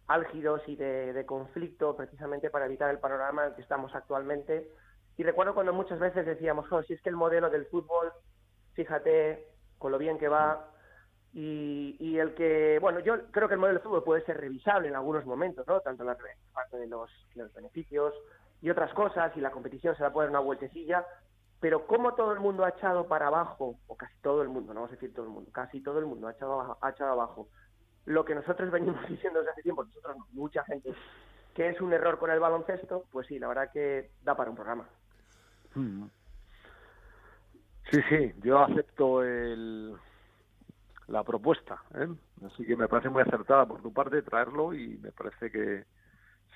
álgidos 0.07 0.62
y 0.66 0.77
de, 0.77 1.25
conflicto, 1.27 1.97
precisamente 1.97 2.51
para 2.51 2.66
evitar 2.66 2.91
el 2.91 2.99
panorama 2.99 3.43
en 3.43 3.49
el 3.51 3.55
que 3.55 3.62
estamos 3.62 3.95
actualmente. 3.95 4.70
Y 5.16 5.22
recuerdo 5.22 5.55
cuando 5.55 5.72
muchas 5.72 5.99
veces 5.99 6.27
decíamos, 6.27 6.70
oh, 6.70 6.83
si 6.83 6.93
es 6.93 7.03
que 7.03 7.09
el 7.09 7.16
modelo 7.16 7.51
del 7.51 7.66
fútbol, 7.66 8.12
fíjate 8.75 9.47
con 9.79 9.93
lo 9.93 9.99
bien 9.99 10.18
que 10.18 10.29
va, 10.29 10.70
y, 11.33 12.16
el 12.16 12.35
que, 12.35 12.79
bueno, 12.81 13.01
yo 13.01 13.27
creo 13.33 13.49
que 13.49 13.55
el 13.55 13.61
modelo 13.61 13.79
del 13.79 13.83
fútbol 13.83 14.05
puede 14.05 14.25
ser 14.25 14.37
revisable 14.37 14.89
en 14.89 14.95
algunos 14.95 15.27
momentos, 15.27 15.66
¿no? 15.66 15.81
Tanto 15.81 16.05
en 16.05 16.09
la 16.09 16.16
parte 16.53 16.77
de 16.77 16.87
los 16.87 17.11
beneficios 17.55 18.14
y 18.65 18.71
otras 18.71 18.95
cosas, 18.95 19.31
y 19.37 19.43
la 19.43 19.51
competición 19.51 19.95
se 19.95 20.03
va 20.03 20.09
a 20.09 20.12
poner 20.15 20.31
una 20.31 20.39
vueltecilla, 20.39 21.05
pero 21.61 21.87
como 21.87 22.15
todo 22.15 22.33
el 22.33 22.41
mundo 22.41 22.65
ha 22.65 22.71
echado 22.71 23.07
para 23.07 23.27
abajo, 23.27 23.77
o 23.87 23.95
casi 23.95 24.15
todo 24.23 24.41
el 24.41 24.49
mundo, 24.49 24.73
no 24.73 24.81
vamos 24.81 24.93
a 24.93 24.95
decir 24.95 25.12
todo 25.12 25.27
el 25.27 25.33
mundo, 25.33 25.51
casi 25.53 25.83
todo 25.83 25.99
el 25.99 26.07
mundo 26.07 26.29
ha 26.29 26.33
echado, 26.33 26.79
ha 26.81 26.89
echado 26.89 27.12
abajo 27.12 27.49
lo 28.07 28.25
que 28.25 28.35
nosotros 28.35 28.71
venimos 28.73 29.07
diciendo 29.07 29.41
desde 29.41 29.53
hace 29.53 29.62
tiempo, 29.65 29.85
nosotros 29.85 30.17
mucha 30.33 30.65
gente, 30.65 30.95
que 31.55 31.69
es 31.69 31.81
un 31.83 31.93
error 31.93 32.19
con 32.19 32.31
el 32.31 32.41
baloncesto, 32.41 33.05
pues 33.12 33.27
sí, 33.27 33.39
la 33.39 33.49
verdad 33.49 33.71
que 33.71 34.12
da 34.23 34.35
para 34.35 34.49
un 34.49 34.57
programa. 34.57 34.89
Hmm. 35.75 36.05
Sí, 37.91 38.01
sí, 38.09 38.33
yo 38.43 38.61
acepto 38.61 39.23
el, 39.23 39.95
la 41.09 41.23
propuesta, 41.23 41.83
¿eh? 41.97 42.09
así 42.47 42.65
que 42.65 42.77
me 42.77 42.89
parece 42.89 43.11
muy 43.11 43.21
acertada 43.21 43.67
por 43.67 43.83
tu 43.83 43.93
parte 43.93 44.23
traerlo 44.23 44.73
y 44.73 44.97
me 44.97 45.12
parece 45.12 45.51
que, 45.51 45.85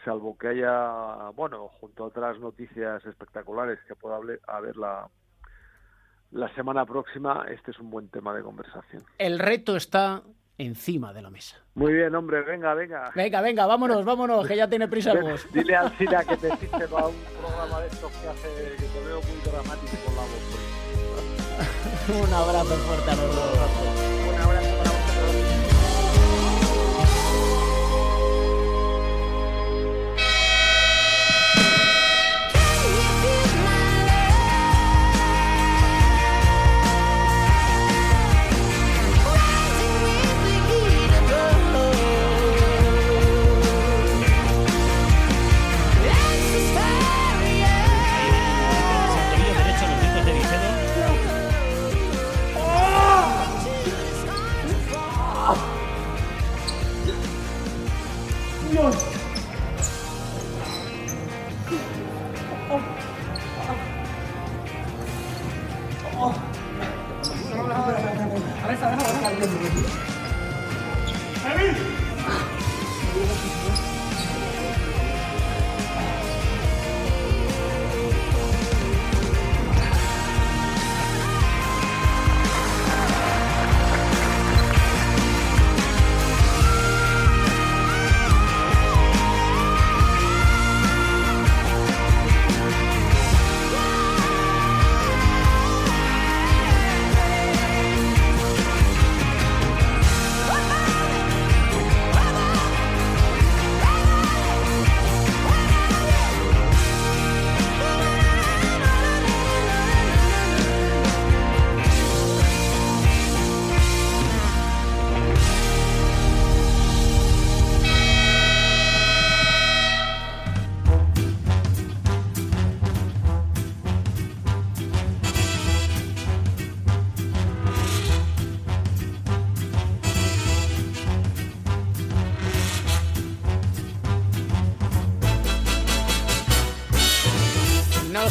salvo 0.05 0.37
que 0.37 0.49
haya, 0.49 1.31
bueno, 1.35 1.69
junto 1.81 2.05
a 2.05 2.07
otras 2.09 2.39
noticias 2.39 3.05
espectaculares 3.07 3.79
que 3.87 3.95
pueda 3.95 4.19
haber 4.47 4.77
la, 4.77 5.09
la 6.31 6.55
semana 6.55 6.85
próxima, 6.85 7.47
este 7.51 7.71
es 7.71 7.79
un 7.79 7.91
buen 7.91 8.09
tema 8.09 8.35
de 8.35 8.43
conversación. 8.43 9.03
El 9.19 9.39
reto 9.39 9.77
está 9.77 10.23
encima 10.59 11.13
de 11.13 11.23
la 11.23 11.31
mesa. 11.31 11.57
Muy 11.75 11.93
bien, 11.95 12.15
hombre, 12.15 12.43
venga, 12.43 12.75
venga. 12.75 13.13
Venga, 13.15 13.41
venga, 13.41 13.67
vámonos, 13.67 14.05
vámonos, 14.05 14.47
que 14.47 14.57
ya 14.57 14.69
tiene 14.69 14.89
prisa 14.89 15.15
vos. 15.15 15.47
Dile 15.53 15.77
al 15.77 15.91
Cina 15.99 16.25
que 16.25 16.37
te 16.37 16.49
existe 16.49 16.89
para 16.89 17.07
un 17.07 17.17
programa 17.41 17.81
de 17.81 17.87
estos 17.87 18.11
que 18.13 18.29
hace, 18.29 18.49
que 18.77 18.87
te 18.87 19.05
veo 19.07 19.21
muy 19.23 19.41
dramático 19.45 19.97
con 20.05 20.17
la 20.17 20.23
voz. 20.23 20.43
un 22.09 22.35
abrazo 22.35 22.75
fuerte 22.77 23.11
a 23.11 23.17
los 23.17 23.35
dos. 23.35 23.88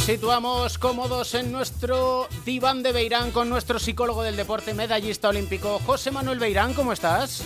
Situamos 0.07 0.77
cómodos 0.77 1.33
en 1.33 1.51
nuestro 1.51 2.29
diván 2.45 2.81
de 2.81 2.93
Beirán 2.93 3.31
con 3.31 3.49
nuestro 3.49 3.77
psicólogo 3.77 4.23
del 4.23 4.37
deporte, 4.37 4.73
medallista 4.73 5.27
olímpico, 5.27 5.79
José 5.85 6.11
Manuel 6.11 6.39
Beirán. 6.39 6.73
¿Cómo 6.73 6.93
estás? 6.93 7.43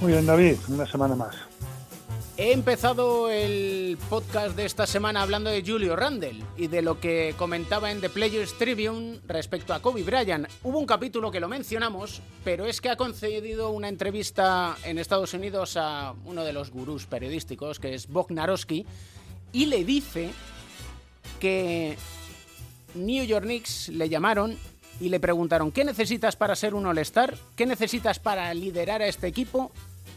Muy 0.00 0.12
bien, 0.12 0.24
David, 0.24 0.54
una 0.68 0.86
semana 0.86 1.16
más. 1.16 1.34
He 2.36 2.52
empezado 2.52 3.28
el 3.28 3.98
podcast 4.08 4.54
de 4.54 4.66
esta 4.66 4.86
semana 4.86 5.20
hablando 5.20 5.50
de 5.50 5.64
Julio 5.66 5.96
Randle 5.96 6.44
y 6.56 6.68
de 6.68 6.80
lo 6.80 7.00
que 7.00 7.34
comentaba 7.36 7.90
en 7.90 8.00
The 8.00 8.10
Players 8.10 8.56
Tribune 8.56 9.18
respecto 9.26 9.74
a 9.74 9.82
Kobe 9.82 10.04
Bryant. 10.04 10.46
Hubo 10.62 10.78
un 10.78 10.86
capítulo 10.86 11.32
que 11.32 11.40
lo 11.40 11.48
mencionamos, 11.48 12.22
pero 12.44 12.66
es 12.66 12.80
que 12.80 12.90
ha 12.90 12.96
concedido 12.96 13.70
una 13.70 13.88
entrevista 13.88 14.76
en 14.84 15.00
Estados 15.00 15.34
Unidos 15.34 15.76
a 15.76 16.14
uno 16.24 16.44
de 16.44 16.52
los 16.52 16.70
gurús 16.70 17.06
periodísticos, 17.06 17.80
que 17.80 17.94
es 17.94 18.06
Bognarowski, 18.06 18.86
y 19.50 19.66
le 19.66 19.82
dice 19.84 20.30
que 21.40 21.96
New 22.94 23.24
York 23.24 23.44
Knicks 23.44 23.88
le 23.88 24.08
llamaron 24.08 24.56
y 25.00 25.08
le 25.08 25.20
preguntaron, 25.20 25.70
¿qué 25.70 25.84
necesitas 25.84 26.36
para 26.36 26.56
ser 26.56 26.74
un 26.74 26.86
All-Star? 26.86 27.36
¿Qué 27.56 27.66
necesitas 27.66 28.18
para 28.18 28.52
liderar 28.54 29.02
a 29.02 29.06
este 29.06 29.26
equipo? 29.26 29.70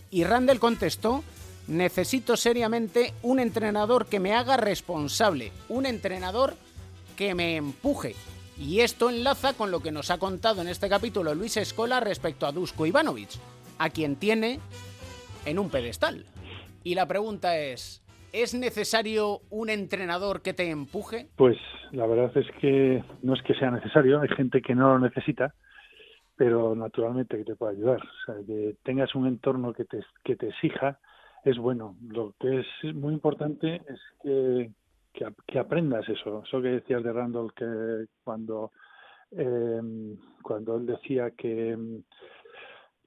Y 0.09 0.23
Randall 0.23 0.59
contestó, 0.59 1.23
necesito 1.67 2.35
seriamente 2.35 3.13
un 3.21 3.39
entrenador 3.39 4.07
que 4.07 4.19
me 4.19 4.33
haga 4.33 4.57
responsable, 4.57 5.51
un 5.69 5.85
entrenador 5.85 6.55
que 7.15 7.35
me 7.35 7.55
empuje. 7.55 8.15
Y 8.57 8.81
esto 8.81 9.09
enlaza 9.09 9.53
con 9.53 9.71
lo 9.71 9.81
que 9.81 9.91
nos 9.91 10.11
ha 10.11 10.17
contado 10.17 10.61
en 10.61 10.67
este 10.67 10.89
capítulo 10.89 11.33
Luis 11.33 11.57
Escola 11.57 11.99
respecto 11.99 12.45
a 12.45 12.51
Dusko 12.51 12.85
Ivanovic, 12.85 13.29
a 13.77 13.89
quien 13.89 14.15
tiene 14.15 14.59
en 15.45 15.59
un 15.59 15.69
pedestal. 15.69 16.25
Y 16.83 16.95
la 16.95 17.07
pregunta 17.07 17.57
es, 17.57 18.00
¿Es 18.33 18.53
necesario 18.53 19.41
un 19.49 19.69
entrenador 19.69 20.41
que 20.41 20.53
te 20.53 20.69
empuje? 20.69 21.27
Pues 21.35 21.57
la 21.91 22.05
verdad 22.05 22.31
es 22.37 22.47
que 22.59 23.03
no 23.21 23.33
es 23.33 23.41
que 23.43 23.53
sea 23.55 23.71
necesario, 23.71 24.21
hay 24.21 24.29
gente 24.29 24.61
que 24.61 24.75
no 24.75 24.93
lo 24.93 24.99
necesita, 24.99 25.53
pero 26.35 26.75
naturalmente 26.75 27.37
que 27.37 27.43
te 27.43 27.55
puede 27.55 27.77
ayudar. 27.77 27.99
O 27.99 28.25
sea, 28.25 28.35
que 28.45 28.75
tengas 28.83 29.13
un 29.15 29.27
entorno 29.27 29.73
que 29.73 29.85
te, 29.85 30.03
que 30.23 30.35
te 30.35 30.49
exija 30.49 30.99
es 31.43 31.57
bueno. 31.57 31.95
Lo 32.07 32.33
que 32.39 32.59
es 32.59 32.95
muy 32.95 33.13
importante 33.13 33.81
es 33.87 33.99
que, 34.23 34.71
que, 35.47 35.59
aprendas 35.59 36.07
eso. 36.07 36.43
Eso 36.45 36.61
que 36.61 36.69
decías 36.69 37.03
de 37.03 37.11
Randall, 37.11 37.53
que 37.53 38.05
cuando, 38.23 38.71
eh, 39.31 39.81
cuando 40.41 40.77
él 40.77 40.85
decía 40.85 41.31
que, 41.31 41.77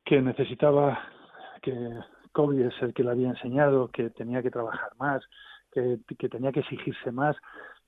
que 0.05 0.21
necesitaba 0.21 0.99
que 1.63 1.73
Kobe 2.35 2.67
es 2.67 2.75
el 2.83 2.93
que 2.93 3.05
le 3.05 3.13
había 3.13 3.29
enseñado 3.29 3.89
que 3.89 4.11
tenía 4.11 4.43
que 4.43 4.51
trabajar 4.51 4.91
más, 4.99 5.23
que, 5.73 6.29
tenía 6.29 6.51
que 6.53 6.61
exigirse 6.61 7.13
más. 7.13 7.37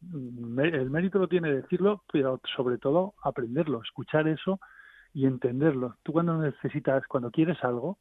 El 0.00 0.90
mérito 0.90 1.18
lo 1.18 1.28
tiene 1.28 1.52
decirlo, 1.52 2.04
pero 2.12 2.40
sobre 2.54 2.78
todo 2.78 3.14
aprenderlo, 3.22 3.82
escuchar 3.82 4.28
eso 4.28 4.60
y 5.12 5.26
entenderlo. 5.26 5.96
Tú 6.04 6.12
cuando 6.12 6.38
necesitas, 6.38 7.06
cuando 7.08 7.32
quieres 7.32 7.62
algo, 7.64 7.98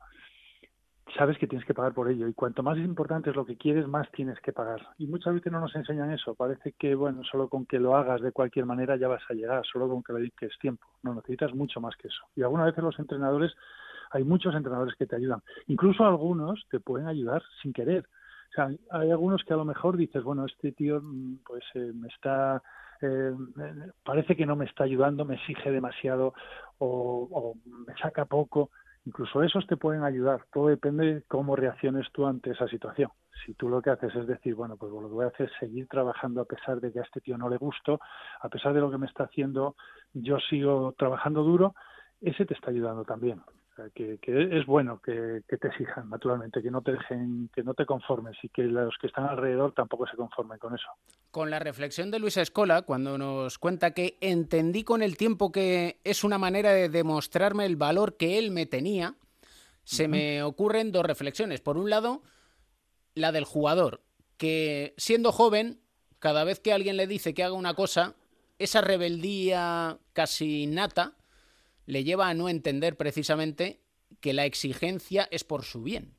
sabes 1.17 1.37
que 1.39 1.47
tienes 1.47 1.65
que 1.65 1.73
pagar 1.73 1.93
por 1.93 2.11
ello 2.11 2.27
y 2.27 2.33
cuanto 2.33 2.61
más 2.61 2.77
importante 2.77 3.31
es 3.31 3.35
lo 3.35 3.45
que 3.45 3.57
quieres, 3.57 3.87
más 3.87 4.09
tienes 4.11 4.39
que 4.41 4.53
pagar. 4.53 4.85
Y 4.99 5.07
muchas 5.07 5.33
veces 5.33 5.51
no 5.51 5.59
nos 5.59 5.75
enseñan 5.75 6.11
eso. 6.11 6.35
Parece 6.35 6.73
que, 6.73 6.93
bueno, 6.93 7.23
solo 7.23 7.49
con 7.49 7.65
que 7.65 7.79
lo 7.79 7.95
hagas 7.95 8.21
de 8.21 8.31
cualquier 8.31 8.67
manera 8.67 8.97
ya 8.97 9.07
vas 9.07 9.23
a 9.29 9.33
llegar, 9.33 9.65
solo 9.65 9.87
con 9.87 10.03
que 10.03 10.13
le 10.13 10.19
dediques 10.19 10.59
tiempo. 10.59 10.85
No, 11.01 11.15
necesitas 11.15 11.55
mucho 11.55 11.81
más 11.81 11.95
que 11.95 12.07
eso. 12.07 12.23
Y 12.35 12.43
algunas 12.43 12.67
veces 12.67 12.83
los 12.83 12.99
entrenadores 12.99 13.51
hay 14.11 14.23
muchos 14.23 14.55
entrenadores 14.55 14.95
que 14.95 15.05
te 15.05 15.15
ayudan. 15.15 15.41
Incluso 15.67 16.05
algunos 16.05 16.65
te 16.69 16.79
pueden 16.79 17.07
ayudar 17.07 17.43
sin 17.61 17.73
querer. 17.73 18.07
O 18.49 18.53
sea, 18.55 18.69
hay 18.91 19.11
algunos 19.11 19.43
que 19.43 19.53
a 19.53 19.57
lo 19.57 19.65
mejor 19.65 19.97
dices, 19.97 20.23
bueno, 20.23 20.45
este 20.45 20.71
tío 20.71 21.01
mm, 21.01 21.39
pues 21.45 21.63
eh, 21.73 21.91
me 21.93 22.07
está, 22.07 22.61
eh, 23.01 23.33
parece 24.03 24.35
que 24.35 24.45
no 24.45 24.55
me 24.55 24.65
está 24.65 24.85
ayudando, 24.85 25.25
me 25.25 25.35
exige 25.35 25.71
demasiado 25.71 26.33
o, 26.77 27.27
o, 27.31 27.55
me 27.85 27.93
saca 27.97 28.25
poco. 28.25 28.69
Incluso 29.05 29.43
esos 29.43 29.67
te 29.67 29.77
pueden 29.77 30.03
ayudar. 30.03 30.45
Todo 30.53 30.67
depende 30.67 31.15
de 31.15 31.21
cómo 31.23 31.55
reacciones 31.55 32.07
tú 32.11 32.25
ante 32.25 32.51
esa 32.51 32.67
situación. 32.67 33.09
Si 33.45 33.53
tú 33.53 33.67
lo 33.67 33.81
que 33.81 33.89
haces 33.89 34.15
es 34.15 34.25
decir, 34.25 34.55
bueno, 34.55 34.77
pues 34.77 34.91
lo 34.91 35.01
que 35.01 35.13
voy 35.13 35.25
a 35.25 35.27
hacer 35.27 35.47
es 35.47 35.59
seguir 35.59 35.87
trabajando 35.87 36.41
a 36.41 36.45
pesar 36.45 36.79
de 36.79 36.91
que 36.91 36.99
a 36.99 37.03
este 37.03 37.21
tío 37.21 37.37
no 37.37 37.49
le 37.49 37.57
gusto, 37.57 37.99
a 38.39 38.49
pesar 38.49 38.73
de 38.73 38.79
lo 38.79 38.89
que 38.89 38.97
me 38.97 39.05
está 39.05 39.25
haciendo, 39.25 39.75
yo 40.13 40.39
sigo 40.39 40.95
trabajando 40.97 41.43
duro, 41.43 41.75
ese 42.21 42.45
te 42.45 42.53
está 42.53 42.71
ayudando 42.71 43.03
también 43.03 43.41
que, 43.93 44.19
es 44.25 44.65
bueno 44.65 44.99
que, 45.03 45.41
te 45.47 45.67
exijan, 45.67 46.09
naturalmente, 46.09 46.61
que 46.61 46.71
no 46.71 46.81
te 46.81 46.93
dejen, 46.93 47.49
que 47.53 47.63
no 47.63 47.73
te 47.73 47.85
conformes 47.85 48.37
y 48.43 48.49
que 48.49 48.63
los 48.63 48.95
que 48.99 49.07
están 49.07 49.25
alrededor 49.25 49.73
tampoco 49.73 50.07
se 50.07 50.15
conformen 50.15 50.57
con 50.59 50.73
eso. 50.73 50.87
Con 51.31 51.49
la 51.49 51.59
reflexión 51.59 52.11
de 52.11 52.19
Luisa 52.19 52.41
Escola, 52.41 52.83
cuando 52.83 53.17
nos 53.17 53.57
cuenta 53.59 53.91
que 53.91 54.17
entendí 54.21 54.83
con 54.83 55.01
el 55.01 55.17
tiempo 55.17 55.51
que 55.51 55.99
es 56.03 56.23
una 56.23 56.37
manera 56.37 56.71
de 56.71 56.89
demostrarme 56.89 57.65
el 57.65 57.75
valor 57.75 58.17
que 58.17 58.39
él 58.39 58.51
me 58.51 58.65
tenía, 58.65 59.15
se 59.83 60.07
me 60.07 60.41
ocurren 60.41 60.91
dos 60.91 61.05
reflexiones. 61.05 61.61
Por 61.61 61.77
un 61.77 61.89
lado, 61.89 62.23
la 63.13 63.31
del 63.31 63.45
jugador, 63.45 64.01
que 64.37 64.93
siendo 64.97 65.31
joven, 65.31 65.79
cada 66.19 66.43
vez 66.43 66.59
que 66.59 66.73
alguien 66.73 66.97
le 66.97 67.07
dice 67.07 67.33
que 67.33 67.43
haga 67.43 67.53
una 67.53 67.75
cosa, 67.75 68.15
esa 68.57 68.81
rebeldía 68.81 69.99
casi 70.13 70.65
nata, 70.65 71.15
le 71.85 72.03
lleva 72.03 72.29
a 72.29 72.33
no 72.33 72.49
entender 72.49 72.97
precisamente 72.97 73.81
que 74.21 74.33
la 74.33 74.45
exigencia 74.45 75.27
es 75.31 75.43
por 75.43 75.63
su 75.63 75.83
bien. 75.83 76.13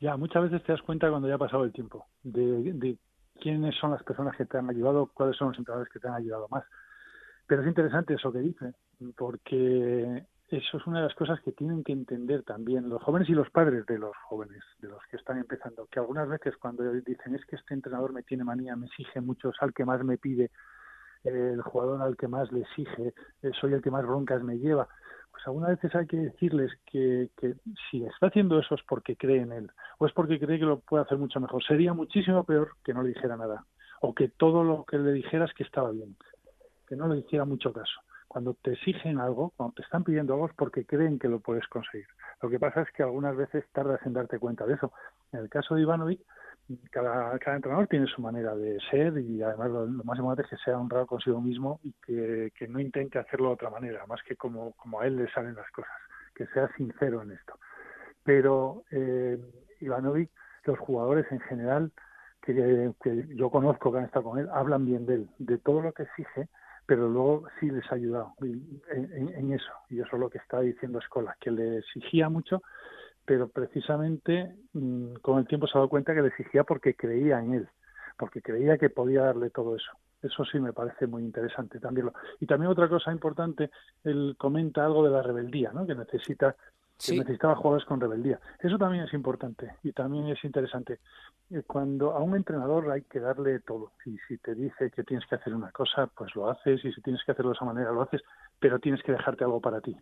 Ya, 0.00 0.16
muchas 0.16 0.44
veces 0.44 0.62
te 0.62 0.72
das 0.72 0.82
cuenta 0.82 1.10
cuando 1.10 1.28
ya 1.28 1.34
ha 1.34 1.38
pasado 1.38 1.64
el 1.64 1.72
tiempo 1.72 2.06
de, 2.22 2.96
quiénes 3.40 3.74
son 3.76 3.90
las 3.90 4.02
personas 4.02 4.36
que 4.36 4.44
te 4.44 4.58
han 4.58 4.70
ayudado, 4.70 5.10
cuáles 5.12 5.36
son 5.36 5.48
los 5.48 5.58
entrenadores 5.58 5.92
que 5.92 5.98
te 5.98 6.08
han 6.08 6.14
ayudado 6.14 6.46
más. 6.50 6.64
Pero 7.46 7.62
es 7.62 7.68
interesante 7.68 8.14
eso 8.14 8.32
que 8.32 8.40
dice, 8.40 8.74
porque 9.16 10.24
eso 10.48 10.76
es 10.76 10.86
una 10.86 11.00
de 11.00 11.06
las 11.06 11.14
cosas 11.14 11.40
que 11.40 11.52
tienen 11.52 11.82
que 11.82 11.92
entender 11.92 12.42
también 12.42 12.88
los 12.88 13.02
jóvenes 13.02 13.28
y 13.28 13.32
los 13.32 13.50
padres 13.50 13.86
de 13.86 13.98
los 13.98 14.16
jóvenes, 14.28 14.62
de 14.78 14.88
los 14.88 15.02
que 15.10 15.16
están 15.16 15.38
empezando, 15.38 15.86
que 15.90 15.98
algunas 15.98 16.28
veces 16.28 16.56
cuando 16.56 16.90
dicen 16.92 17.34
es 17.34 17.44
que 17.46 17.56
este 17.56 17.74
entrenador 17.74 18.12
me 18.12 18.22
tiene 18.22 18.44
manía, 18.44 18.76
me 18.76 18.86
exige 18.86 19.20
mucho, 19.20 19.50
es 19.50 19.56
al 19.60 19.74
que 19.74 19.84
más 19.84 20.04
me 20.04 20.16
pide, 20.18 20.50
el 21.24 21.60
jugador 21.62 22.02
al 22.02 22.16
que 22.16 22.28
más 22.28 22.50
le 22.52 22.60
exige, 22.60 23.14
eh, 23.42 23.50
soy 23.60 23.72
el 23.74 23.82
que 23.82 23.90
más 23.90 24.06
broncas 24.06 24.42
me 24.42 24.58
lleva. 24.58 24.88
Pues 25.30 25.46
algunas 25.46 25.70
veces 25.70 25.94
hay 25.94 26.06
que 26.06 26.16
decirles 26.16 26.72
que, 26.84 27.30
que 27.36 27.54
si 27.90 28.04
está 28.04 28.26
haciendo 28.26 28.58
eso 28.58 28.74
es 28.74 28.82
porque 28.88 29.16
cree 29.16 29.42
en 29.42 29.52
él 29.52 29.70
o 29.98 30.06
es 30.06 30.12
porque 30.12 30.38
cree 30.38 30.58
que 30.58 30.64
lo 30.64 30.80
puede 30.80 31.04
hacer 31.04 31.18
mucho 31.18 31.40
mejor. 31.40 31.62
Sería 31.62 31.92
muchísimo 31.92 32.44
peor 32.44 32.72
que 32.84 32.94
no 32.94 33.02
le 33.02 33.10
dijera 33.10 33.36
nada 33.36 33.64
o 34.00 34.14
que 34.14 34.28
todo 34.28 34.64
lo 34.64 34.84
que 34.84 34.98
le 34.98 35.12
dijeras 35.12 35.52
que 35.54 35.64
estaba 35.64 35.90
bien, 35.90 36.16
que 36.86 36.96
no 36.96 37.08
le 37.08 37.18
hiciera 37.18 37.44
mucho 37.44 37.72
caso. 37.72 38.00
Cuando 38.28 38.54
te 38.54 38.72
exigen 38.72 39.18
algo, 39.18 39.52
cuando 39.56 39.74
te 39.74 39.82
están 39.82 40.04
pidiendo 40.04 40.34
algo 40.34 40.46
es 40.46 40.54
porque 40.54 40.84
creen 40.84 41.18
que 41.18 41.28
lo 41.28 41.40
puedes 41.40 41.66
conseguir. 41.68 42.06
Lo 42.42 42.50
que 42.50 42.58
pasa 42.58 42.82
es 42.82 42.90
que 42.92 43.02
algunas 43.02 43.36
veces 43.36 43.64
tardas 43.72 44.00
en 44.04 44.12
darte 44.12 44.38
cuenta 44.38 44.66
de 44.66 44.74
eso. 44.74 44.92
En 45.32 45.40
el 45.40 45.48
caso 45.48 45.74
de 45.74 45.82
Ivanovic, 45.82 46.20
cada, 46.90 47.38
cada 47.38 47.56
entrenador 47.56 47.86
tiene 47.86 48.06
su 48.06 48.20
manera 48.20 48.54
de 48.54 48.78
ser 48.90 49.18
y 49.18 49.42
además 49.42 49.70
lo, 49.70 49.86
más 50.04 50.18
importante 50.18 50.42
es 50.42 50.50
que 50.50 50.64
sea 50.64 50.78
honrado 50.78 51.06
consigo 51.06 51.40
mismo 51.40 51.80
y 51.82 51.92
que, 52.04 52.52
que, 52.56 52.68
no 52.68 52.80
intente 52.80 53.18
hacerlo 53.18 53.48
de 53.48 53.54
otra 53.54 53.70
manera, 53.70 54.06
más 54.06 54.22
que 54.22 54.36
como, 54.36 54.72
como 54.72 55.00
a 55.00 55.06
él 55.06 55.16
le 55.16 55.30
salen 55.30 55.54
las 55.54 55.70
cosas, 55.70 55.92
que 56.34 56.46
sea 56.48 56.68
sincero 56.76 57.22
en 57.22 57.32
esto. 57.32 57.58
Pero 58.22 58.84
eh, 58.90 59.38
Ivanovic, 59.80 60.30
los 60.64 60.78
jugadores 60.78 61.26
en 61.30 61.40
general 61.40 61.92
que, 62.42 62.92
que, 63.02 63.26
yo 63.34 63.50
conozco 63.50 63.90
que 63.90 63.98
han 63.98 64.04
estado 64.04 64.30
con 64.30 64.38
él, 64.38 64.48
hablan 64.52 64.84
bien 64.84 65.06
de 65.06 65.14
él, 65.14 65.30
de 65.38 65.58
todo 65.58 65.80
lo 65.80 65.92
que 65.92 66.02
exige, 66.02 66.48
pero 66.86 67.08
luego 67.08 67.46
sí 67.60 67.70
les 67.70 67.90
ha 67.90 67.96
ayudado 67.96 68.34
en, 68.40 68.80
en, 68.90 69.28
en 69.34 69.52
eso. 69.52 69.72
Y 69.88 70.00
eso 70.00 70.08
es 70.12 70.20
lo 70.20 70.30
que 70.30 70.38
está 70.38 70.60
diciendo 70.60 70.98
Escola, 70.98 71.36
que 71.40 71.50
le 71.50 71.78
exigía 71.78 72.28
mucho, 72.28 72.62
pero 73.28 73.46
precisamente 73.46 74.54
mm, 74.72 75.16
con 75.20 75.38
el 75.38 75.46
tiempo 75.46 75.66
se 75.66 75.72
ha 75.76 75.80
dado 75.80 75.90
cuenta 75.90 76.14
que 76.14 76.22
le 76.22 76.28
exigía 76.28 76.64
porque 76.64 76.94
creía 76.94 77.38
en 77.40 77.52
él, 77.52 77.68
porque 78.16 78.40
creía 78.40 78.78
que 78.78 78.88
podía 78.88 79.24
darle 79.24 79.50
todo 79.50 79.76
eso. 79.76 79.92
Eso 80.22 80.46
sí 80.46 80.58
me 80.58 80.72
parece 80.72 81.06
muy 81.06 81.22
interesante 81.22 81.78
también. 81.78 82.10
Y 82.40 82.46
también 82.46 82.72
otra 82.72 82.88
cosa 82.88 83.12
importante, 83.12 83.70
él 84.02 84.34
comenta 84.38 84.82
algo 84.82 85.04
de 85.04 85.10
la 85.10 85.22
rebeldía, 85.22 85.72
¿no? 85.74 85.86
que 85.86 85.94
necesita 85.94 86.56
que 86.98 87.18
necesitaba 87.18 87.54
jugadores 87.54 87.86
con 87.86 88.00
rebeldía. 88.00 88.40
Eso 88.60 88.78
también 88.78 89.04
es 89.04 89.12
importante 89.12 89.74
y 89.82 89.92
también 89.92 90.28
es 90.28 90.42
interesante. 90.42 90.98
Eh, 91.50 91.62
cuando 91.66 92.12
a 92.12 92.20
un 92.20 92.34
entrenador 92.34 92.90
hay 92.90 93.02
que 93.02 93.20
darle 93.20 93.60
todo. 93.60 93.92
Y 94.06 94.16
si 94.26 94.38
te 94.38 94.54
dice 94.54 94.90
que 94.90 95.04
tienes 95.04 95.26
que 95.28 95.34
hacer 95.36 95.54
una 95.54 95.70
cosa, 95.70 96.06
pues 96.06 96.34
lo 96.34 96.48
haces. 96.50 96.82
Y 96.82 96.92
si 96.92 97.02
tienes 97.02 97.22
que 97.24 97.32
hacerlo 97.32 97.50
de 97.50 97.56
esa 97.56 97.66
manera, 97.66 97.92
lo 97.92 98.02
haces. 98.02 98.22
Pero 98.58 98.78
tienes 98.80 99.02
que 99.02 99.12
dejarte 99.12 99.44
algo 99.44 99.60
para 99.60 99.82
ti 99.82 99.96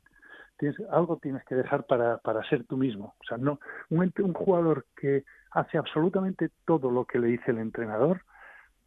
tienes, 0.59 0.78
algo 0.90 1.18
tienes 1.18 1.44
que 1.44 1.54
dejar 1.54 1.84
para, 1.84 2.18
para 2.18 2.46
ser 2.48 2.64
tú 2.64 2.76
mismo. 2.76 3.14
O 3.20 3.24
sea, 3.24 3.38
no 3.38 3.59
un, 3.90 4.12
un 4.18 4.32
jugador 4.32 4.86
que 4.96 5.24
hace 5.50 5.78
absolutamente 5.78 6.50
todo 6.64 6.90
lo 6.90 7.04
que 7.04 7.18
le 7.18 7.28
dice 7.28 7.50
el 7.50 7.59
entrenador, 7.59 8.22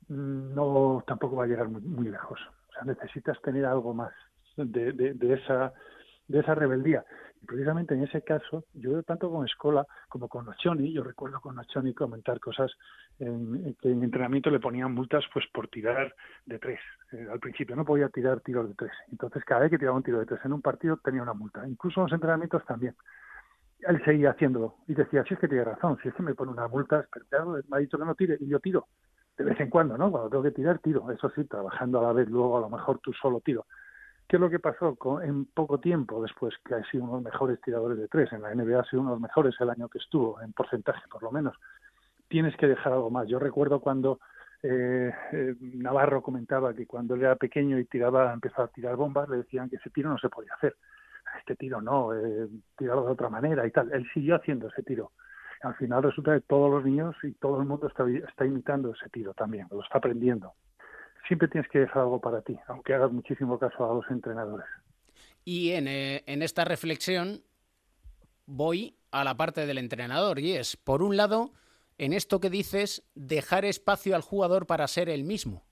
mm, 0.07 0.53
no 0.53 1.03
tampoco 1.07 1.37
va 1.37 1.45
a 1.45 1.47
llegar 1.47 1.67
muy, 1.69 1.81
muy 1.81 2.09
lejos. 2.09 2.39
O 2.69 2.73
sea, 2.73 2.83
necesitas 2.83 3.41
tener 3.41 3.65
algo 3.65 3.93
más 3.93 4.13
de, 4.57 4.91
de, 4.93 5.13
de 5.13 5.33
esa 5.33 5.73
de 6.29 6.39
esa 6.39 6.55
rebeldía. 6.55 7.03
Precisamente 7.45 7.93
en 7.93 8.03
ese 8.03 8.21
caso, 8.21 8.65
yo 8.73 9.01
tanto 9.03 9.29
con 9.31 9.45
Escola 9.45 9.85
como 10.09 10.27
con 10.27 10.45
Nocioni, 10.45 10.91
yo 10.91 11.03
recuerdo 11.03 11.39
con 11.39 11.55
Nocioni 11.55 11.93
comentar 11.93 12.39
cosas 12.39 12.71
en, 13.17 13.75
que 13.81 13.89
en 13.89 14.03
entrenamiento 14.03 14.49
le 14.49 14.59
ponían 14.59 14.93
multas 14.93 15.23
pues 15.33 15.45
por 15.53 15.67
tirar 15.69 16.13
de 16.45 16.59
tres. 16.59 16.79
Eh, 17.11 17.27
al 17.31 17.39
principio 17.39 17.75
no 17.75 17.85
podía 17.85 18.09
tirar 18.09 18.41
tiros 18.41 18.67
de 18.67 18.75
tres. 18.75 18.91
Entonces 19.11 19.43
cada 19.45 19.61
vez 19.61 19.71
que 19.71 19.77
tiraba 19.77 19.97
un 19.97 20.03
tiro 20.03 20.19
de 20.19 20.25
tres 20.25 20.41
en 20.43 20.53
un 20.53 20.61
partido 20.61 20.97
tenía 20.97 21.23
una 21.23 21.33
multa. 21.33 21.67
Incluso 21.67 22.01
en 22.01 22.05
los 22.05 22.13
entrenamientos 22.13 22.65
también. 22.65 22.95
Él 23.79 24.03
seguía 24.03 24.31
haciéndolo 24.31 24.75
y 24.87 24.93
decía, 24.93 25.23
si 25.23 25.33
es 25.33 25.39
que 25.39 25.47
tiene 25.47 25.63
razón, 25.63 25.97
si 26.03 26.09
es 26.09 26.13
que 26.13 26.23
me 26.23 26.35
pone 26.35 26.51
una 26.51 26.67
multa, 26.67 27.07
pero 27.29 27.51
me 27.69 27.77
ha 27.77 27.79
dicho 27.79 27.97
que 27.97 28.05
no 28.05 28.15
tire 28.15 28.37
y 28.39 28.47
yo 28.47 28.59
tiro. 28.59 28.87
De 29.37 29.45
vez 29.45 29.57
en 29.61 29.69
cuando, 29.69 29.97
¿no? 29.97 30.11
Cuando 30.11 30.29
tengo 30.29 30.43
que 30.43 30.51
tirar, 30.51 30.79
tiro. 30.79 31.09
Eso 31.09 31.29
sí, 31.29 31.45
trabajando 31.45 31.99
a 31.99 32.03
la 32.03 32.13
vez, 32.13 32.27
luego 32.29 32.57
a 32.57 32.61
lo 32.61 32.69
mejor 32.69 32.99
tú 32.99 33.13
solo 33.13 33.39
tiro 33.39 33.65
¿Qué 34.29 34.35
es 34.35 34.39
lo 34.39 34.51
que 34.51 34.59
pasó 34.59 34.95
en 35.23 35.45
poco 35.45 35.79
tiempo 35.79 36.21
después 36.21 36.53
que 36.63 36.75
ha 36.75 36.83
sido 36.91 37.03
uno 37.05 37.13
de 37.13 37.23
los 37.23 37.33
mejores 37.33 37.59
tiradores 37.61 37.97
de 37.97 38.07
tres? 38.07 38.31
En 38.31 38.43
la 38.43 38.53
NBA 38.53 38.79
ha 38.79 38.83
sido 38.83 39.01
uno 39.01 39.09
de 39.09 39.15
los 39.15 39.21
mejores 39.21 39.55
el 39.59 39.71
año 39.71 39.89
que 39.89 39.97
estuvo, 39.97 40.39
en 40.39 40.53
porcentaje 40.53 41.01
por 41.09 41.23
lo 41.23 41.31
menos. 41.31 41.57
Tienes 42.27 42.55
que 42.55 42.67
dejar 42.67 42.93
algo 42.93 43.09
más. 43.09 43.27
Yo 43.27 43.39
recuerdo 43.39 43.79
cuando 43.79 44.19
eh, 44.61 45.11
eh, 45.31 45.55
Navarro 45.59 46.21
comentaba 46.21 46.75
que 46.75 46.85
cuando 46.85 47.15
él 47.15 47.21
era 47.21 47.37
pequeño 47.37 47.79
y 47.79 47.85
tiraba, 47.85 48.31
empezaba 48.31 48.65
a 48.65 48.71
tirar 48.71 48.95
bombas, 48.97 49.27
le 49.29 49.37
decían 49.37 49.67
que 49.67 49.77
ese 49.77 49.89
tiro 49.89 50.11
no 50.11 50.19
se 50.19 50.29
podía 50.29 50.53
hacer. 50.53 50.75
Este 51.39 51.55
tiro 51.55 51.81
no, 51.81 52.13
eh, 52.13 52.47
tirarlo 52.77 53.05
de 53.05 53.13
otra 53.13 53.29
manera 53.29 53.65
y 53.65 53.71
tal. 53.71 53.91
Él 53.91 54.07
siguió 54.13 54.35
haciendo 54.35 54.67
ese 54.67 54.83
tiro. 54.83 55.11
Al 55.63 55.73
final 55.73 56.03
resulta 56.03 56.35
que 56.35 56.41
todos 56.41 56.69
los 56.69 56.85
niños 56.85 57.15
y 57.23 57.31
todo 57.31 57.59
el 57.59 57.67
mundo 57.67 57.87
está 57.87 58.45
imitando 58.45 58.91
ese 58.91 59.09
tiro 59.09 59.33
también, 59.33 59.65
lo 59.71 59.81
está 59.81 59.97
aprendiendo 59.97 60.53
siempre 61.29 61.47
tienes 61.47 61.69
que 61.69 61.79
dejar 61.79 62.01
algo 62.01 62.19
para 62.19 62.41
ti, 62.41 62.57
aunque 62.67 62.93
hagas 62.93 63.11
muchísimo 63.11 63.57
caso 63.57 63.89
a 63.89 63.93
los 63.93 64.05
entrenadores. 64.09 64.65
Y 65.45 65.71
en, 65.71 65.87
eh, 65.87 66.23
en 66.25 66.41
esta 66.41 66.65
reflexión 66.65 67.43
voy 68.45 68.97
a 69.11 69.23
la 69.23 69.37
parte 69.37 69.65
del 69.65 69.77
entrenador 69.77 70.39
y 70.39 70.53
es, 70.53 70.75
por 70.75 71.03
un 71.03 71.15
lado, 71.15 71.51
en 71.97 72.13
esto 72.13 72.39
que 72.39 72.49
dices, 72.49 73.03
dejar 73.13 73.63
espacio 73.63 74.15
al 74.15 74.21
jugador 74.21 74.65
para 74.65 74.87
ser 74.87 75.07
el 75.07 75.23
mismo. 75.23 75.63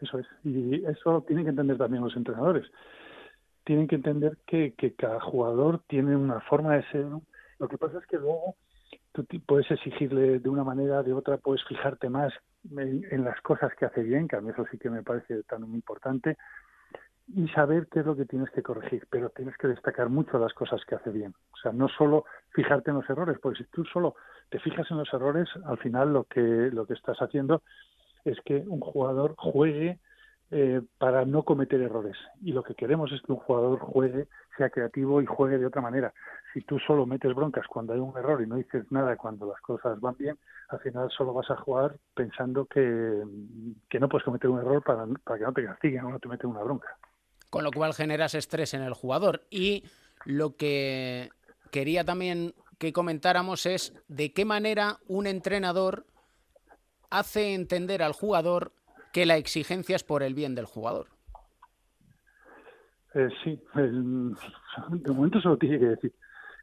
Eso 0.00 0.18
es. 0.18 0.26
Y 0.42 0.84
eso 0.86 1.22
tienen 1.26 1.44
que 1.44 1.50
entender 1.50 1.76
también 1.76 2.02
los 2.02 2.16
entrenadores. 2.16 2.66
Tienen 3.64 3.88
que 3.88 3.96
entender 3.96 4.38
que, 4.46 4.72
que 4.74 4.94
cada 4.94 5.20
jugador 5.20 5.82
tiene 5.86 6.16
una 6.16 6.40
forma 6.40 6.76
de 6.76 6.84
ser. 6.90 7.06
Lo 7.58 7.68
que 7.68 7.78
pasa 7.78 7.98
es 7.98 8.06
que 8.06 8.16
luego 8.16 8.56
tú 9.12 9.24
puedes 9.46 9.70
exigirle 9.70 10.38
de 10.38 10.48
una 10.48 10.64
manera, 10.64 11.02
de 11.02 11.12
otra, 11.12 11.38
puedes 11.38 11.64
fijarte 11.64 12.08
más 12.08 12.32
en, 12.76 13.24
las 13.24 13.40
cosas 13.40 13.72
que 13.78 13.84
hace 13.84 14.02
bien, 14.02 14.28
que 14.28 14.36
a 14.36 14.40
mí 14.40 14.50
eso 14.50 14.64
sí 14.70 14.78
que 14.78 14.90
me 14.90 15.02
parece 15.02 15.42
tan 15.44 15.62
importante, 15.74 16.36
y 17.28 17.48
saber 17.48 17.88
qué 17.90 18.00
es 18.00 18.06
lo 18.06 18.16
que 18.16 18.26
tienes 18.26 18.50
que 18.50 18.62
corregir, 18.62 19.06
pero 19.10 19.30
tienes 19.30 19.56
que 19.56 19.68
destacar 19.68 20.08
mucho 20.08 20.38
las 20.38 20.52
cosas 20.52 20.82
que 20.84 20.94
hace 20.94 21.10
bien. 21.10 21.34
O 21.52 21.56
sea, 21.56 21.72
no 21.72 21.88
solo 21.88 22.24
fijarte 22.50 22.90
en 22.90 22.96
los 22.96 23.08
errores, 23.08 23.38
porque 23.40 23.64
si 23.64 23.70
tú 23.70 23.84
solo 23.84 24.14
te 24.50 24.58
fijas 24.58 24.90
en 24.90 24.98
los 24.98 25.12
errores, 25.12 25.48
al 25.64 25.78
final 25.78 26.12
lo 26.12 26.24
que, 26.24 26.40
lo 26.40 26.86
que 26.86 26.94
estás 26.94 27.16
haciendo 27.18 27.62
es 28.24 28.38
que 28.44 28.64
un 28.66 28.80
jugador 28.80 29.34
juegue 29.36 29.98
eh, 30.56 30.82
para 30.98 31.24
no 31.24 31.42
cometer 31.42 31.80
errores. 31.80 32.16
Y 32.40 32.52
lo 32.52 32.62
que 32.62 32.76
queremos 32.76 33.10
es 33.10 33.20
que 33.22 33.32
un 33.32 33.40
jugador 33.40 33.80
juegue, 33.80 34.28
sea 34.56 34.70
creativo 34.70 35.20
y 35.20 35.26
juegue 35.26 35.58
de 35.58 35.66
otra 35.66 35.82
manera. 35.82 36.14
Si 36.52 36.60
tú 36.60 36.78
solo 36.78 37.06
metes 37.06 37.34
broncas 37.34 37.66
cuando 37.66 37.92
hay 37.92 37.98
un 37.98 38.16
error 38.16 38.40
y 38.40 38.46
no 38.46 38.54
dices 38.54 38.84
nada 38.92 39.16
cuando 39.16 39.46
las 39.48 39.60
cosas 39.60 39.98
van 39.98 40.16
bien, 40.16 40.38
al 40.68 40.78
final 40.78 41.10
solo 41.10 41.32
vas 41.32 41.50
a 41.50 41.56
jugar 41.56 41.96
pensando 42.14 42.66
que, 42.66 43.20
que 43.90 43.98
no 43.98 44.08
puedes 44.08 44.24
cometer 44.24 44.48
un 44.48 44.60
error 44.60 44.80
para, 44.84 45.04
para 45.24 45.40
que 45.40 45.44
no 45.44 45.52
te 45.52 45.64
castiguen 45.64 46.04
o 46.04 46.10
no 46.10 46.20
te 46.20 46.28
meten 46.28 46.50
una 46.50 46.62
bronca. 46.62 46.96
Con 47.50 47.64
lo 47.64 47.72
cual 47.72 47.92
generas 47.92 48.36
estrés 48.36 48.74
en 48.74 48.82
el 48.82 48.94
jugador. 48.94 49.42
Y 49.50 49.82
lo 50.24 50.54
que 50.54 51.30
quería 51.72 52.04
también 52.04 52.54
que 52.78 52.92
comentáramos 52.92 53.66
es 53.66 53.92
de 54.06 54.32
qué 54.32 54.44
manera 54.44 55.00
un 55.08 55.26
entrenador 55.26 56.06
hace 57.10 57.54
entender 57.54 58.04
al 58.04 58.12
jugador 58.12 58.70
que 59.14 59.26
la 59.26 59.36
exigencia 59.36 59.94
es 59.94 60.02
por 60.02 60.24
el 60.24 60.34
bien 60.34 60.56
del 60.56 60.66
jugador. 60.66 61.06
Eh, 63.14 63.28
sí, 63.44 63.62
de 63.76 65.12
momento 65.12 65.40
se 65.40 65.48
lo 65.48 65.56
tiene 65.56 65.78
que 65.78 65.86
decir. 65.86 66.12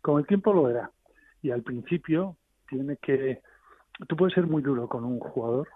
Con 0.02 0.20
el 0.20 0.28
tiempo 0.28 0.52
lo 0.52 0.64
verá. 0.64 0.91
Y 1.41 1.49
al 1.52 1.64
principio 1.64 2.36
tiene 2.68 2.97
que... 2.97 3.41
Tú 4.06 4.18
puedes 4.18 4.36
ser 4.36 4.47
muy 4.47 4.62
duro 4.62 4.89
con 4.89 5.06
un 5.06 5.20
jugador, 5.22 5.70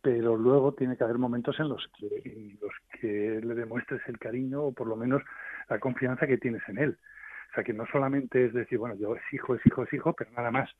pero 0.00 0.34
luego 0.34 0.72
tiene 0.72 0.96
que 0.96 1.04
haber 1.04 1.18
momentos 1.18 1.60
en 1.60 1.68
los 1.68 1.86
que, 1.98 2.56
los 2.58 2.72
que 2.98 3.42
le 3.44 3.54
demuestres 3.54 4.00
el 4.06 4.18
cariño 4.18 4.62
o 4.62 4.72
por 4.72 4.86
lo 4.86 4.96
menos 4.96 5.22
la 5.68 5.78
confianza 5.78 6.26
que 6.26 6.38
tienes 6.38 6.62
en 6.68 6.78
él. 6.78 6.98
O 7.50 7.54
sea, 7.54 7.64
que 7.64 7.74
no 7.74 7.84
solamente 7.92 8.46
es 8.46 8.54
decir, 8.54 8.78
bueno, 8.78 8.94
yo 8.94 9.14
exijo, 9.14 9.56
exijo, 9.56 9.82
exijo, 9.82 10.14
pero 10.14 10.30
nada 10.30 10.50
más 10.50 10.70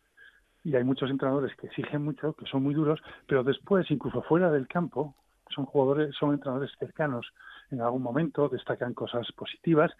y 0.65 0.77
hay 0.77 0.85
muchos 0.85 1.11
entrenadores 1.11 1.55
que 1.57 1.67
exigen 1.67 2.05
mucho, 2.05 2.35
que 2.35 2.47
son 2.47 2.63
muy 2.63 2.75
duros, 2.75 3.01
pero 3.27 3.43
después, 3.43 3.91
incluso 3.91 4.23
fuera 4.23 4.51
del 4.51 4.69
campo, 4.69 5.15
son 5.51 5.67
jugadores, 5.67 6.15
son 6.17 6.33
entrenadores 6.33 6.71
cercanos 6.79 7.27
en 7.71 7.81
algún 7.81 8.03
momento, 8.03 8.49
destacan 8.49 8.95
cosas 8.95 9.31
positivas 9.33 9.93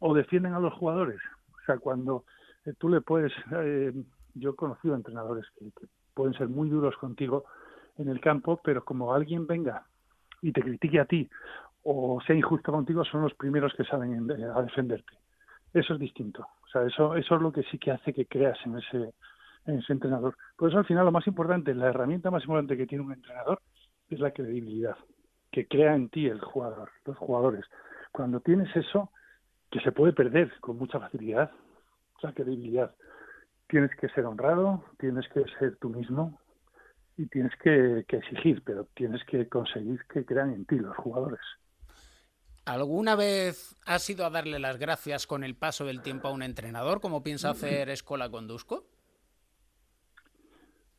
o 0.00 0.14
defienden 0.14 0.54
a 0.54 0.60
los 0.60 0.74
jugadores. 0.74 1.20
O 1.62 1.64
sea, 1.66 1.78
cuando 1.78 2.24
eh, 2.64 2.72
tú 2.78 2.88
le 2.88 3.00
puedes, 3.00 3.32
eh, 3.52 3.92
yo 4.34 4.50
he 4.50 4.56
conocido 4.56 4.94
entrenadores 4.94 5.46
que, 5.58 5.70
pueden 6.14 6.34
ser 6.34 6.48
muy 6.48 6.68
duros 6.68 6.96
contigo 6.96 7.44
en 7.96 8.08
el 8.08 8.20
campo, 8.20 8.60
pero 8.64 8.84
como 8.84 9.14
alguien 9.14 9.46
venga 9.46 9.86
y 10.42 10.50
te 10.52 10.62
critique 10.62 10.98
a 10.98 11.04
ti 11.04 11.28
o 11.84 12.20
sea 12.26 12.36
injusto 12.36 12.72
contigo, 12.72 13.04
son 13.04 13.22
los 13.22 13.34
primeros 13.34 13.72
que 13.74 13.84
salen 13.84 14.30
a 14.30 14.62
defenderte. 14.62 15.12
Eso 15.72 15.94
es 15.94 16.00
distinto. 16.00 16.46
O 16.64 16.66
sea, 16.70 16.82
eso, 16.82 17.14
eso 17.16 17.36
es 17.36 17.40
lo 17.40 17.52
que 17.52 17.62
sí 17.64 17.78
que 17.78 17.92
hace 17.92 18.12
que 18.12 18.26
creas 18.26 18.58
en 18.66 18.76
ese, 18.76 19.14
ese 19.76 19.92
entrenador. 19.92 20.36
Por 20.56 20.68
eso 20.68 20.78
al 20.78 20.86
final 20.86 21.04
lo 21.04 21.12
más 21.12 21.26
importante, 21.26 21.74
la 21.74 21.88
herramienta 21.88 22.30
más 22.30 22.42
importante 22.42 22.76
que 22.76 22.86
tiene 22.86 23.04
un 23.04 23.12
entrenador 23.12 23.60
es 24.08 24.18
la 24.20 24.30
credibilidad, 24.30 24.96
que 25.50 25.66
crea 25.66 25.94
en 25.94 26.08
ti 26.08 26.26
el 26.26 26.40
jugador, 26.40 26.90
los 27.04 27.16
jugadores. 27.18 27.64
Cuando 28.12 28.40
tienes 28.40 28.74
eso, 28.74 29.10
que 29.70 29.80
se 29.80 29.92
puede 29.92 30.12
perder 30.12 30.52
con 30.60 30.78
mucha 30.78 30.98
facilidad, 30.98 31.50
la 32.22 32.32
credibilidad, 32.32 32.94
tienes 33.68 33.90
que 33.96 34.08
ser 34.08 34.24
honrado, 34.24 34.84
tienes 34.98 35.28
que 35.28 35.44
ser 35.58 35.76
tú 35.76 35.90
mismo 35.90 36.40
y 37.16 37.26
tienes 37.26 37.52
que, 37.62 38.04
que 38.08 38.16
exigir, 38.16 38.62
pero 38.64 38.86
tienes 38.94 39.22
que 39.24 39.48
conseguir 39.48 40.00
que 40.12 40.24
crean 40.24 40.52
en 40.52 40.64
ti 40.64 40.76
los 40.76 40.96
jugadores. 40.96 41.40
¿Alguna 42.64 43.16
vez 43.16 43.76
has 43.86 44.08
ido 44.10 44.26
a 44.26 44.30
darle 44.30 44.58
las 44.58 44.78
gracias 44.78 45.26
con 45.26 45.42
el 45.42 45.56
paso 45.56 45.86
del 45.86 46.02
tiempo 46.02 46.28
a 46.28 46.32
un 46.32 46.42
entrenador, 46.42 47.00
como 47.00 47.22
piensa 47.22 47.50
hacer 47.50 47.88
Escola 47.88 48.30
Condusco? 48.30 48.84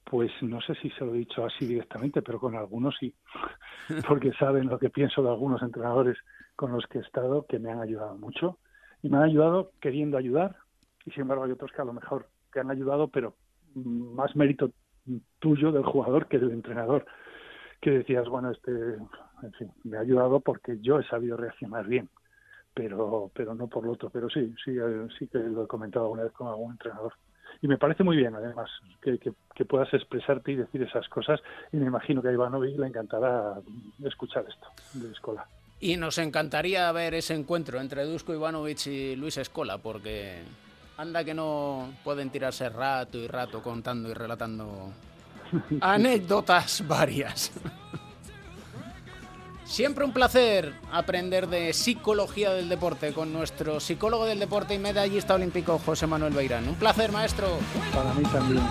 Pues 0.09 0.31
no 0.41 0.59
sé 0.61 0.73
si 0.75 0.89
se 0.91 1.05
lo 1.05 1.13
he 1.13 1.19
dicho 1.19 1.45
así 1.45 1.65
directamente, 1.65 2.21
pero 2.21 2.39
con 2.39 2.55
algunos 2.55 2.95
sí, 2.99 3.13
porque 4.07 4.33
saben 4.33 4.67
lo 4.67 4.79
que 4.79 4.89
pienso 4.89 5.21
de 5.21 5.29
algunos 5.29 5.61
entrenadores 5.61 6.17
con 6.55 6.71
los 6.71 6.85
que 6.87 6.97
he 6.97 7.01
estado 7.01 7.45
que 7.47 7.59
me 7.59 7.71
han 7.71 7.79
ayudado 7.79 8.17
mucho 8.17 8.57
y 9.01 9.09
me 9.09 9.17
han 9.17 9.23
ayudado 9.23 9.71
queriendo 9.79 10.17
ayudar 10.17 10.55
y 11.05 11.11
sin 11.11 11.21
embargo 11.21 11.43
hay 11.43 11.51
otros 11.51 11.71
que 11.71 11.81
a 11.81 11.85
lo 11.85 11.93
mejor 11.93 12.27
te 12.51 12.59
han 12.59 12.71
ayudado 12.71 13.07
pero 13.07 13.35
más 13.75 14.35
mérito 14.35 14.71
tuyo 15.39 15.71
del 15.71 15.83
jugador 15.83 16.27
que 16.27 16.39
del 16.39 16.51
entrenador, 16.51 17.05
que 17.81 17.91
decías, 17.91 18.27
bueno, 18.27 18.51
este, 18.51 18.71
en 18.71 19.53
fin, 19.57 19.71
me 19.83 19.97
ha 19.97 20.01
ayudado 20.01 20.39
porque 20.39 20.79
yo 20.81 20.99
he 20.99 21.07
sabido 21.07 21.37
reaccionar 21.37 21.87
bien, 21.87 22.09
pero, 22.73 23.31
pero 23.33 23.55
no 23.55 23.67
por 23.67 23.85
lo 23.85 23.93
otro. 23.93 24.09
Pero 24.09 24.29
sí, 24.29 24.53
sí, 24.63 24.71
eh, 24.71 25.07
sí 25.17 25.27
que 25.27 25.39
lo 25.39 25.63
he 25.63 25.67
comentado 25.67 26.05
alguna 26.05 26.23
vez 26.23 26.33
con 26.33 26.47
algún 26.47 26.71
entrenador. 26.71 27.13
Y 27.61 27.67
me 27.67 27.77
parece 27.77 28.03
muy 28.03 28.15
bien, 28.15 28.33
además, 28.35 28.69
que, 29.01 29.19
que, 29.19 29.65
puedas 29.65 29.93
expresarte 29.93 30.53
y 30.53 30.55
decir 30.55 30.81
esas 30.81 31.07
cosas. 31.09 31.41
Y 31.73 31.77
me 31.77 31.87
imagino 31.87 32.21
que 32.21 32.29
a 32.29 32.31
Ivanovic 32.31 32.79
le 32.79 32.87
encantará 32.87 33.55
escuchar 34.05 34.45
esto 34.47 34.67
de 34.93 35.11
Escola. 35.11 35.45
Y 35.81 35.97
nos 35.97 36.17
encantaría 36.17 36.89
ver 36.91 37.13
ese 37.13 37.33
encuentro 37.33 37.79
entre 37.81 38.05
Dusko 38.05 38.33
Ivanovic 38.33 38.87
y 38.87 39.15
Luis 39.17 39.37
Escola, 39.37 39.77
porque 39.77 40.41
anda 40.97 41.23
que 41.23 41.33
no 41.33 41.89
pueden 42.03 42.29
tirarse 42.29 42.69
rato 42.69 43.17
y 43.17 43.27
rato 43.27 43.61
contando 43.61 44.09
y 44.09 44.13
relatando 44.13 44.93
anécdotas 45.81 46.85
varias. 46.87 47.51
Siempre 49.69 50.03
un 50.03 50.11
placer 50.11 50.73
aprender 50.91 51.47
de 51.47 51.73
psicología 51.73 52.49
del 52.49 52.69
deporte 52.69 53.13
con 53.13 53.31
nuestro 53.31 53.79
psicólogo 53.79 54.25
del 54.25 54.39
deporte 54.39 54.73
y 54.73 54.79
medallista 54.79 55.35
olímpico 55.35 55.79
José 55.85 56.07
Manuel 56.07 56.33
Beirán. 56.33 56.67
Un 56.67 56.73
placer, 56.73 57.11
maestro. 57.11 57.59
Para 57.93 58.11
mí 58.15 58.23
también. 58.23 58.63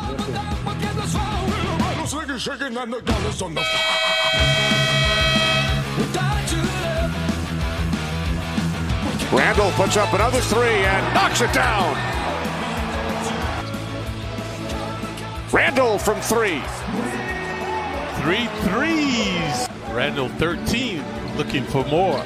Randall 9.31 9.71
puts 9.77 9.97
up 9.97 10.13
another 10.15 10.41
three 10.41 10.85
and 10.85 11.15
knocks 11.15 11.41
it 11.43 11.53
down. 11.55 11.97
Randall 15.53 15.97
from 15.97 16.21
three. 16.21 16.61
Three 18.25 18.49
threes. 18.65 19.78
Randall 19.99 20.29
13, 20.29 21.03
looking 21.37 21.65
for 21.65 21.85
more. 21.87 22.25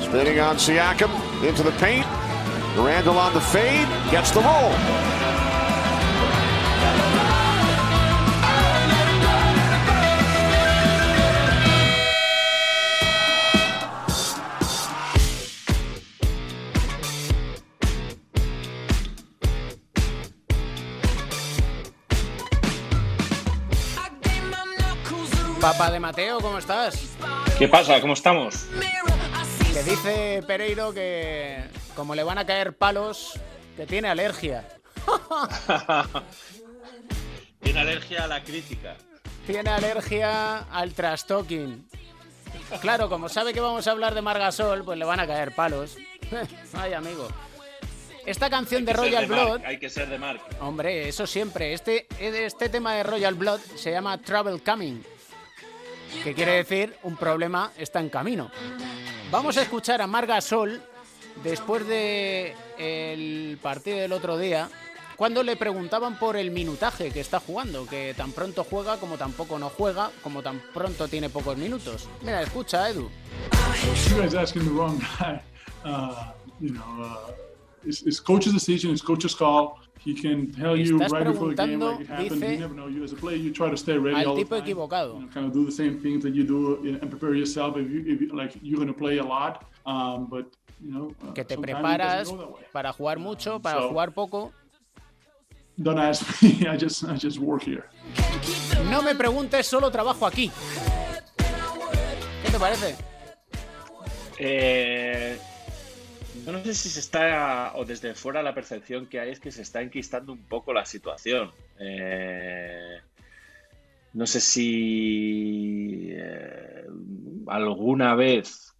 Spinning 0.00 0.38
on 0.38 0.54
Siakam 0.58 1.10
into 1.44 1.64
the 1.64 1.72
paint. 1.72 2.06
Randall 2.76 3.18
on 3.18 3.34
the 3.34 3.40
fade, 3.40 3.88
gets 4.12 4.30
the 4.30 4.38
roll. 4.38 5.19
Papá 25.60 25.90
de 25.90 26.00
Mateo, 26.00 26.40
¿cómo 26.40 26.56
estás? 26.56 27.14
¿Qué 27.58 27.68
pasa? 27.68 28.00
¿Cómo 28.00 28.14
estamos? 28.14 28.66
Que 29.74 29.82
dice 29.82 30.42
Pereiro 30.46 30.94
que 30.94 31.62
como 31.94 32.14
le 32.14 32.22
van 32.22 32.38
a 32.38 32.46
caer 32.46 32.72
palos, 32.72 33.38
que 33.76 33.84
tiene 33.84 34.08
alergia. 34.08 34.66
tiene 37.60 37.80
alergia 37.80 38.24
a 38.24 38.26
la 38.26 38.42
crítica. 38.42 38.96
Tiene 39.46 39.68
alergia 39.68 40.60
al 40.60 40.94
trastoking. 40.94 41.86
Claro, 42.80 43.10
como 43.10 43.28
sabe 43.28 43.52
que 43.52 43.60
vamos 43.60 43.86
a 43.86 43.90
hablar 43.90 44.14
de 44.14 44.22
Margasol, 44.22 44.82
pues 44.82 44.98
le 44.98 45.04
van 45.04 45.20
a 45.20 45.26
caer 45.26 45.54
palos. 45.54 45.98
Ay, 46.72 46.94
amigo. 46.94 47.28
Esta 48.24 48.48
canción 48.48 48.86
de 48.86 48.94
Royal 48.94 49.26
Blood. 49.26 49.60
hay 49.66 49.78
que 49.78 49.90
ser 49.90 50.08
de 50.08 50.18
Mark. 50.18 50.40
Hombre, 50.60 51.06
eso 51.06 51.26
siempre. 51.26 51.74
Este, 51.74 52.06
este 52.18 52.70
tema 52.70 52.94
de 52.94 53.02
Royal 53.02 53.34
Blood 53.34 53.60
se 53.76 53.90
llama 53.90 54.16
Travel 54.22 54.62
Coming 54.62 55.02
que 56.22 56.34
quiere 56.34 56.52
decir 56.52 56.96
un 57.02 57.16
problema 57.16 57.72
está 57.76 58.00
en 58.00 58.08
camino. 58.08 58.50
Vamos 59.30 59.56
a 59.56 59.62
escuchar 59.62 60.02
a 60.02 60.06
Marga 60.06 60.40
Sol 60.40 60.82
después 61.42 61.86
de 61.86 62.54
el 62.78 63.58
partido 63.62 63.98
del 63.98 64.12
otro 64.12 64.36
día, 64.38 64.68
cuando 65.16 65.42
le 65.42 65.56
preguntaban 65.56 66.18
por 66.18 66.36
el 66.36 66.50
minutaje 66.50 67.10
que 67.10 67.20
está 67.20 67.40
jugando, 67.40 67.86
que 67.86 68.14
tan 68.16 68.32
pronto 68.32 68.64
juega 68.64 68.96
como 68.96 69.18
tampoco 69.18 69.58
no 69.58 69.68
juega, 69.68 70.10
como 70.22 70.42
tan 70.42 70.60
pronto 70.72 71.08
tiene 71.08 71.28
pocos 71.28 71.56
minutos. 71.56 72.08
Mira, 72.22 72.42
escucha, 72.42 72.88
Edu. 72.88 73.10
Coach's 78.24 78.52
decision, 78.52 78.92
it's 78.92 79.02
coach's 79.02 79.34
call. 79.34 79.74
He 80.02 80.14
can 80.14 80.50
tell 80.50 80.76
you 80.76 80.96
right 80.96 81.24
before 81.24 81.52
the 81.52 81.66
game 81.66 81.80
like 81.80 82.00
it 82.00 82.06
happened. 82.06 82.40
You 82.40 82.56
never 82.56 82.72
know. 82.72 82.86
You 82.86 83.04
as 83.04 83.12
a 83.12 83.16
player, 83.16 83.36
you 83.36 83.52
try 83.52 83.68
to 83.68 83.76
stay 83.76 83.98
ready 83.98 84.24
all 84.24 84.34
the 84.34 84.44
time. 84.44 84.62
equivocado. 84.62 85.14
You 85.14 85.26
know, 85.26 85.28
kind 85.28 85.46
of 85.46 85.52
do 85.52 85.66
the 85.66 85.72
same 85.72 86.00
things 86.00 86.22
that 86.24 86.34
you 86.34 86.44
do 86.44 86.98
and 87.02 87.10
prepare 87.10 87.34
yourself. 87.34 87.76
If 87.76 87.90
you, 87.90 88.04
if 88.06 88.20
you 88.22 88.28
like, 88.34 88.52
you're 88.62 88.80
going 88.80 88.88
to 88.88 88.98
play 88.98 89.18
a 89.18 89.24
lot, 89.24 89.66
um, 89.84 90.24
but 90.24 90.46
you 90.80 90.90
know. 90.90 91.14
Uh, 91.22 91.34
que 91.34 91.44
te 91.44 91.58
preparas 91.58 92.32
para 92.72 92.92
jugar 92.94 93.18
mucho, 93.18 93.60
para 93.60 93.80
so, 93.80 93.88
jugar 93.90 94.14
poco. 94.14 94.52
Don't 95.76 95.98
ask 95.98 96.42
me. 96.42 96.66
I 96.66 96.78
just, 96.78 97.04
I 97.04 97.16
just 97.16 97.38
work 97.38 97.62
here. 97.62 97.84
No 98.90 99.02
me 99.02 99.14
preguntes, 99.14 99.66
solo 99.66 99.90
trabajo 99.90 100.26
aquí. 100.26 100.50
¿Qué 102.42 102.50
te 102.50 102.58
parece? 102.58 102.96
Eh 104.38 105.38
no 106.46 106.64
sé 106.64 106.74
si 106.74 106.88
se 106.88 107.00
está, 107.00 107.72
o 107.76 107.84
desde 107.84 108.14
fuera 108.14 108.42
la 108.42 108.54
percepción 108.54 109.06
que 109.06 109.20
hay 109.20 109.30
es 109.30 109.40
que 109.40 109.50
se 109.50 109.62
está 109.62 109.82
enquistando 109.82 110.32
un 110.32 110.44
poco 110.44 110.72
la 110.72 110.84
situación. 110.84 111.50
Eh, 111.78 112.98
no 114.12 114.26
sé 114.26 114.40
si 114.40 116.08
eh, 116.12 116.84
alguna 117.46 118.14
vez 118.14 118.74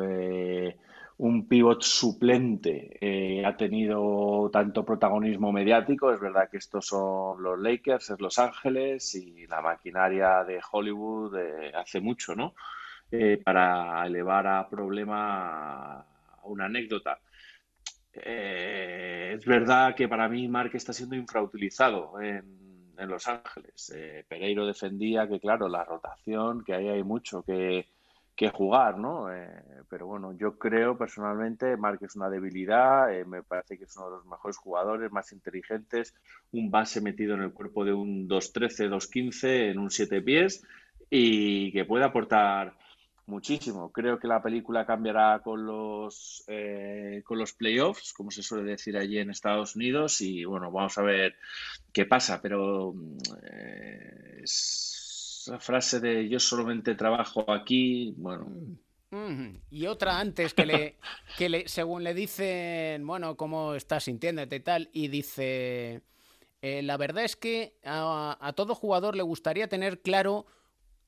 eh, 0.00 0.76
un 1.18 1.48
pivot 1.48 1.82
suplente 1.82 3.42
ha 3.44 3.56
tenido 3.56 4.50
tanto 4.52 4.84
protagonismo 4.84 5.52
mediático. 5.52 6.12
Es 6.12 6.20
verdad 6.20 6.48
que 6.50 6.58
estos 6.58 6.86
son 6.86 7.42
los 7.42 7.58
Lakers, 7.58 8.10
es 8.10 8.20
Los 8.20 8.38
Ángeles 8.38 9.14
y 9.14 9.46
la 9.46 9.62
maquinaria 9.62 10.44
de 10.44 10.60
Hollywood 10.70 11.36
hace 11.74 12.00
mucho, 12.00 12.34
¿no? 12.34 12.54
para 13.44 14.04
elevar 14.04 14.48
a 14.48 14.68
problema 14.68 16.04
una 16.46 16.66
anécdota. 16.66 17.20
Eh, 18.12 19.34
es 19.36 19.44
verdad 19.44 19.94
que 19.94 20.08
para 20.08 20.28
mí 20.28 20.48
Mark 20.48 20.70
está 20.74 20.92
siendo 20.92 21.16
infrautilizado 21.16 22.20
en, 22.20 22.64
Los 23.08 23.28
Ángeles. 23.28 23.92
Eh, 23.94 24.24
Pereiro 24.26 24.66
defendía 24.66 25.28
que, 25.28 25.38
claro, 25.38 25.68
la 25.68 25.84
rotación, 25.84 26.64
que 26.64 26.74
ahí 26.74 26.88
hay 26.88 27.02
mucho 27.02 27.42
que, 27.42 27.86
jugar, 28.52 28.98
¿no? 28.98 29.32
Eh, 29.32 29.48
pero 29.88 30.06
bueno, 30.06 30.32
yo 30.36 30.58
creo 30.58 30.96
personalmente, 30.96 31.76
Mark 31.76 31.98
es 32.02 32.16
una 32.16 32.28
debilidad, 32.28 33.08
me 33.26 33.42
parece 33.42 33.78
que 33.78 33.84
es 33.84 33.96
uno 33.96 34.06
de 34.06 34.16
los 34.16 34.26
mejores 34.26 34.56
jugadores, 34.56 35.12
más 35.12 35.32
inteligentes, 35.32 36.14
un 36.52 36.70
base 36.70 37.00
metido 37.00 37.34
en 37.34 37.42
el 37.42 37.52
cuerpo 37.52 37.84
de 37.84 37.92
un 37.92 38.28
2-13, 38.28 38.90
2-15, 38.90 39.70
en 39.70 39.78
un 39.78 39.90
7 39.90 40.22
pies, 40.22 40.66
y 41.10 41.72
que 41.72 41.84
puede 41.84 42.04
aportar 42.04 42.76
muchísimo. 43.26 43.90
Creo 43.92 44.18
que 44.18 44.28
la 44.28 44.42
película 44.42 44.86
cambiará 44.86 45.40
con 45.42 45.66
los, 45.66 46.44
eh, 46.46 47.22
con 47.24 47.38
los 47.38 47.52
playoffs, 47.52 48.12
como 48.12 48.30
se 48.30 48.42
suele 48.42 48.70
decir 48.70 48.96
allí 48.96 49.18
en 49.18 49.30
Estados 49.30 49.76
Unidos, 49.76 50.20
y 50.20 50.44
bueno, 50.44 50.70
vamos 50.70 50.96
a 50.98 51.02
ver 51.02 51.36
qué 51.92 52.06
pasa, 52.06 52.40
pero 52.40 52.94
eh, 53.50 54.40
esa 54.42 55.58
frase 55.58 56.00
de 56.00 56.28
yo 56.28 56.38
solamente 56.38 56.94
trabajo 56.94 57.50
aquí, 57.52 58.14
bueno. 58.16 58.46
Y 59.70 59.86
otra 59.86 60.18
antes 60.18 60.52
que 60.52 60.66
le, 60.66 60.96
que 61.38 61.48
le, 61.48 61.68
según 61.68 62.04
le 62.04 62.12
dicen, 62.12 63.06
bueno, 63.06 63.36
¿cómo 63.36 63.74
estás 63.74 64.04
sintiéndote 64.04 64.56
y 64.56 64.60
tal? 64.60 64.90
Y 64.92 65.08
dice, 65.08 66.02
eh, 66.60 66.82
la 66.82 66.96
verdad 66.96 67.24
es 67.24 67.36
que 67.36 67.78
a 67.84 68.52
todo 68.56 68.74
jugador 68.74 69.16
le 69.16 69.22
gustaría 69.22 69.68
tener 69.68 70.00
claro 70.02 70.46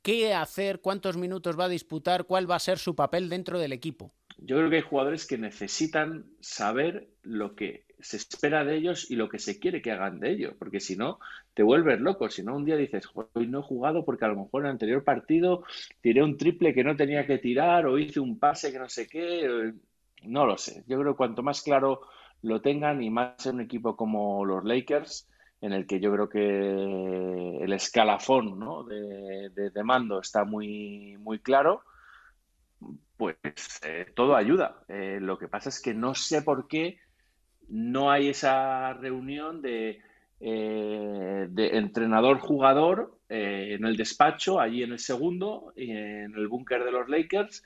qué 0.03 0.35
hacer, 0.35 0.81
cuántos 0.81 1.17
minutos 1.17 1.59
va 1.59 1.65
a 1.65 1.69
disputar, 1.69 2.25
cuál 2.25 2.51
va 2.51 2.57
a 2.57 2.61
ser 2.61 2.79
su 2.79 2.95
papel 2.95 3.29
dentro 3.29 3.59
del 3.59 3.73
equipo. 3.73 4.13
Yo 4.39 4.57
creo 4.57 4.71
que 4.71 4.77
hay 4.77 4.83
jugadores 4.83 5.27
que 5.27 5.39
necesitan 5.39 6.27
saber 6.41 7.09
lo 7.23 7.55
que 7.55 7.87
se 8.01 8.17
espera 8.17 8.65
de 8.65 8.77
ellos 8.77 9.11
y 9.11 9.17
lo 9.17 9.29
que 9.29 9.39
se 9.39 9.59
quiere 9.59 9.83
que 9.83 9.91
hagan 9.91 10.21
de 10.21 10.31
ellos, 10.31 10.55
porque 10.59 10.79
si 10.79 10.97
no, 10.97 11.19
te 11.55 11.63
vuelves 11.63 12.01
loco. 12.01 12.29
Si 12.29 12.43
no, 12.45 12.57
un 12.57 12.65
día 12.65 12.77
dices, 12.77 13.09
hoy 13.35 13.49
no 13.49 13.61
he 13.61 13.63
jugado 13.63 14.05
porque 14.05 14.25
a 14.25 14.29
lo 14.29 14.37
mejor 14.37 14.63
en 14.63 14.67
el 14.67 14.73
anterior 14.73 15.03
partido 15.03 15.65
tiré 16.01 16.23
un 16.23 16.37
triple 16.37 16.73
que 16.73 16.85
no 16.85 16.97
tenía 16.97 17.27
que 17.27 17.39
tirar 17.39 17.87
o 17.87 17.99
hice 17.99 18.21
un 18.21 18.39
pase 18.39 18.71
que 18.71 18.79
no 18.79 18.89
sé 18.89 19.09
qué. 19.09 19.73
No 20.23 20.47
lo 20.47 20.57
sé. 20.57 20.85
Yo 20.87 20.99
creo 21.01 21.13
que 21.13 21.17
cuanto 21.17 21.43
más 21.43 21.63
claro 21.63 22.03
lo 22.43 22.61
tengan 22.61 23.03
y 23.03 23.11
más 23.11 23.45
en 23.47 23.57
un 23.57 23.61
equipo 23.63 23.97
como 23.97 24.45
los 24.45 24.65
Lakers, 24.65 25.29
en 25.61 25.73
el 25.73 25.87
que 25.87 26.01
yo 26.01 26.13
creo 26.13 26.29
que 26.29 27.59
el 27.65 27.73
escalafón 27.73 28.59
¿no? 28.59 28.85
de, 28.85 29.51
de, 29.51 29.85
mando 29.85 30.21
está 30.21 30.45
muy, 30.45 31.17
muy 31.19 31.41
claro, 31.41 31.83
pues 33.17 33.37
eh, 33.83 34.07
todo 34.15 34.37
ayuda. 34.37 34.83
Eh, 34.89 35.19
lo 35.21 35.39
que 35.39 35.49
pasa 35.49 35.69
es 35.69 35.81
que 35.81 35.95
no 35.95 36.15
sé 36.15 36.43
por 36.43 36.69
qué 36.69 36.99
no 37.69 38.11
hay 38.11 38.29
esa 38.29 38.95
reunión 38.95 39.61
de 39.61 40.01
eh, 40.41 41.47
de 41.51 41.77
entrenador-jugador 41.79 43.19
en 43.29 43.85
el 43.85 43.97
despacho, 43.97 44.61
allí 44.61 44.83
en 44.85 44.93
el 44.93 45.01
segundo, 45.01 45.73
en 45.77 46.35
el 46.35 46.49
búnker 46.49 46.85
de 46.85 46.93
los 46.93 47.09
Lakers, 47.09 47.63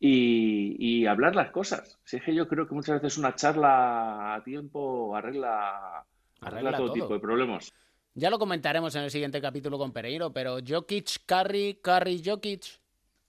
y, 0.00 1.06
hablar 1.06 1.36
las 1.36 1.50
cosas. 1.50 1.98
Si 2.04 2.16
es 2.16 2.22
que 2.22 2.34
yo 2.34 2.48
creo 2.48 2.66
que 2.66 2.74
muchas 2.74 3.00
veces 3.00 3.18
una 3.18 3.34
charla 3.34 4.34
a 4.34 4.44
tiempo 4.44 5.14
arregla, 5.16 6.04
arregla, 6.44 6.76
todo, 6.76 6.92
tipo 6.92 7.12
de 7.12 7.20
problemas. 7.20 7.72
Ya 8.14 8.30
lo 8.30 8.38
comentaremos 8.38 8.94
en 8.94 9.02
el 9.02 9.10
siguiente 9.10 9.40
capítulo 9.40 9.78
con 9.78 9.92
Pereiro, 9.92 10.32
pero 10.32 10.58
Jokic, 10.66 11.24
Curry, 11.26 11.80
Curry, 11.82 12.22
Jokic. 12.24 12.64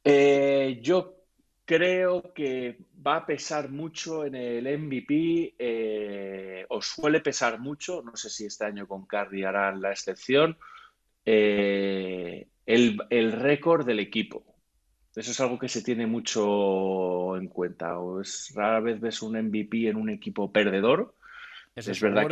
Eh, 0.04 0.80
yo 0.82 1.16
creo 1.66 2.34
que 2.34 2.78
va 3.06 3.18
a 3.18 3.26
pesar 3.26 3.70
mucho 3.70 4.26
en 4.26 4.36
el 4.36 4.78
MVP, 4.78 5.56
eh, 5.58 6.66
o 6.70 6.82
suele 6.82 7.22
pesar 7.22 7.60
mucho, 7.60 8.04
no 8.04 8.16
sé 8.16 8.30
si 8.30 8.46
este 8.46 8.66
año 8.66 8.88
con 8.88 9.06
Curry 9.06 9.44
harán 9.44 9.82
la 9.82 9.92
excepción, 9.92 10.58
eh, 11.26 12.48
el, 12.66 12.98
el 13.10 13.32
récord 13.32 13.86
del 13.86 14.00
equipo. 14.00 14.56
Eso 15.16 15.32
es 15.32 15.40
algo 15.40 15.58
que 15.58 15.70
se 15.70 15.82
tiene 15.82 16.08
mucho 16.08 17.38
en 17.38 17.48
cuenta. 17.48 18.00
O 18.00 18.22
es, 18.22 18.52
rara 18.54 18.82
vez 18.82 19.00
ves 19.00 19.22
un 19.22 19.38
MVP 19.38 19.88
en 19.88 19.96
un 19.96 20.10
equipo 20.10 20.52
perdedor. 20.52 21.16
Es 21.76 22.02
verdad 22.02 22.28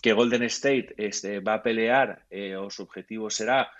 que 0.00 0.12
Golden, 0.12 0.42
State 0.44 0.94
este, 0.96 1.40
va 1.40 1.54
a 1.54 1.62
pelear 1.62 2.24
eh, 2.30 2.56
o 2.56 2.70
su 2.70 2.82
objetivo 2.82 3.28
será 3.28 3.70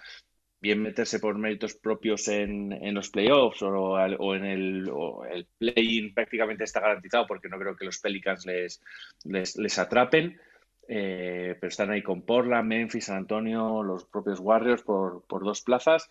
bien 0.60 0.80
meterse 0.80 1.18
por 1.18 1.36
méritos 1.36 1.74
propios 1.74 2.28
en, 2.28 2.94
los 2.94 3.10
playoffs 3.10 3.62
o, 3.62 3.68
o 3.68 4.34
en 4.34 4.44
el, 4.44 4.92
el 5.32 5.46
play-in 5.58 6.14
prácticamente 6.14 6.62
está 6.62 6.80
garantizado 6.80 7.26
porque 7.26 7.48
no 7.48 7.58
creo 7.58 7.74
que 7.74 7.84
los 7.84 7.98
Pelicans 7.98 8.46
les, 8.46 8.80
les, 9.24 9.78
atrapen. 9.78 10.38
Eh, 10.86 11.56
pero 11.60 11.68
están 11.68 11.90
ahí 11.90 12.02
con 12.02 12.22
Portland, 12.22 12.68
Memphis, 12.68 13.06
San 13.06 13.16
Antonio, 13.16 13.82
los 13.82 14.04
propios 14.04 14.38
Warriors 14.38 14.82
por, 14.82 15.24
por 15.26 15.42
dos 15.42 15.62
plazas. 15.62 16.08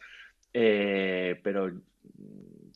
Eh, 0.53 1.39
pero 1.43 1.71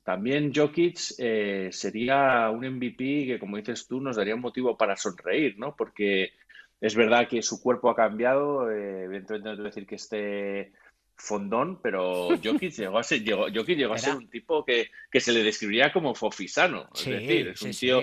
también 0.06 0.54
Jokic 0.54 1.16
eh, 1.18 1.70
sería 1.72 2.52
un 2.52 2.64
MVP 2.64 3.26
que, 3.26 3.40
como 3.40 3.58
dices 3.58 3.88
tú, 3.88 4.00
nos 4.00 4.16
daría 4.16 4.36
un 4.36 4.42
motivo 4.42 4.78
para 4.78 4.96
sonreír, 4.96 5.58
¿no? 5.58 5.76
Porque 5.76 6.32
es 6.80 6.94
verdad 6.94 7.28
que 7.28 7.42
su 7.42 7.60
cuerpo 7.60 7.90
ha 7.90 7.96
cambiado, 7.96 8.70
eh, 8.70 9.06
evidentemente 9.06 9.50
no 9.50 9.56
te 9.56 9.62
voy 9.62 9.66
a 9.66 9.72
decir 9.72 9.88
que 9.88 9.96
esté 9.96 10.74
fondón, 11.16 11.82
pero 11.82 12.30
Jokic 12.44 12.72
llegó 12.74 13.00
a 13.00 13.04
ser, 13.04 13.24
llegó, 13.24 13.48
llegó 13.48 13.96
a 13.96 13.98
ser 13.98 14.16
un 14.16 14.30
tipo 14.30 14.64
que, 14.64 14.92
que, 15.10 15.20
se 15.20 15.32
le 15.32 15.44
describiría 15.44 15.92
como 15.92 16.14
fofisano. 16.14 16.88
es 16.94 17.06
decir, 17.06 17.48
es 17.48 17.62
un 17.64 17.72
tío 17.72 18.02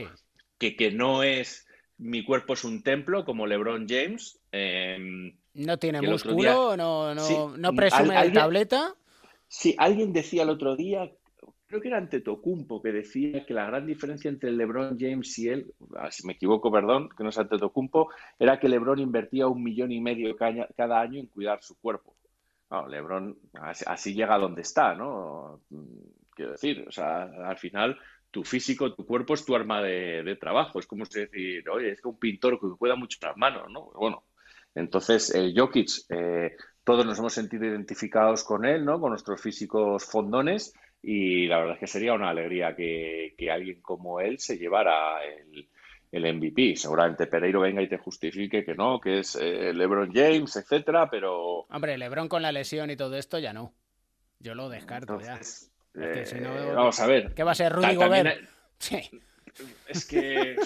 que, 0.58 0.74
que 0.74 0.90
no 0.90 1.22
es 1.22 1.68
mi 1.98 2.24
cuerpo 2.24 2.54
es 2.54 2.64
un 2.64 2.82
templo 2.82 3.24
como 3.24 3.46
LeBron 3.46 3.86
James. 3.88 4.40
Em, 4.50 5.36
no 5.54 5.78
tiene 5.78 6.02
músculo, 6.02 6.76
no, 6.76 7.14
no, 7.14 7.56
no 7.56 7.72
presume 7.74 8.20
de 8.24 8.30
tableta. 8.32 8.96
Sí, 9.46 9.76
alguien 9.78 10.12
decía 10.12 10.42
el 10.42 10.50
otro 10.50 10.74
día, 10.74 11.12
creo 11.72 11.80
que 11.80 11.88
era 11.88 11.96
ante 11.96 12.20
Tocumpo, 12.20 12.82
que 12.82 12.92
decía 12.92 13.46
que 13.46 13.54
la 13.54 13.64
gran 13.64 13.86
diferencia 13.86 14.28
entre 14.28 14.52
LeBron 14.52 14.98
James 15.00 15.38
y 15.38 15.48
él, 15.48 15.72
ah, 15.96 16.10
si 16.10 16.26
me 16.26 16.34
equivoco, 16.34 16.70
perdón, 16.70 17.08
que 17.16 17.24
no 17.24 17.30
es 17.30 17.38
ante 17.38 17.56
Tocumpo, 17.56 18.10
era 18.38 18.60
que 18.60 18.68
LeBron 18.68 18.98
invertía 18.98 19.46
un 19.46 19.62
millón 19.62 19.90
y 19.90 19.98
medio 19.98 20.36
cada 20.36 21.00
año 21.00 21.18
en 21.18 21.28
cuidar 21.28 21.62
su 21.62 21.80
cuerpo. 21.80 22.14
LeBron 22.90 23.38
así, 23.54 24.12
llega 24.12 24.34
a 24.34 24.38
donde 24.38 24.60
está, 24.60 24.94
¿no? 24.94 25.62
Quiero 26.34 26.52
decir, 26.52 26.84
o 26.86 26.92
sea, 26.92 27.22
al 27.22 27.56
final 27.56 27.98
tu 28.30 28.44
físico, 28.44 28.92
tu 28.92 29.06
cuerpo 29.06 29.32
es 29.32 29.42
tu 29.42 29.56
arma 29.56 29.80
de, 29.80 30.36
trabajo. 30.38 30.78
Es 30.78 30.86
como 30.86 31.06
si 31.06 31.20
decir, 31.20 31.66
oye, 31.70 31.92
es 31.92 32.02
que 32.02 32.08
un 32.08 32.18
pintor 32.18 32.60
que 32.60 32.66
cuida 32.78 32.96
mucho 32.96 33.18
las 33.22 33.36
manos, 33.38 33.70
¿no? 33.70 33.90
Bueno, 33.94 34.24
entonces, 34.74 35.34
eh, 35.34 35.54
Jokic, 35.56 35.88
eh, 36.10 36.54
todos 36.84 37.06
nos 37.06 37.18
hemos 37.18 37.32
sentido 37.32 37.64
identificados 37.64 38.44
con 38.44 38.66
él, 38.66 38.84
¿no? 38.84 39.00
Con 39.00 39.10
nuestros 39.10 39.40
físicos 39.40 40.04
fondones 40.04 40.74
y 41.02 41.48
la 41.48 41.58
verdad 41.58 41.74
es 41.74 41.80
que 41.80 41.86
sería 41.88 42.14
una 42.14 42.30
alegría 42.30 42.76
que, 42.76 43.34
alguien 43.52 43.82
como 43.82 44.20
él 44.20 44.38
se 44.38 44.56
llevara 44.56 45.24
el, 45.24 45.68
el, 46.12 46.36
MVP. 46.36 46.76
Seguramente 46.76 47.26
Pereiro 47.26 47.60
venga 47.60 47.82
y 47.82 47.88
te 47.88 47.98
justifique 47.98 48.64
que 48.64 48.74
no, 48.74 49.00
que 49.00 49.18
es 49.18 49.34
eh, 49.34 49.72
LeBron 49.74 50.12
James, 50.12 50.54
etcétera, 50.54 51.10
pero... 51.10 51.66
Hombre, 51.68 51.98
LeBron 51.98 52.28
con 52.28 52.42
la 52.42 52.52
lesión 52.52 52.90
y 52.90 52.96
todo 52.96 53.16
esto 53.16 53.38
ya 53.40 53.52
no. 53.52 53.74
Yo 54.38 54.54
lo 54.54 54.68
descarto 54.68 55.20
ya. 55.20 55.40
Eh, 55.94 56.24
vamos 56.74 56.98
a 57.00 57.06
ver. 57.06 57.34
¿Qué 57.34 57.42
va 57.42 57.50
a 57.52 57.56
ser 57.56 57.72
Rudy 57.72 57.94
Gobert? 57.96 58.48
Sí. 58.78 59.22
Es 59.88 60.06
que... 60.06 60.56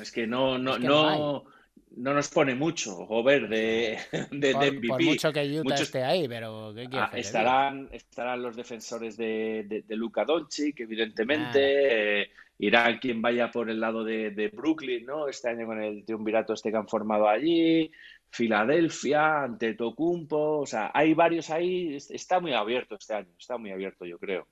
Es 0.00 0.12
que 0.12 0.26
no, 0.26 0.58
no, 0.58 0.78
no 0.78 1.16
no 1.16 1.55
nos 1.96 2.28
pone 2.28 2.54
mucho 2.54 3.06
Gobert 3.06 3.48
de, 3.48 3.98
de, 4.30 4.52
por, 4.52 4.72
MVP. 4.72 4.88
Por 4.88 5.02
mucho 5.02 5.32
que 5.32 5.60
Utah 5.60 5.74
esté 5.74 6.04
ahí, 6.04 6.28
pero 6.28 6.72
¿qué 6.74 6.88
ah, 6.92 7.10
estarán, 7.14 7.88
estarán 7.92 8.42
los 8.42 8.54
defensores 8.54 9.16
de, 9.16 9.84
de, 9.86 9.96
Luka 9.96 10.24
Doncic, 10.24 10.80
evidentemente. 10.80 12.22
Eh, 12.22 12.30
irán 12.58 12.98
quien 12.98 13.20
vaya 13.20 13.50
por 13.50 13.68
el 13.70 13.80
lado 13.80 14.04
de, 14.04 14.50
Brooklyn, 14.54 15.04
¿no? 15.04 15.28
Este 15.28 15.48
año 15.48 15.66
con 15.66 15.82
el 15.82 16.04
triunvirato 16.04 16.52
este 16.52 16.70
que 16.70 16.76
han 16.76 16.88
formado 16.88 17.28
allí. 17.28 17.90
Filadelfia, 18.30 19.44
ante 19.44 19.74
Tocumpo. 19.74 20.58
O 20.60 20.66
sea, 20.66 20.90
hay 20.92 21.14
varios 21.14 21.50
ahí. 21.50 21.96
Está 21.96 22.40
muy 22.40 22.52
abierto 22.52 22.96
este 22.96 23.14
año. 23.14 23.30
Está 23.38 23.56
muy 23.56 23.70
abierto, 23.70 24.04
yo 24.04 24.18
creo. 24.18 24.46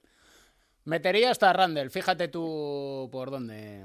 Metería 0.84 1.30
hasta 1.30 1.52
Randall. 1.52 1.90
Fíjate 1.90 2.28
tú 2.28 3.08
por 3.10 3.30
dónde. 3.30 3.84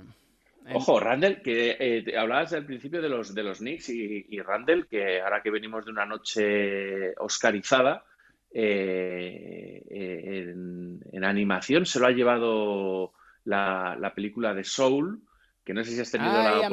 Ojo, 0.74 1.00
Randall, 1.00 1.42
que 1.42 1.78
eh, 1.80 2.18
hablabas 2.18 2.54
al 2.54 2.66
principio 2.66 3.02
de 3.02 3.10
los, 3.10 3.34
de 3.34 3.44
los 3.44 3.60
Knicks 3.60 3.90
y, 3.90 4.40
Randall, 4.42 4.88
que 4.88 5.22
ahora 5.22 5.42
que 5.42 5.52
venimos 5.52 5.86
de 5.86 5.92
una 5.92 6.06
noche 6.06 7.14
oscarizada, 7.18 8.04
eh, 8.52 9.84
eh, 9.90 10.54
en, 10.54 11.24
animación 11.24 11.86
se 11.86 12.00
lo 12.00 12.08
ha 12.08 12.12
llevado 12.12 13.14
la, 13.46 14.12
película 14.16 14.54
de 14.54 14.64
Soul, 14.64 15.22
que 15.64 15.74
no 15.74 15.84
sé 15.84 15.92
si 15.92 16.02
has 16.02 16.12
tenido 16.12 16.32
la, 16.32 16.68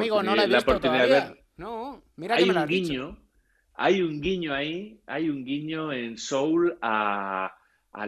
oportunidad, 0.58 1.04
de 1.04 1.10
ver. 1.10 1.44
No, 1.56 2.02
mira 2.16 2.36
hay 2.36 2.48
un 2.48 2.66
guiño, 2.66 3.18
hay 3.74 4.02
un 4.02 4.20
guiño 4.20 4.54
ahí, 4.54 5.00
hay 5.06 5.28
un 5.28 5.44
guiño 5.44 5.92
en 5.92 6.16
Soul 6.16 6.78
a, 6.80 7.52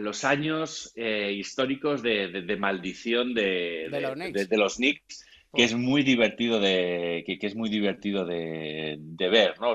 los 0.01 0.23
años 0.23 0.93
históricos 0.95 2.01
de, 2.01 2.57
maldición 2.59 3.33
de, 3.33 3.89
de 4.31 4.57
los 4.57 4.75
Knicks 4.77 5.28
que 5.53 5.63
es 5.63 5.75
muy 5.75 6.03
divertido 6.03 6.59
de 6.59 7.23
que, 7.25 7.37
es 7.41 7.55
muy 7.55 7.69
divertido 7.69 8.25
de, 8.25 8.99
ver 9.17 9.59
no 9.59 9.73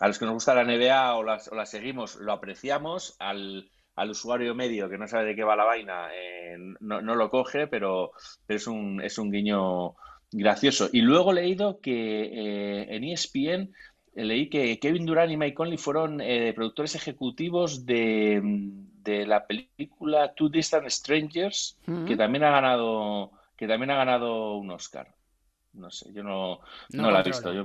a 0.00 0.06
los 0.06 0.18
que 0.18 0.24
nos 0.24 0.34
gusta 0.34 0.54
la 0.54 0.64
NBA 0.64 1.14
o 1.14 1.22
la, 1.22 1.36
o 1.36 1.66
seguimos 1.66 2.16
lo 2.16 2.32
apreciamos 2.32 3.16
al, 3.18 3.70
usuario 4.08 4.54
medio 4.54 4.88
que 4.88 4.96
no 4.96 5.06
sabe 5.06 5.26
de 5.26 5.36
qué 5.36 5.44
va 5.44 5.56
la 5.56 5.64
vaina 5.64 6.08
eh, 6.14 6.56
no, 6.80 7.00
lo 7.00 7.30
coge 7.30 7.66
pero, 7.66 8.12
es 8.48 8.66
un 8.66 9.02
es 9.02 9.18
un 9.18 9.30
guiño 9.30 9.94
gracioso. 10.32 10.88
Y 10.92 11.02
luego 11.02 11.32
he 11.32 11.34
leído 11.34 11.80
que 11.80 12.22
eh, 12.22 12.86
en 12.94 13.04
ESPN 13.04 13.74
eh, 14.14 14.24
leí 14.24 14.48
que 14.48 14.78
Kevin 14.78 15.04
Durant 15.04 15.32
y 15.32 15.36
Mike 15.36 15.54
Conley 15.54 15.76
fueron 15.76 16.22
productores 16.54 16.94
ejecutivos 16.94 17.84
de, 17.84 18.40
de, 19.02 19.26
la 19.26 19.46
película 19.46 20.32
Two 20.34 20.48
Distant 20.48 20.88
Strangers 20.88 21.76
que 22.06 22.16
también 22.16 22.44
ha 22.44 22.52
ganado 22.52 23.32
que 23.60 23.68
también 23.68 23.90
ha 23.90 23.96
ganado 23.96 24.56
un 24.56 24.70
Oscar. 24.70 25.14
No 25.74 25.90
sé, 25.90 26.10
yo 26.14 26.22
no, 26.22 26.60
no, 26.94 27.10
la 27.10 27.20
he 27.20 27.24
visto. 27.24 27.52
Yo, 27.52 27.62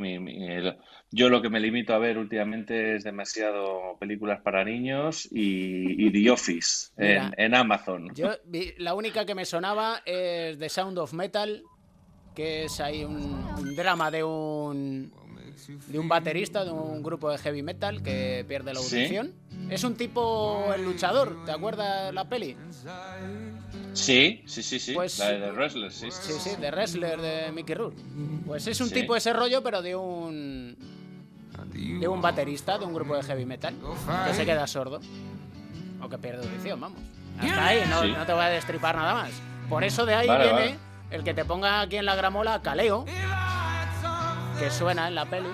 yo 1.09 1.29
lo 1.29 1.41
que 1.41 1.49
me 1.49 1.61
limito 1.61 1.93
a 1.93 1.99
ver 1.99 2.17
últimamente 2.17 2.97
es 2.97 3.05
demasiado 3.05 3.95
películas 3.97 4.41
para 4.41 4.65
niños 4.65 5.25
y, 5.31 6.11
The 6.11 6.29
Office 6.31 6.91
en, 6.97 7.55
Amazon. 7.55 8.13
Yo, 8.13 8.31
la 8.77 8.93
única 8.93 9.25
que 9.25 9.35
me 9.35 9.45
sonaba 9.45 10.01
es 10.05 10.59
The 10.59 10.67
Sound 10.67 10.99
of 10.99 11.13
Metal, 11.13 11.63
que 12.35 12.65
es 12.65 12.81
ahí 12.81 13.05
un, 13.05 13.73
drama 13.77 14.11
de 14.11 14.25
un 14.25 15.13
de 15.87 15.99
un 15.99 16.07
baterista 16.07 16.65
de 16.65 16.71
un 16.71 17.03
grupo 17.03 17.29
de 17.31 17.37
heavy 17.37 17.63
metal 17.63 18.01
que 18.01 18.45
pierde 18.47 18.73
la 18.73 18.79
audición. 18.79 19.33
Es 19.69 19.83
un 19.83 19.95
tipo 19.95 20.73
el 20.73 20.83
luchador, 20.83 21.45
¿te 21.45 21.51
acuerdas 21.51 22.13
la 22.13 22.27
peli? 22.29 22.55
Sí, 23.93 24.43
sí, 24.45 24.61
sí, 24.61 24.79
sí. 24.79 24.93
Pues, 24.93 25.17
la 25.19 25.31
de 25.31 25.39
The 25.39 25.51
Wrestler, 25.51 25.91
sí. 25.91 26.11
Sí, 26.11 26.33
sí, 26.39 26.55
de 26.59 26.71
Wrestler 26.71 27.19
de 27.19 27.51
Mickey 27.51 27.75
Rourke. 27.75 28.01
Pues 28.45 28.67
es 28.67 28.79
un 28.81 28.89
tipo 28.89 29.15
ese 29.15 29.33
rollo, 29.33 29.63
pero 29.63 29.81
de 29.81 29.95
un. 29.95 30.77
de 31.99 32.07
un 32.07 32.21
baterista 32.21 32.77
de 32.77 32.85
un 32.85 32.93
grupo 32.93 33.15
de 33.15 33.23
heavy 33.23 33.45
metal 33.45 33.75
que 34.27 34.33
se 34.33 34.45
queda 34.45 34.67
sordo. 34.67 34.99
O 36.01 36.09
que 36.09 36.17
pierde 36.17 36.47
audición, 36.47 36.79
vamos. 36.79 36.99
Hasta 37.39 37.67
ahí, 37.67 37.83
no, 37.89 38.03
no, 38.03 38.25
te 38.25 38.33
voy 38.33 38.43
a 38.43 38.49
destripar 38.49 38.95
nada 38.95 39.13
más. 39.13 39.31
Por 39.69 39.83
eso 39.83 40.05
de 40.05 40.13
ahí 40.13 40.27
viene 40.27 40.77
el 41.11 41.23
que 41.23 41.33
te 41.33 41.45
ponga 41.45 41.81
aquí 41.81 41.97
en 41.97 42.05
la 42.05 42.15
gramola 42.15 42.61
Caleo, 42.61 43.05
que 44.59 44.69
suena 44.69 45.07
en 45.07 45.15
la 45.15 45.25
peli. 45.25 45.49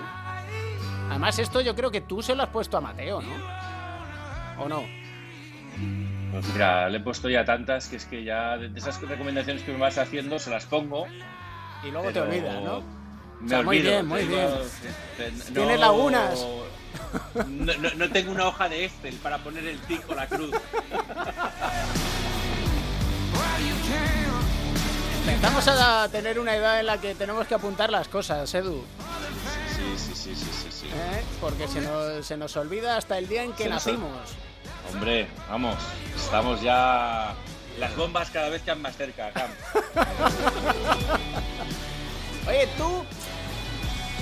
Además, 1.08 1.38
esto 1.38 1.60
yo 1.60 1.74
creo 1.74 1.90
que 1.90 2.00
tú 2.00 2.22
se 2.22 2.34
lo 2.34 2.42
has 2.42 2.48
puesto 2.48 2.76
a 2.76 2.80
Mateo, 2.80 3.20
¿no? 3.20 4.62
¿O 4.62 4.68
no? 4.68 4.84
Pues 6.32 6.46
mira, 6.52 6.88
le 6.88 6.98
he 6.98 7.00
puesto 7.00 7.28
ya 7.28 7.44
tantas 7.44 7.88
que 7.88 7.96
es 7.96 8.06
que 8.06 8.24
ya 8.24 8.56
de 8.56 8.78
esas 8.78 9.00
recomendaciones 9.02 9.62
que 9.62 9.72
me 9.72 9.78
vas 9.78 9.98
haciendo 9.98 10.38
se 10.38 10.50
las 10.50 10.64
pongo. 10.64 11.06
Y 11.84 11.90
luego 11.90 12.10
te 12.10 12.20
olvidas, 12.20 12.62
¿no? 12.62 12.82
muy 13.62 13.80
bien, 13.80 14.06
muy 14.06 14.24
bien. 14.24 14.48
Tienes 15.52 15.80
lagunas. 15.80 16.46
No, 17.46 18.08
tengo 18.10 18.32
una 18.32 18.48
hoja 18.48 18.68
de 18.68 18.86
Excel 18.86 19.14
para 19.16 19.38
poner 19.38 19.66
el 19.66 19.78
tic 19.80 20.08
o 20.08 20.14
la 20.14 20.26
cruz. 20.26 20.50
Empezamos 25.26 25.68
a 25.68 26.08
tener 26.08 26.38
una 26.38 26.56
edad 26.56 26.80
en 26.80 26.86
la 26.86 27.00
que 27.00 27.14
tenemos 27.14 27.46
que 27.46 27.54
apuntar 27.54 27.90
las 27.90 28.08
cosas, 28.08 28.52
Edu. 28.54 28.84
Sí, 29.76 29.94
sí, 29.96 30.14
sí, 30.14 30.34
sí, 30.34 30.68
sí. 30.70 30.86
¿Eh? 30.86 31.22
Porque 31.40 31.68
se 31.68 31.80
nos, 31.80 32.26
se 32.26 32.36
nos 32.36 32.56
olvida 32.56 32.96
hasta 32.96 33.18
el 33.18 33.28
día 33.28 33.44
en 33.44 33.52
que 33.52 33.68
nacimos. 33.68 34.18
Hombre, 34.92 35.28
vamos, 35.48 35.76
estamos 36.16 36.60
ya... 36.60 37.34
Las 37.78 37.96
bombas 37.96 38.30
cada 38.30 38.50
vez 38.50 38.62
quedan 38.62 38.82
más 38.82 38.96
cerca, 38.96 39.30
Cam. 39.30 39.50
Oye, 42.48 42.68
¿tú 42.76 43.04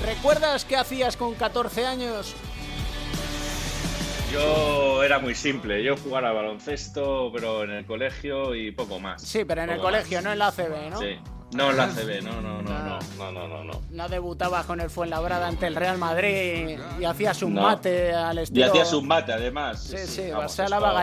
recuerdas 0.05 0.65
qué 0.65 0.77
hacías 0.77 1.17
con 1.17 1.35
14 1.35 1.87
años? 1.87 2.35
Yo 4.33 5.03
era 5.03 5.19
muy 5.19 5.35
simple, 5.35 5.83
yo 5.83 5.97
jugaba 5.97 6.29
al 6.29 6.35
baloncesto, 6.35 7.31
pero 7.33 7.65
en 7.65 7.71
el 7.71 7.87
colegio 7.87 8.55
y 8.55 8.71
poco 8.71 9.01
más. 9.01 9.23
Sí, 9.23 9.45
pero 9.45 9.63
en 9.63 9.71
el 9.71 9.81
colegio, 9.81 10.23
no 10.23 10.33
en 10.33 10.39
la 10.39 10.49
ACB, 10.49 10.91
¿no? 10.91 10.99
Sí. 11.01 11.19
No 11.53 11.71
en 11.71 11.77
la 11.77 11.85
ACB, 11.85 12.23
no, 12.23 12.41
no, 12.41 12.63
no, 12.63 12.73
no, 12.73 12.99
no, 13.19 13.33
no, 13.33 13.49
no, 13.49 13.65
no. 13.65 13.81
No 13.91 14.09
debutabas 14.09 14.67
con 14.67 14.81
el 14.81 14.89
Fuenlabrada 14.89 15.49
ante 15.49 15.67
el 15.67 15.75
Real 15.75 15.99
Madrid 15.99 16.79
y 17.01 17.05
hacías 17.05 17.43
un 17.43 17.55
mate 17.55 18.13
al 18.13 18.39
estilo... 18.39 18.67
Y 18.67 18.69
hacías 18.69 18.93
un 18.93 19.09
mate, 19.09 19.33
además. 19.33 19.83
Sí, 19.83 19.99
sí, 19.99 20.07
sí 20.07 20.31
vas 20.31 20.61
a 20.61 20.69
la. 20.69 21.01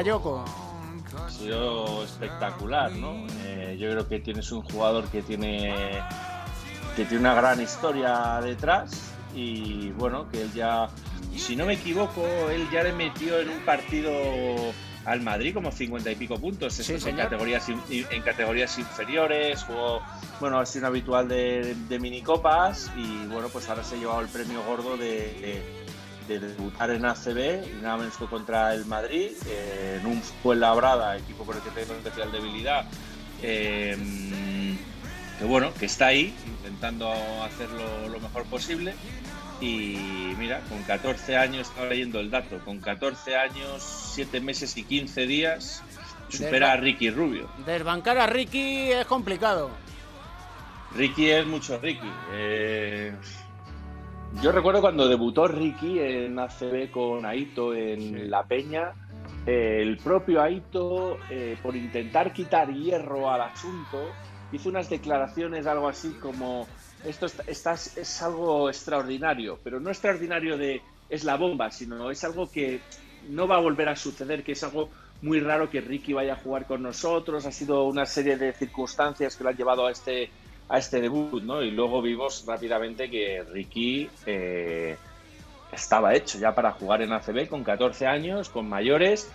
Ha 1.26 1.30
sido 1.30 2.04
espectacular, 2.04 2.92
¿no? 2.94 3.26
Eh, 3.44 3.76
yo 3.80 3.90
creo 3.92 4.08
que 4.08 4.20
tienes 4.20 4.52
un 4.52 4.62
jugador 4.62 5.06
que 5.10 5.22
tiene 5.22 6.02
que 6.96 7.06
tiene 7.06 7.20
una 7.20 7.36
gran 7.36 7.62
historia 7.62 8.40
detrás 8.42 9.14
y 9.36 9.92
bueno, 9.92 10.28
que 10.30 10.42
él 10.42 10.54
ya, 10.54 10.88
si 11.38 11.56
no 11.56 11.66
me 11.66 11.74
equivoco, 11.74 12.26
él 12.50 12.68
ya 12.72 12.84
le 12.84 12.94
metió 12.94 13.40
en 13.40 13.50
un 13.50 13.60
partido 13.60 14.12
al 15.06 15.22
Madrid 15.22 15.54
como 15.54 15.72
50 15.72 16.12
y 16.12 16.16
pico 16.16 16.38
puntos, 16.38 16.78
en, 16.90 17.16
categorías, 17.16 17.70
en 17.70 18.22
categorías 18.24 18.78
inferiores, 18.78 19.64
jugó, 19.64 20.02
bueno, 20.42 20.60
ha 20.60 20.66
sido 20.66 20.84
un 20.84 20.88
habitual 20.88 21.30
de, 21.30 21.76
de, 21.88 22.00
minicopas 22.00 22.92
y 22.98 23.26
bueno, 23.28 23.48
pues 23.48 23.70
ahora 23.70 23.86
se 23.86 23.96
ha 23.96 24.00
llevado 24.00 24.20
el 24.20 24.28
premio 24.28 24.62
gordo 24.64 24.98
de, 24.98 25.64
debutar 26.28 26.92
en 26.92 27.06
ACB 27.06 27.82
nada 27.82 27.96
menos 27.98 28.18
que 28.18 28.26
contra 28.26 28.74
el 28.74 28.86
Madrid, 28.86 29.32
eh, 29.48 30.00
en 30.02 30.08
un 30.08 30.22
Fuenlabrada, 30.22 31.16
equipo 31.16 31.46
por 31.46 31.56
el 31.56 31.62
que 31.62 31.70
tengo 31.70 31.94
especial 31.94 32.30
debilidad. 32.30 32.86
Eh, 33.42 33.96
que 35.40 35.46
bueno, 35.46 35.72
que 35.80 35.86
está 35.86 36.08
ahí 36.08 36.34
intentando 36.46 37.12
hacerlo 37.44 38.10
lo 38.10 38.20
mejor 38.20 38.44
posible. 38.46 38.94
Y 39.60 40.34
mira, 40.38 40.62
con 40.70 40.84
14 40.84 41.36
años, 41.36 41.68
estaba 41.68 41.88
leyendo 41.88 42.20
el 42.20 42.30
dato, 42.30 42.60
con 42.64 42.80
14 42.80 43.36
años, 43.36 43.82
7 44.14 44.40
meses 44.40 44.78
y 44.78 44.84
15 44.84 45.26
días, 45.26 45.84
supera 46.30 46.74
a 46.74 46.78
Ricky 46.78 47.10
Rubio. 47.10 47.50
Desbancar 47.66 48.18
a 48.20 48.28
Ricky 48.28 48.92
es 48.92 49.06
complicado. 49.06 49.72
Ricky 50.96 51.30
es 51.30 51.46
mucho 51.46 51.80
Ricky. 51.80 52.10
Eh, 52.32 53.14
yo 54.42 54.52
recuerdo 54.52 54.82
cuando 54.82 55.08
debutó 55.08 55.48
Ricky 55.48 56.00
en 56.00 56.38
ACB 56.38 56.92
con 56.92 57.26
Aito 57.26 57.74
en 57.74 58.30
La 58.30 58.44
Peña, 58.44 58.94
el 59.46 59.98
propio 59.98 60.42
Aito, 60.42 61.18
eh, 61.30 61.58
por 61.64 61.76
intentar 61.76 62.34
quitar 62.34 62.72
hierro 62.72 63.32
al 63.32 63.42
asunto, 63.42 64.12
hizo 64.52 64.70
unas 64.70 64.90
declaraciones, 64.90 65.66
algo 65.66 65.88
así 65.88 66.12
como, 66.22 66.68
esto 67.06 67.28
es 67.48 68.22
algo 68.22 68.70
extraordinario, 68.70 69.60
pero 69.64 69.80
no 69.80 69.90
extraordinario 69.90 70.58
de 70.58 70.82
es 71.10 71.24
la 71.24 71.38
bomba, 71.38 71.72
sino 71.72 72.12
es 72.12 72.24
algo 72.24 72.50
que 72.52 72.80
no 73.30 73.48
va 73.48 73.56
a 73.56 73.62
volver 73.62 73.90
a 73.90 73.96
suceder, 73.96 74.44
que 74.44 74.54
es 74.54 74.64
algo 74.64 74.90
muy 75.22 75.40
raro 75.40 75.70
que 75.70 75.82
Ricky 75.82 76.14
vaya 76.14 76.34
a 76.34 76.38
jugar 76.38 76.66
con 76.66 76.84
nosotros, 76.84 77.46
ha 77.46 77.52
sido 77.52 77.86
una 77.86 78.06
serie 78.06 78.38
de 78.38 78.54
circunstancias 78.54 79.36
que 79.36 79.44
lo 79.44 79.50
han 79.50 79.58
llevado 79.58 79.88
a 79.88 79.92
este, 79.92 80.30
a 80.70 80.78
este 80.78 81.02
debut, 81.02 81.42
¿no? 81.44 81.62
Y 81.62 81.72
luego 81.72 82.02
vimos 82.02 82.44
rápidamente 82.46 83.10
que 83.10 83.44
Ricky 83.44 84.10
eh, 84.26 84.96
estaba 85.72 86.14
hecho 86.14 86.38
ya 86.38 86.54
para 86.54 86.72
jugar 86.74 87.02
en 87.02 87.14
ACB 87.14 87.48
con 87.48 87.64
14 87.64 88.06
años, 88.06 88.50
con 88.50 88.70
mayores. 88.70 89.30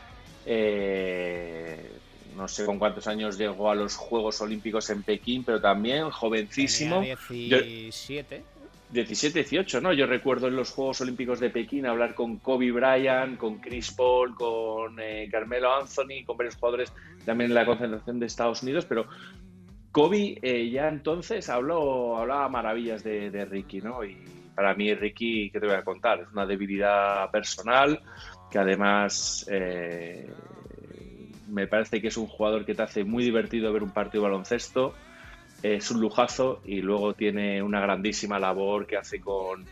Eh, 0.46 1.90
no 2.36 2.48
sé 2.48 2.64
con 2.64 2.78
cuántos 2.78 3.06
años 3.06 3.38
llegó 3.38 3.70
a 3.70 3.74
los 3.74 3.96
Juegos 3.96 4.40
Olímpicos 4.40 4.90
en 4.90 5.02
Pekín, 5.02 5.44
pero 5.44 5.60
también 5.60 6.10
jovencísimo. 6.10 7.00
17. 7.00 8.42
17, 8.92 9.38
18, 9.38 9.80
¿no? 9.80 9.92
Yo 9.94 10.06
recuerdo 10.06 10.48
en 10.48 10.56
los 10.56 10.70
Juegos 10.70 11.00
Olímpicos 11.00 11.40
de 11.40 11.48
Pekín 11.48 11.86
hablar 11.86 12.14
con 12.14 12.36
Kobe 12.38 12.70
Bryant, 12.72 13.38
con 13.38 13.58
Chris 13.58 13.90
Paul, 13.92 14.34
con 14.34 15.00
eh, 15.00 15.28
Carmelo 15.30 15.74
Anthony, 15.74 16.24
con 16.26 16.36
varios 16.36 16.56
jugadores 16.56 16.92
también 17.24 17.50
en 17.50 17.54
la 17.54 17.64
concentración 17.64 18.20
de 18.20 18.26
Estados 18.26 18.62
Unidos, 18.62 18.84
pero 18.84 19.06
Kobe 19.92 20.38
eh, 20.42 20.70
ya 20.70 20.88
entonces 20.88 21.48
habló, 21.48 22.18
hablaba 22.18 22.48
maravillas 22.48 23.02
de, 23.02 23.44
Ricky, 23.46 23.80
¿no? 23.80 24.04
Y 24.04 24.16
para 24.54 24.74
mí 24.74 24.92
Ricky, 24.94 25.50
¿qué 25.50 25.58
te 25.58 25.66
voy 25.66 25.76
a 25.76 25.84
contar? 25.84 26.20
Es 26.20 26.28
una 26.32 26.44
debilidad 26.44 27.30
personal 27.30 28.00
que 28.50 28.58
además 28.58 29.46
eh, 29.50 30.30
me 31.52 31.66
parece 31.66 32.00
que 32.00 32.08
es 32.08 32.16
un 32.16 32.26
jugador 32.26 32.64
que 32.64 32.74
te 32.74 32.82
hace 32.82 33.04
muy 33.04 33.22
divertido 33.22 33.72
ver 33.72 33.82
un 33.82 33.90
partido 33.90 34.24
de 34.24 34.30
baloncesto, 34.30 34.94
es 35.62 35.90
un 35.90 36.00
lujazo 36.00 36.60
y 36.64 36.80
luego 36.80 37.12
tiene 37.14 37.62
una 37.62 37.80
grandísima 37.80 38.38
labor 38.38 38.86
que 38.86 38.96
hace 38.96 39.20
con, 39.20 39.64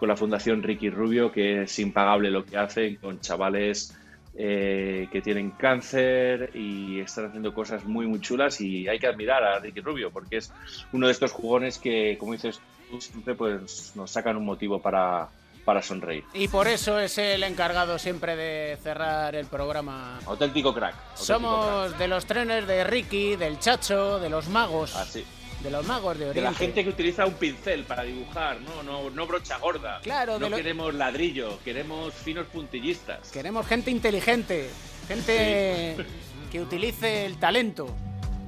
la 0.00 0.16
Fundación 0.16 0.62
Ricky 0.62 0.90
Rubio, 0.90 1.32
que 1.32 1.62
es 1.62 1.78
impagable 1.78 2.30
lo 2.30 2.44
que 2.44 2.56
hace 2.56 2.96
con 2.96 3.20
chavales 3.20 3.96
eh, 4.36 5.08
que 5.10 5.20
tienen 5.22 5.50
cáncer 5.52 6.50
y 6.54 7.00
están 7.00 7.26
haciendo 7.26 7.54
cosas 7.54 7.84
muy, 7.84 8.06
muy 8.06 8.20
chulas 8.20 8.60
y 8.60 8.88
hay 8.88 8.98
que 8.98 9.06
admirar 9.06 9.42
a 9.42 9.58
Ricky 9.58 9.80
Rubio 9.80 10.10
porque 10.10 10.38
es 10.38 10.52
uno 10.92 11.06
de 11.06 11.12
estos 11.12 11.32
jugones 11.32 11.78
que, 11.78 12.16
como 12.18 12.32
dices 12.32 12.60
tú, 12.90 13.00
siempre 13.00 13.34
pues, 13.34 13.92
nos 13.96 14.10
sacan 14.10 14.36
un 14.36 14.44
motivo 14.44 14.80
para, 14.80 15.28
para 15.68 15.82
sonreír. 15.82 16.24
Y 16.32 16.48
por 16.48 16.66
eso 16.66 16.98
es 16.98 17.18
el 17.18 17.42
encargado 17.42 17.98
siempre 17.98 18.36
de 18.36 18.78
cerrar 18.82 19.34
el 19.34 19.44
programa. 19.44 20.18
Auténtico 20.24 20.72
crack. 20.72 20.94
Somos 21.14 21.98
de 21.98 22.08
los 22.08 22.24
trenes 22.24 22.66
de 22.66 22.84
Ricky, 22.84 23.36
del 23.36 23.58
Chacho, 23.58 24.18
de 24.18 24.30
los 24.30 24.48
magos. 24.48 24.96
Así. 24.96 25.26
De 25.62 25.70
los 25.70 25.86
magos 25.86 26.16
de 26.18 26.30
Oriente. 26.30 26.40
De 26.40 26.46
la 26.46 26.54
gente 26.54 26.82
que 26.82 26.88
utiliza 26.88 27.26
un 27.26 27.34
pincel 27.34 27.84
para 27.84 28.04
dibujar, 28.04 28.58
no, 28.62 28.82
no, 28.82 29.10
no 29.10 29.26
brocha 29.26 29.58
gorda. 29.58 30.00
Claro, 30.02 30.38
no 30.38 30.50
queremos 30.50 30.94
ladrillo, 30.94 31.58
queremos 31.62 32.14
finos 32.14 32.46
puntillistas. 32.46 33.30
Queremos 33.30 33.66
gente 33.66 33.90
inteligente, 33.90 34.70
gente 35.06 35.96
que 36.50 36.62
utilice 36.62 37.26
el 37.26 37.36
talento. 37.36 37.94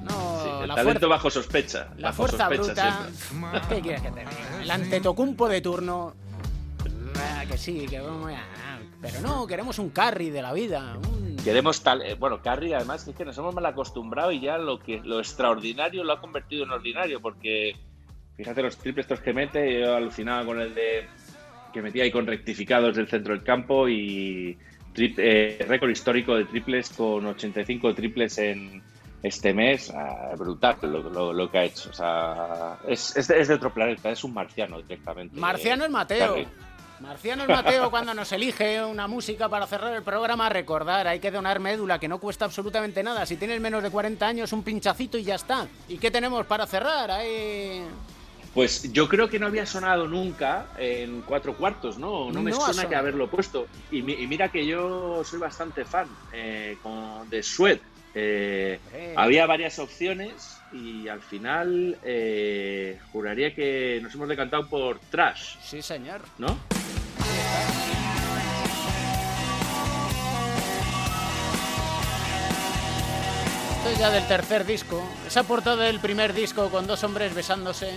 No, 0.01 0.63
el 0.63 0.73
talento 0.73 1.07
bajo 1.07 1.29
sospecha. 1.29 1.89
La 1.97 2.13
fuerza 2.13 2.49
bruta. 2.49 3.07
¿Qué 3.69 3.79
quieres 3.79 4.01
que 4.01 4.09
te 4.09 4.21
diga? 4.21 4.63
El 4.63 4.71
antetocumpo 4.71 5.47
de 5.47 5.61
turno 5.61 6.15
Ah, 6.15 6.20
que 7.49 7.57
sí, 7.57 7.85
que 7.87 7.99
vamos 7.99 8.31
a... 8.31 8.79
Pero 9.01 9.21
no, 9.21 9.47
queremos 9.47 9.79
un 9.79 9.89
carry 9.89 10.29
de 10.29 10.41
la 10.41 10.53
vida. 10.53 10.97
Queremos 11.43 11.81
tal... 11.81 12.01
Eh, 12.03 12.15
bueno, 12.15 12.41
carry 12.41 12.73
además 12.73 13.07
es 13.07 13.15
que 13.15 13.25
nos 13.25 13.37
hemos 13.37 13.53
mal 13.53 13.65
acostumbrado 13.65 14.31
y 14.31 14.39
ya 14.39 14.57
lo, 14.57 14.79
que, 14.79 15.01
lo 15.03 15.19
extraordinario 15.19 16.03
lo 16.03 16.13
ha 16.13 16.21
convertido 16.21 16.63
en 16.63 16.71
ordinario 16.71 17.19
porque 17.21 17.75
fíjate 18.37 18.61
los 18.61 18.77
triples 18.77 19.05
estos 19.05 19.19
que 19.19 19.33
mete, 19.33 19.79
yo 19.79 19.95
alucinaba 19.95 20.45
con 20.45 20.61
el 20.61 20.73
de 20.73 21.07
que 21.73 21.81
metía 21.81 22.03
ahí 22.03 22.11
con 22.11 22.27
rectificados 22.27 22.95
del 22.95 23.07
centro 23.07 23.33
del 23.33 23.43
campo 23.43 23.87
y 23.87 24.57
eh, 24.95 25.65
récord 25.67 25.89
histórico 25.89 26.35
de 26.35 26.45
triples 26.45 26.89
con 26.89 27.25
85 27.25 27.95
triples 27.95 28.37
en 28.37 28.83
este 29.23 29.53
mes, 29.53 29.91
ah, 29.91 30.33
brutal 30.37 30.77
lo, 30.81 31.31
lo, 31.31 31.51
que 31.51 31.57
ha 31.59 31.63
hecho. 31.63 31.89
O 31.91 31.93
sea, 31.93 32.79
es, 32.87 33.15
es, 33.15 33.27
de, 33.27 33.53
otro 33.53 33.73
planeta, 33.73 34.09
es 34.09 34.23
un 34.23 34.33
marciano 34.33 34.81
directamente. 34.81 35.39
Marciano 35.39 35.85
es 35.85 35.91
Mateo. 35.91 36.35
Marciano 36.35 36.70
el 37.23 37.47
Mateo, 37.47 37.89
cuando 37.89 38.13
nos 38.13 38.31
elige 38.31 38.83
una 38.83 39.07
música 39.07 39.49
para 39.49 39.65
cerrar 39.67 39.93
el 39.93 40.03
programa, 40.03 40.49
recordar, 40.49 41.07
hay 41.07 41.19
que 41.19 41.31
donar 41.31 41.59
médula, 41.59 41.99
que 41.99 42.07
no 42.07 42.19
cuesta 42.19 42.45
absolutamente 42.45 43.03
nada. 43.03 43.25
Si 43.25 43.37
tienes 43.37 43.59
menos 43.59 43.81
de 43.81 43.89
40 43.89 44.25
años, 44.25 44.53
un 44.53 44.63
pinchacito 44.63 45.17
y 45.17 45.23
ya 45.23 45.35
está. 45.35 45.67
¿Y 45.87 45.97
qué 45.97 46.11
tenemos 46.11 46.45
para 46.45 46.67
cerrar? 46.67 47.11
Pues 48.53 48.91
yo 48.91 49.07
creo 49.07 49.29
que 49.29 49.39
no 49.39 49.47
había 49.47 49.65
sonado 49.65 50.07
nunca 50.07 50.67
en 50.77 51.21
cuatro 51.21 51.55
cuartos, 51.55 51.97
¿no? 51.97 52.31
No 52.31 52.41
me 52.41 52.51
suena 52.53 52.87
que 52.87 52.95
haberlo 52.95 53.29
puesto. 53.29 53.67
Y, 53.91 54.01
mira 54.01 54.49
que 54.49 54.65
yo 54.65 55.23
soy 55.23 55.39
bastante 55.39 55.85
fan 55.85 56.07
eh, 56.33 56.77
de 57.29 57.43
Sweat. 57.43 57.79
Eh, 58.13 58.79
había 59.15 59.45
varias 59.45 59.79
opciones 59.79 60.57
y 60.73 61.07
al 61.07 61.21
final 61.21 61.97
eh, 62.03 62.99
juraría 63.13 63.55
que 63.55 63.99
nos 64.03 64.13
hemos 64.15 64.27
decantado 64.27 64.67
por 64.67 64.99
Trash. 64.99 65.55
Sí, 65.63 65.81
señor. 65.81 66.21
¿No? 66.37 66.57
Esto 73.77 73.89
es 73.89 73.97
ya 73.97 74.09
del 74.11 74.27
tercer 74.27 74.65
disco. 74.65 75.01
Esa 75.27 75.43
portada 75.43 75.83
del 75.83 75.99
primer 75.99 76.33
disco 76.33 76.69
con 76.69 76.85
dos 76.85 77.03
hombres 77.03 77.33
besándose 77.33 77.95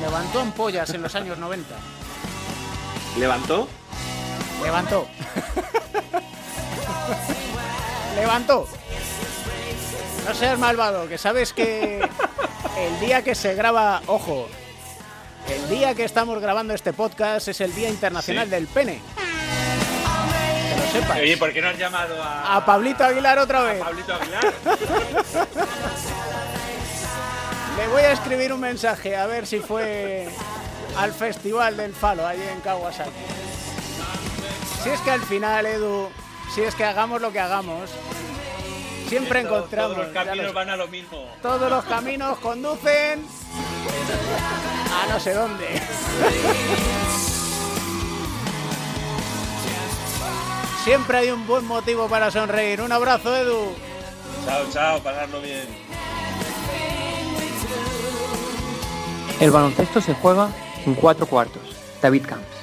levantó 0.00 0.40
ampollas 0.40 0.90
en 0.90 1.02
los 1.02 1.14
años 1.14 1.38
90. 1.38 1.74
¿Levantó? 3.18 3.68
Levantó. 4.62 5.06
Levantó. 8.16 8.66
No 10.26 10.34
seas 10.34 10.58
malvado, 10.58 11.08
que 11.08 11.18
sabes 11.18 11.52
que 11.52 12.08
el 12.78 13.00
día 13.00 13.22
que 13.22 13.34
se 13.34 13.54
graba, 13.54 14.00
ojo, 14.06 14.48
el 15.48 15.68
día 15.68 15.94
que 15.94 16.04
estamos 16.04 16.40
grabando 16.40 16.74
este 16.74 16.92
podcast 16.92 17.48
es 17.48 17.60
el 17.60 17.74
Día 17.74 17.88
Internacional 17.88 18.48
del 18.48 18.66
Pene. 18.66 19.00
Que 19.16 20.76
lo 20.80 20.86
sepas. 20.92 21.18
Oye, 21.20 21.36
¿por 21.36 21.52
qué 21.52 21.60
no 21.60 21.68
has 21.68 21.78
llamado 21.78 22.22
a, 22.22 22.56
A 22.56 22.64
Pablito 22.64 23.04
Aguilar 23.04 23.38
otra 23.38 23.62
vez. 23.62 23.80
a 23.82 23.84
Pablito 23.84 24.14
Aguilar? 24.14 24.52
Le 27.76 27.88
voy 27.88 28.02
a 28.02 28.12
escribir 28.12 28.52
un 28.52 28.60
mensaje 28.60 29.16
a 29.16 29.26
ver 29.26 29.46
si 29.46 29.58
fue 29.58 30.28
al 30.98 31.12
Festival 31.12 31.76
del 31.76 31.94
Falo, 31.94 32.26
allí 32.26 32.42
en 32.42 32.60
Kawasaki. 32.60 33.10
Si 34.82 34.90
es 34.90 35.00
que 35.00 35.10
al 35.10 35.22
final, 35.22 35.64
Edu, 35.66 36.08
si 36.54 36.60
es 36.62 36.74
que 36.74 36.84
hagamos 36.84 37.20
lo 37.22 37.32
que 37.32 37.40
hagamos, 37.40 37.90
siempre 39.08 39.40
Esto, 39.40 39.56
encontramos. 39.56 39.96
Todos 39.96 40.06
los 40.06 40.14
caminos 40.24 40.52
van 40.54 40.70
a 40.70 40.76
lo 40.76 40.88
mismo. 40.88 41.26
todos 41.40 41.70
los 41.70 41.84
caminos 41.84 42.38
conducen 42.38 43.26
a 44.92 45.12
no 45.12 45.20
sé 45.20 45.32
dónde. 45.32 45.80
Siempre 50.84 51.18
hay 51.18 51.30
un 51.30 51.46
buen 51.46 51.64
motivo 51.64 52.08
para 52.08 52.30
sonreír. 52.30 52.80
Un 52.80 52.90
abrazo, 52.90 53.36
Edu. 53.36 53.72
Chao, 54.44 54.64
chao, 54.72 55.00
pasarlo 55.00 55.40
bien. 55.40 55.66
El 59.40 59.50
baloncesto 59.50 60.00
se 60.00 60.14
juega 60.14 60.48
en 60.84 60.94
cuatro 60.94 61.26
cuartos. 61.26 61.62
David 62.00 62.26
Camps. 62.26 62.61